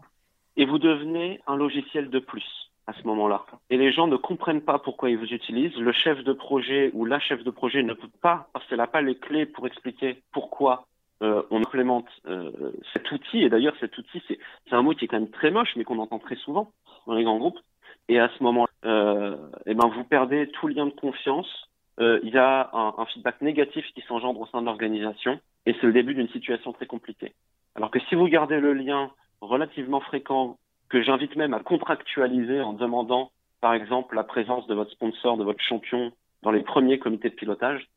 Et 0.58 0.66
vous 0.66 0.80
devenez 0.80 1.40
un 1.48 1.56
logiciel 1.56 2.10
de 2.10 2.20
plus 2.20 2.65
à 2.88 2.94
ce 2.94 3.04
moment-là. 3.08 3.46
Et 3.70 3.78
les 3.78 3.92
gens 3.92 4.08
ne 4.08 4.18
comprennent 4.18 4.62
pas 4.62 4.80
pourquoi 4.80 5.10
ils 5.10 5.18
vous 5.18 5.34
utilisent. 5.34 5.76
Le 5.78 5.92
chef 5.92 6.24
de 6.24 6.34
projet 6.34 6.92
ou 6.94 7.06
la 7.06 7.20
chef 7.20 7.44
de 7.44 7.50
projet 7.50 7.84
ne 7.84 7.94
peut 7.94 8.10
pas, 8.22 8.48
parce 8.54 8.66
qu'elle 8.68 8.78
n'a 8.78 8.88
pas 8.88 9.02
les 9.02 9.18
clés 9.18 9.46
pour 9.46 9.66
expliquer 9.66 10.22
pourquoi 10.32 10.86
euh, 11.24 11.44
on 11.50 11.62
implémente 11.62 12.08
euh, 12.28 12.52
cet 12.94 13.12
outil. 13.12 13.44
Et 13.44 13.50
d'ailleurs, 13.50 13.76
cet 13.80 13.98
outil, 13.98 14.22
c'est 14.28 14.76
un 14.76 14.82
mot 14.82 14.94
qui 14.94 15.06
est 15.06 15.08
quand 15.08 15.20
même 15.20 15.32
très 15.32 15.52
moche, 15.52 15.76
mais 15.76 15.84
qu'on 15.84 16.00
entend 16.00 16.20
très 16.20 16.36
souvent 16.36 16.72
dans 17.08 17.14
les 17.16 17.24
grands 17.24 17.38
groupes. 17.38 17.60
Et 18.08 18.20
à 18.20 18.30
ce 18.38 18.44
moment, 18.44 18.68
euh, 18.86 19.36
eh 19.66 19.74
ben, 19.74 19.88
vous 19.88 20.04
perdez 20.04 20.48
tout 20.52 20.68
lien 20.68 20.86
de 20.86 20.92
confiance. 20.92 21.70
Euh, 22.00 22.20
il 22.24 22.34
y 22.34 22.38
a 22.38 22.70
un, 22.74 22.94
un 22.98 23.06
feedback 23.06 23.42
négatif 23.42 23.86
qui 23.96 24.02
s'engendre 24.02 24.42
au 24.42 24.46
sein 24.48 24.62
de 24.62 24.66
l'organisation, 24.66 25.40
et 25.66 25.74
c'est 25.74 25.88
le 25.88 25.94
début 25.94 26.14
d'une 26.14 26.30
situation 26.30 26.74
très 26.74 26.86
compliquée. 26.86 27.34
Alors 27.76 27.90
que 27.90 28.00
si 28.02 28.16
vous 28.16 28.28
gardez 28.28 28.60
le 28.60 28.74
lien 28.74 29.12
relativement 29.42 30.02
fréquent 30.02 30.58
que 30.90 31.02
j'invite 31.02 31.36
même 31.36 31.54
à 31.54 31.60
contractualiser 31.60 32.62
en 32.62 32.74
demandant, 32.74 33.32
par 33.62 33.74
exemple, 33.74 34.16
la 34.16 34.24
présence 34.24 34.68
de 34.68 34.76
votre 34.76 34.92
sponsor, 34.92 35.38
de 35.38 35.44
votre 35.44 35.62
champion 35.62 36.12
dans 36.44 36.52
les 36.52 36.62
premiers 36.62 37.00
comités 37.00 37.30
de 37.30 37.36
pilotage. 37.36 37.88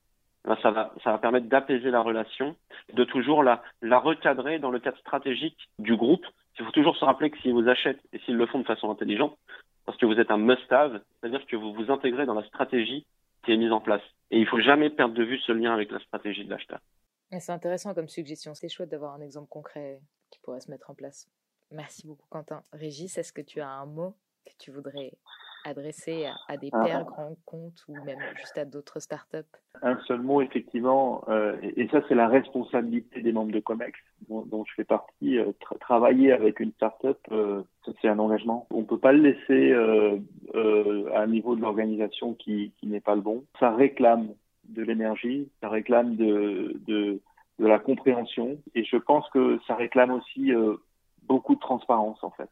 Ça 0.63 0.71
va, 0.71 0.95
ça 1.05 1.13
va 1.13 1.19
permettre 1.19 1.47
d'apaiser 1.47 1.91
la 1.91 2.01
relation, 2.01 2.57
de 2.95 3.05
toujours 3.05 3.43
la, 3.43 3.63
la 3.83 3.99
recadrer 3.99 4.59
dans 4.59 4.71
le 4.71 4.79
cadre 4.79 4.97
stratégique 4.99 5.59
du 5.79 5.97
groupe. 5.97 6.25
Il 6.59 6.65
faut 6.65 6.73
toujours 6.73 6.97
se 6.97 7.05
rappeler 7.05 7.31
que 7.31 7.39
s'ils 7.39 7.53
vous 7.53 7.69
achètent 7.69 8.01
et 8.13 8.19
s'ils 8.21 8.37
le 8.37 8.47
font 8.47 8.61
de 8.61 8.65
façon 8.65 8.91
intelligente, 8.91 9.37
parce 9.85 9.99
que 9.99 10.07
vous 10.07 10.19
êtes 10.19 10.31
un 10.31 10.39
must-have, 10.39 11.01
c'est-à-dire 11.21 11.45
que 11.47 11.57
vous 11.57 11.75
vous 11.75 11.91
intégrez 11.91 12.25
dans 12.25 12.35
la 12.35 12.45
stratégie 12.45 13.05
qui 13.45 13.53
est 13.53 13.57
mise 13.57 13.73
en 13.73 13.81
place. 13.81 14.03
Et 14.31 14.39
il 14.39 14.47
faut 14.47 14.61
jamais 14.61 14.91
perdre 14.91 15.15
de 15.15 15.23
vue 15.23 15.39
ce 15.39 15.53
lien 15.53 15.73
avec 15.73 15.91
la 15.91 15.99
stratégie 16.01 16.45
de 16.45 16.51
l'acheteur. 16.51 16.81
C'est 17.39 17.53
intéressant 17.53 17.95
comme 17.95 18.09
suggestion. 18.09 18.55
C'est 18.55 18.69
chouette 18.69 18.91
d'avoir 18.91 19.15
un 19.15 19.21
exemple 19.21 19.49
concret 19.49 20.01
qui 20.31 20.39
pourrait 20.41 20.61
se 20.61 20.71
mettre 20.71 20.91
en 20.91 20.95
place. 20.95 21.29
Merci 21.71 22.07
beaucoup, 22.07 22.27
Quentin. 22.31 22.63
Régis, 22.73 23.19
est-ce 23.19 23.33
que 23.33 23.43
tu 23.43 23.61
as 23.61 23.69
un 23.69 23.87
mot 23.87 24.15
que 24.47 24.53
tu 24.59 24.71
voudrais 24.71 25.13
adresser 25.65 26.27
à, 26.27 26.35
à 26.49 26.57
des 26.57 26.71
pairs 26.71 27.05
ah. 27.07 27.11
grands 27.11 27.37
comptes 27.45 27.85
ou 27.89 27.95
même 28.05 28.19
juste 28.37 28.57
à 28.59 28.65
d'autres 28.65 29.01
startups? 29.01 29.37
Un 29.83 29.99
seul 30.07 30.23
mot, 30.23 30.41
effectivement, 30.41 31.25
euh, 31.29 31.57
et, 31.63 31.83
et, 31.83 31.89
ça, 31.89 32.01
c'est 32.09 32.15
la 32.15 32.29
responsabilité 32.29 33.21
des 33.21 33.33
membres 33.33 33.53
de 33.53 33.61
COMEX, 33.61 33.99
dont, 34.29 34.43
dont 34.43 34.65
je 34.65 34.75
fais 34.75 34.85
partie. 34.85 35.39
Euh, 35.39 35.53
tra 35.61 35.77
travailler 35.77 36.33
avec 36.33 36.61
une 36.61 36.73
startup, 36.73 37.19
euh, 37.31 37.63
c'est 38.01 38.09
un 38.09 38.19
engagement. 38.19 38.67
On 38.71 38.81
ne 38.81 38.87
peut 38.87 38.99
pas 38.99 39.13
le 39.13 39.23
laisser 39.23 39.73
euh, 39.73 40.19
à 41.15 41.21
un 41.21 41.27
niveau 41.27 41.55
de 41.55 41.61
l'organisation 41.61 42.35
qui, 42.35 42.73
qui 42.79 42.87
n'est 42.87 43.01
pas 43.01 43.15
le 43.15 43.21
bon. 43.21 43.45
Ça 43.61 43.75
réclame 43.75 44.29
de 44.69 44.83
l'énergie, 44.83 45.49
ça 45.61 45.69
réclame 45.69 46.17
de, 46.17 46.79
de, 46.87 47.21
de, 47.59 47.67
la 47.67 47.79
compréhension, 47.79 48.59
et 48.75 48.85
je 48.85 48.97
pense 48.97 49.29
que 49.31 49.59
ça 49.67 49.75
réclame 49.77 50.11
aussi 50.11 50.53
beaucoup 51.29 51.55
de 51.55 51.61
transparence 51.61 52.23
en 52.25 52.31
fait. 52.31 52.51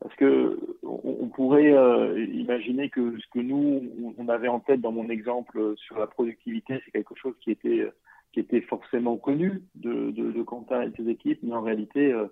Parce 0.00 0.14
que 0.14 0.58
on, 0.82 1.28
pourrait 1.28 1.72
euh, 1.72 2.24
imaginer 2.32 2.88
que 2.88 3.18
ce 3.18 3.26
que 3.32 3.40
nous 3.40 4.14
on 4.16 4.28
avait 4.28 4.48
en 4.48 4.60
tête 4.60 4.80
dans 4.80 4.92
mon 4.92 5.10
exemple 5.10 5.74
sur 5.76 5.98
la 5.98 6.06
productivité, 6.06 6.80
c'est 6.84 6.90
quelque 6.90 7.14
chose 7.16 7.34
qui 7.42 7.50
était 7.50 7.86
qui 8.32 8.40
était 8.40 8.62
forcément 8.62 9.16
connu 9.16 9.62
de, 9.74 10.12
de, 10.12 10.42
Quentin 10.42 10.82
et 10.82 10.92
ses 10.96 11.08
équipes, 11.08 11.40
mais 11.42 11.52
en 11.52 11.62
réalité, 11.62 12.12
euh, 12.12 12.28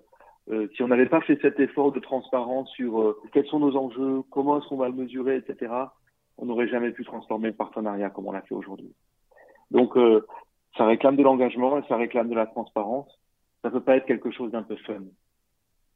euh, 0.49 0.67
si 0.73 0.81
on 0.81 0.87
n'avait 0.87 1.09
pas 1.09 1.19
fait 1.21 1.37
cet 1.41 1.59
effort 1.59 1.91
de 1.91 1.99
transparence 1.99 2.71
sur 2.71 3.17
quels 3.33 3.45
sont 3.47 3.59
nos 3.59 3.75
enjeux, 3.75 4.21
comment 4.31 4.57
est-ce 4.57 4.67
qu'on 4.69 4.77
va 4.77 4.87
le 4.87 4.95
mesurer, 4.95 5.35
etc., 5.35 5.71
on 6.37 6.45
n'aurait 6.45 6.69
jamais 6.69 6.91
pu 6.91 7.03
transformer 7.03 7.49
le 7.49 7.53
partenariat 7.53 8.09
comme 8.09 8.27
on 8.27 8.31
l'a 8.31 8.41
fait 8.43 8.55
aujourd'hui. 8.55 8.95
Donc, 9.71 9.93
ça 10.77 10.85
réclame 10.85 11.17
de 11.17 11.23
l'engagement 11.23 11.77
et 11.77 11.83
ça 11.89 11.97
réclame 11.97 12.29
de 12.29 12.35
la 12.35 12.47
transparence. 12.47 13.19
Ça 13.61 13.69
peut 13.69 13.81
pas 13.81 13.97
être 13.97 14.05
quelque 14.05 14.31
chose 14.31 14.51
d'un 14.51 14.63
peu 14.63 14.77
fun. 14.77 15.01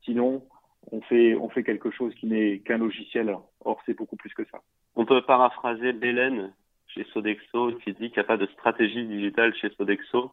Sinon, 0.05 0.43
on 0.91 1.01
fait, 1.01 1.35
on 1.35 1.49
fait 1.49 1.63
quelque 1.63 1.91
chose 1.91 2.13
qui 2.15 2.27
n'est 2.27 2.59
qu'un 2.59 2.77
logiciel. 2.77 3.35
Or, 3.63 3.81
c'est 3.85 3.97
beaucoup 3.97 4.15
plus 4.15 4.33
que 4.33 4.45
ça. 4.45 4.61
On 4.95 5.05
peut 5.05 5.21
paraphraser 5.21 5.93
Bélène 5.93 6.53
chez 6.87 7.05
Sodexo 7.13 7.71
qui 7.83 7.93
dit 7.93 8.09
qu'il 8.09 8.17
n'y 8.17 8.19
a 8.19 8.23
pas 8.25 8.37
de 8.37 8.45
stratégie 8.47 9.05
digitale 9.05 9.55
chez 9.55 9.69
Sodexo, 9.71 10.31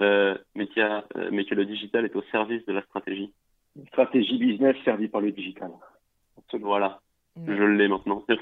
euh, 0.00 0.36
mais, 0.54 0.66
qu'il 0.66 0.82
y 0.82 0.84
a, 0.84 1.04
euh, 1.16 1.30
mais 1.32 1.44
que 1.44 1.54
le 1.54 1.64
digital 1.64 2.04
est 2.04 2.16
au 2.16 2.22
service 2.32 2.64
de 2.66 2.72
la 2.72 2.82
stratégie. 2.82 3.32
Une 3.76 3.86
stratégie 3.88 4.38
business 4.38 4.76
servie 4.84 5.08
par 5.08 5.20
le 5.20 5.32
digital. 5.32 5.70
Absolument. 6.38 6.68
Voilà. 6.68 7.00
Je 7.46 7.62
l'ai 7.62 7.88
maintenant. 7.88 8.24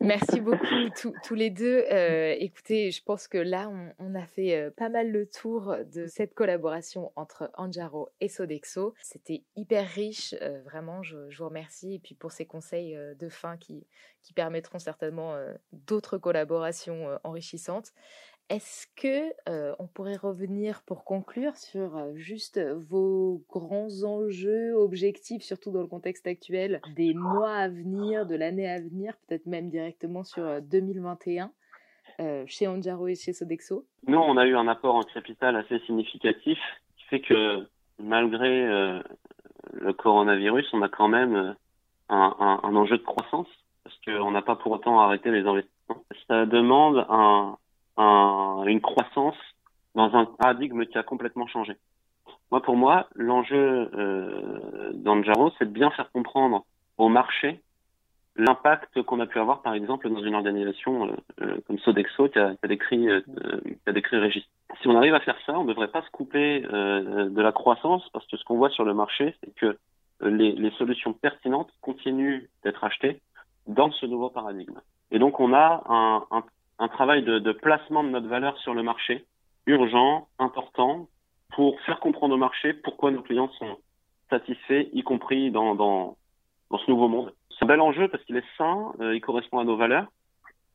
Merci 0.00 0.40
beaucoup 0.40 0.88
tous 1.22 1.34
les 1.34 1.50
deux. 1.50 1.84
Euh, 1.90 2.34
écoutez, 2.38 2.90
je 2.92 3.02
pense 3.02 3.28
que 3.28 3.36
là, 3.36 3.70
on, 3.98 4.14
a 4.14 4.26
fait 4.26 4.56
euh, 4.56 4.70
pas 4.70 4.88
mal 4.88 5.10
le 5.10 5.26
tour 5.26 5.76
de 5.92 6.06
cette 6.06 6.34
collaboration 6.34 7.12
entre 7.16 7.50
Anjaro 7.54 8.08
et 8.20 8.28
Sodexo. 8.28 8.94
C'était 9.02 9.42
hyper 9.56 9.86
riche, 9.86 10.34
euh, 10.40 10.62
vraiment, 10.62 11.02
je, 11.02 11.16
vous 11.36 11.44
remercie. 11.44 11.94
Et 11.94 11.98
puis 11.98 12.14
pour 12.14 12.32
ces 12.32 12.46
conseils 12.46 12.96
de 13.18 13.28
fin 13.28 13.56
qui, 13.56 13.86
qui 14.22 14.32
permettront 14.32 14.78
certainement 14.78 15.36
d'autres 15.72 16.16
collaborations 16.16 17.18
enrichissantes. 17.24 17.92
Est-ce 18.50 18.86
que 18.96 19.32
on 19.78 19.86
pourrait 19.86 20.16
revenir 20.16 20.80
pour 20.86 21.04
conclure 21.04 21.54
sur 21.56 22.00
juste 22.14 22.58
vos 22.58 23.42
grands 23.50 24.04
enjeux, 24.04 24.72
objectifs, 24.74 25.42
surtout 25.42 25.70
dans 25.70 25.82
le 25.82 25.86
contexte 25.86 26.26
actuel, 26.26 26.80
des 26.96 27.12
mois 27.12 27.52
à 27.52 27.68
venir, 27.68 28.26
de 28.26 28.34
l'année 28.34 28.68
à 28.68 28.80
venir, 28.80 29.14
peut-être 29.26 29.44
même 29.44 29.68
directement 29.68 30.24
sur 30.24 30.62
2021 30.62 31.50
euh, 32.20 32.44
chez 32.46 32.66
Anjaro 32.66 33.08
et 33.08 33.14
chez 33.14 33.34
Sodexo? 33.34 33.84
Nous, 34.06 34.18
on 34.18 34.38
a 34.38 34.46
eu 34.46 34.56
un 34.56 34.66
apport 34.66 34.94
en 34.94 35.02
capital 35.02 35.54
assez 35.54 35.78
significatif 35.80 36.58
qui 36.96 37.04
fait 37.10 37.20
que 37.20 37.68
malgré 37.98 39.02
le 39.72 39.92
coronavirus, 39.92 40.66
on 40.72 40.80
a 40.80 40.88
quand 40.88 41.08
même 41.08 41.54
un, 42.08 42.60
un 42.62 42.76
enjeu 42.76 42.96
de 42.96 43.02
croissance 43.02 43.48
parce 43.84 43.98
qu'on 44.04 44.30
n'a 44.30 44.42
pas 44.42 44.56
pour 44.56 44.72
autant 44.72 45.00
arrêté 45.00 45.30
les 45.30 45.46
investissements. 45.46 46.04
Ça 46.26 46.46
demande 46.46 47.06
un 47.08 47.56
une 47.98 48.80
croissance 48.80 49.36
dans 49.94 50.14
un 50.14 50.24
paradigme 50.24 50.86
qui 50.86 50.98
a 50.98 51.02
complètement 51.02 51.46
changé. 51.46 51.76
Moi, 52.50 52.62
pour 52.62 52.76
moi, 52.76 53.08
l'enjeu 53.14 53.90
euh, 53.94 54.92
d'Anjaro, 54.94 55.52
c'est 55.58 55.66
de 55.66 55.70
bien 55.70 55.90
faire 55.90 56.10
comprendre 56.12 56.64
au 56.96 57.08
marché 57.08 57.60
l'impact 58.38 59.02
qu'on 59.02 59.20
a 59.20 59.26
pu 59.26 59.38
avoir, 59.38 59.62
par 59.62 59.74
exemple, 59.74 60.08
dans 60.08 60.22
une 60.22 60.34
organisation 60.34 61.08
euh, 61.08 61.16
euh, 61.42 61.56
comme 61.66 61.78
Sodexo 61.80 62.28
qui 62.28 62.38
a, 62.38 62.54
décrit, 62.66 63.08
euh, 63.08 63.20
qui 63.64 63.88
a 63.88 63.92
décrit 63.92 64.16
Régis. 64.16 64.44
Si 64.80 64.88
on 64.88 64.96
arrive 64.96 65.14
à 65.14 65.20
faire 65.20 65.36
ça, 65.44 65.58
on 65.58 65.64
ne 65.64 65.70
devrait 65.70 65.88
pas 65.88 66.02
se 66.02 66.10
couper 66.10 66.60
de 66.60 67.42
la 67.42 67.52
croissance 67.52 68.08
parce 68.12 68.26
que 68.26 68.36
ce 68.36 68.44
qu'on 68.44 68.58
voit 68.58 68.70
sur 68.70 68.84
le 68.84 68.94
marché, 68.94 69.34
c'est 69.42 69.54
que 69.56 69.78
les, 70.20 70.70
solutions 70.72 71.14
pertinentes 71.14 71.70
continuent 71.80 72.44
d'être 72.62 72.84
achetées 72.84 73.20
dans 73.66 73.90
ce 73.90 74.06
nouveau 74.06 74.28
paradigme. 74.28 74.78
Et 75.10 75.18
donc, 75.18 75.40
on 75.40 75.54
a 75.54 75.82
un, 75.88 76.44
un 76.78 76.88
travail 76.88 77.22
de, 77.22 77.52
placement 77.52 78.04
de 78.04 78.10
notre 78.10 78.28
valeur 78.28 78.56
sur 78.58 78.74
le 78.74 78.82
marché, 78.82 79.24
urgent, 79.66 80.28
important, 80.38 81.08
pour 81.50 81.80
faire 81.82 82.00
comprendre 82.00 82.34
au 82.34 82.38
marché 82.38 82.72
pourquoi 82.72 83.10
nos 83.10 83.22
clients 83.22 83.50
sont 83.58 83.78
satisfaits, 84.30 84.88
y 84.92 85.02
compris 85.02 85.50
dans, 85.50 85.74
dans, 85.74 86.16
dans 86.70 86.78
ce 86.78 86.90
nouveau 86.90 87.08
monde. 87.08 87.32
C'est 87.50 87.64
un 87.64 87.68
bel 87.68 87.80
enjeu 87.80 88.08
parce 88.08 88.22
qu'il 88.24 88.36
est 88.36 88.44
sain, 88.56 88.92
euh, 89.00 89.14
il 89.14 89.20
correspond 89.20 89.58
à 89.58 89.64
nos 89.64 89.76
valeurs, 89.76 90.06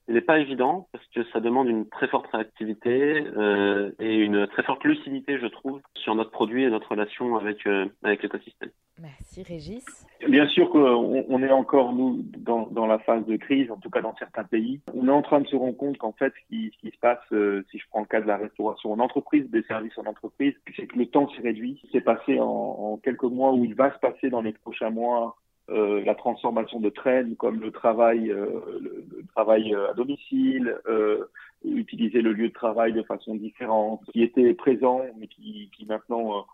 il 0.07 0.15
n'est 0.15 0.21
pas 0.21 0.39
évident 0.39 0.87
parce 0.91 1.05
que 1.07 1.23
ça 1.31 1.39
demande 1.39 1.67
une 1.69 1.87
très 1.87 2.07
forte 2.07 2.27
réactivité 2.27 3.25
euh, 3.37 3.91
et 3.99 4.15
une 4.15 4.47
très 4.47 4.63
forte 4.63 4.83
lucidité, 4.83 5.39
je 5.39 5.47
trouve, 5.47 5.81
sur 5.95 6.13
notre 6.15 6.31
produit 6.31 6.63
et 6.63 6.69
notre 6.69 6.89
relation 6.89 7.37
avec, 7.37 7.65
euh, 7.67 7.85
avec 8.03 8.21
l'écosystème. 8.21 8.71
Merci 9.01 9.43
Régis. 9.43 10.05
Bien 10.27 10.47
sûr 10.47 10.69
qu'on 10.69 11.25
on 11.27 11.41
est 11.41 11.51
encore, 11.51 11.93
nous, 11.93 12.21
dans, 12.37 12.67
dans, 12.67 12.85
la 12.85 12.99
phase 12.99 13.25
de 13.25 13.37
crise, 13.37 13.71
en 13.71 13.77
tout 13.77 13.89
cas 13.89 14.01
dans 14.01 14.15
certains 14.17 14.43
pays. 14.43 14.81
On 14.93 15.07
est 15.07 15.11
en 15.11 15.21
train 15.21 15.41
de 15.41 15.47
se 15.47 15.55
rendre 15.55 15.77
compte 15.77 15.97
qu'en 15.97 16.11
fait, 16.11 16.33
ce 16.33 16.47
qui, 16.47 16.71
ce 16.73 16.77
qui 16.79 16.93
se 16.93 16.99
passe, 16.99 17.19
euh, 17.31 17.65
si 17.71 17.79
je 17.79 17.85
prends 17.89 18.01
le 18.01 18.05
cas 18.05 18.21
de 18.21 18.27
la 18.27 18.37
restauration 18.37 18.91
en 18.91 18.99
entreprise, 18.99 19.49
des 19.49 19.63
services 19.63 19.97
en 19.97 20.05
entreprise, 20.05 20.53
c'est 20.75 20.85
que 20.85 20.97
le 20.97 21.05
temps 21.07 21.29
s'est 21.29 21.41
réduit. 21.41 21.81
C'est 21.91 22.01
passé 22.01 22.39
en, 22.39 22.45
en 22.45 22.97
quelques 22.97 23.23
mois 23.23 23.53
ou 23.53 23.63
il 23.65 23.73
va 23.73 23.93
se 23.93 23.99
passer 23.99 24.29
dans 24.29 24.41
les 24.41 24.53
prochains 24.53 24.89
mois 24.89 25.37
euh, 25.69 26.03
la 26.03 26.13
transformation 26.13 26.81
de 26.81 26.89
traînes 26.89 27.37
comme 27.37 27.61
le 27.61 27.71
travail, 27.71 28.29
euh, 28.29 28.47
le, 28.81 29.25
travail 29.33 29.73
euh, 29.73 29.91
à 29.91 29.93
domicile, 29.93 30.75
utiliser 31.63 32.21
le 32.21 32.33
lieu 32.33 32.49
de 32.49 32.53
travail 32.53 32.91
de 32.91 33.01
façon 33.03 33.35
différente, 33.35 34.01
qui 34.11 34.23
étaient 34.23 34.53
présents 34.53 35.01
mais 35.17 35.27
qui, 35.27 35.71
qui 35.75 35.85
maintenant 35.85 36.45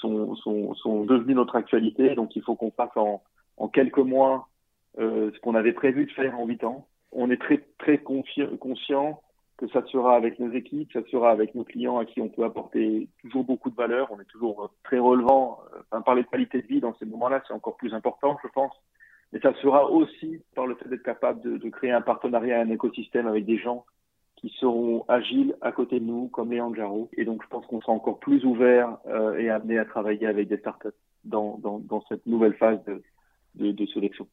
sont, 0.00 0.34
sont, 0.36 0.74
sont, 0.74 1.04
devenus 1.04 1.36
notre 1.36 1.56
actualité. 1.56 2.14
Donc 2.14 2.34
il 2.34 2.42
faut 2.42 2.54
qu'on 2.56 2.70
fasse 2.70 2.96
en, 2.96 3.22
en, 3.58 3.68
quelques 3.68 3.98
mois 3.98 4.48
ce 4.96 5.38
qu'on 5.40 5.54
avait 5.54 5.74
prévu 5.74 6.06
de 6.06 6.12
faire 6.12 6.38
en 6.38 6.46
huit 6.46 6.64
ans. 6.64 6.86
On 7.12 7.30
est 7.30 7.40
très 7.40 7.62
très 7.78 7.98
conscient 7.98 9.20
que 9.60 9.68
ça 9.68 9.84
sera 9.86 10.16
avec 10.16 10.38
nos 10.38 10.50
équipes, 10.52 10.90
ça 10.92 11.02
sera 11.10 11.30
avec 11.30 11.54
nos 11.54 11.64
clients 11.64 11.98
à 11.98 12.06
qui 12.06 12.22
on 12.22 12.30
peut 12.30 12.44
apporter 12.44 13.08
toujours 13.20 13.44
beaucoup 13.44 13.68
de 13.68 13.76
valeur. 13.76 14.10
On 14.10 14.18
est 14.18 14.24
toujours 14.24 14.72
très 14.82 14.98
relevant. 14.98 15.60
Enfin, 15.90 16.00
parler 16.00 16.22
de 16.22 16.28
qualité 16.28 16.62
de 16.62 16.66
vie 16.66 16.80
dans 16.80 16.94
ces 16.94 17.04
moments-là, 17.04 17.42
c'est 17.46 17.52
encore 17.52 17.76
plus 17.76 17.92
important, 17.92 18.38
je 18.42 18.48
pense. 18.48 18.72
Mais 19.32 19.40
ça 19.40 19.52
sera 19.60 19.90
aussi 19.90 20.42
par 20.54 20.66
le 20.66 20.74
fait 20.76 20.88
d'être 20.88 21.02
capable 21.02 21.58
de, 21.58 21.68
créer 21.68 21.92
un 21.92 22.00
partenariat, 22.00 22.58
un 22.60 22.70
écosystème 22.70 23.26
avec 23.26 23.44
des 23.44 23.58
gens 23.58 23.84
qui 24.36 24.48
seront 24.58 25.04
agiles 25.08 25.54
à 25.60 25.72
côté 25.72 26.00
de 26.00 26.06
nous, 26.06 26.28
comme 26.28 26.50
les 26.50 26.60
Anjaro. 26.60 27.10
Et 27.18 27.26
donc, 27.26 27.42
je 27.42 27.48
pense 27.48 27.66
qu'on 27.66 27.82
sera 27.82 27.92
encore 27.92 28.18
plus 28.18 28.42
ouvert 28.46 28.96
euh, 29.06 29.36
et 29.36 29.50
amené 29.50 29.78
à 29.78 29.84
travailler 29.84 30.26
avec 30.26 30.48
des 30.48 30.56
startups 30.56 30.88
dans 31.24 31.60
cette 32.08 32.24
nouvelle 32.24 32.54
phase 32.54 32.82
de, 32.86 33.02
de, 33.56 33.72
de 33.72 33.86
sélection 33.86 34.26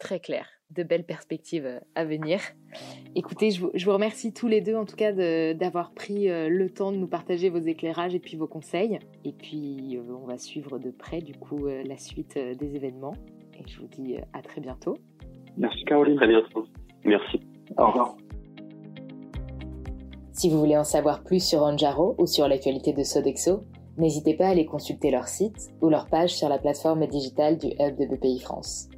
très 0.00 0.18
clair, 0.18 0.48
de 0.70 0.82
belles 0.82 1.04
perspectives 1.04 1.66
euh, 1.66 1.78
à 1.94 2.04
venir. 2.04 2.40
Écoutez, 3.14 3.52
je 3.52 3.60
vous, 3.60 3.92
remercie 3.92 4.32
tous 4.32 4.48
les 4.48 4.60
deux 4.60 4.74
en 4.74 4.84
tout 4.84 4.96
cas 4.96 5.12
d'avoir 5.54 5.92
pris 5.92 6.28
euh, 6.28 6.48
le 6.48 6.70
temps 6.70 6.90
de 6.90 6.96
nous 6.96 7.06
partager 7.06 7.50
vos 7.50 7.58
éclairages 7.58 8.14
et 8.14 8.18
puis 8.18 8.36
vos 8.36 8.48
conseils. 8.48 8.98
Et 9.24 9.32
puis 9.32 9.96
euh, 9.96 10.12
on 10.20 10.26
va 10.26 10.38
suivre 10.38 10.78
de 10.78 10.90
près 10.90 11.20
du 11.20 11.34
coup 11.34 11.66
la 11.66 11.96
suite 11.96 12.36
des 12.36 12.74
événements. 12.74 13.14
Et 13.54 13.68
je 13.68 13.78
vous 13.78 13.86
dis 13.86 14.16
à 14.32 14.42
très 14.42 14.60
bientôt. 14.60 14.96
Merci 15.56 15.84
Caroline. 15.84 16.16
Très 16.16 16.28
bientôt. 16.28 16.66
Merci. 17.04 17.40
Au 17.76 17.86
revoir. 17.86 18.16
Si 20.32 20.48
vous 20.48 20.58
voulez 20.58 20.76
en 20.76 20.84
savoir 20.84 21.22
plus 21.22 21.46
sur 21.46 21.60
Anjaro 21.62 22.14
ou 22.18 22.26
sur 22.26 22.48
l'actualité 22.48 22.94
de 22.94 23.02
Sodexo, 23.02 23.64
n'hésitez 23.98 24.34
pas 24.34 24.46
à 24.46 24.50
aller 24.50 24.64
consulter 24.64 25.10
leur 25.10 25.28
site 25.28 25.68
ou 25.82 25.90
leur 25.90 26.06
page 26.06 26.30
sur 26.30 26.48
la 26.48 26.58
plateforme 26.58 27.06
digitale 27.06 27.58
du 27.58 27.66
Hub 27.78 27.96
de 27.98 28.06
BPI 28.06 28.40
France. 28.40 28.89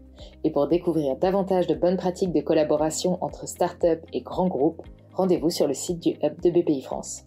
Et 0.45 0.51
pour 0.51 0.69
découvrir 0.69 1.17
davantage 1.17 1.67
de 1.67 1.75
bonnes 1.75 1.97
pratiques 1.97 2.33
de 2.33 2.41
collaboration 2.41 3.19
entre 3.23 3.47
startups 3.47 4.07
et 4.13 4.21
grands 4.21 4.49
groupes, 4.49 4.83
rendez-vous 5.13 5.51
sur 5.51 5.67
le 5.67 5.75
site 5.75 6.01
du 6.01 6.11
Hub 6.23 6.41
de 6.41 6.51
BPI 6.51 6.83
France. 6.83 7.25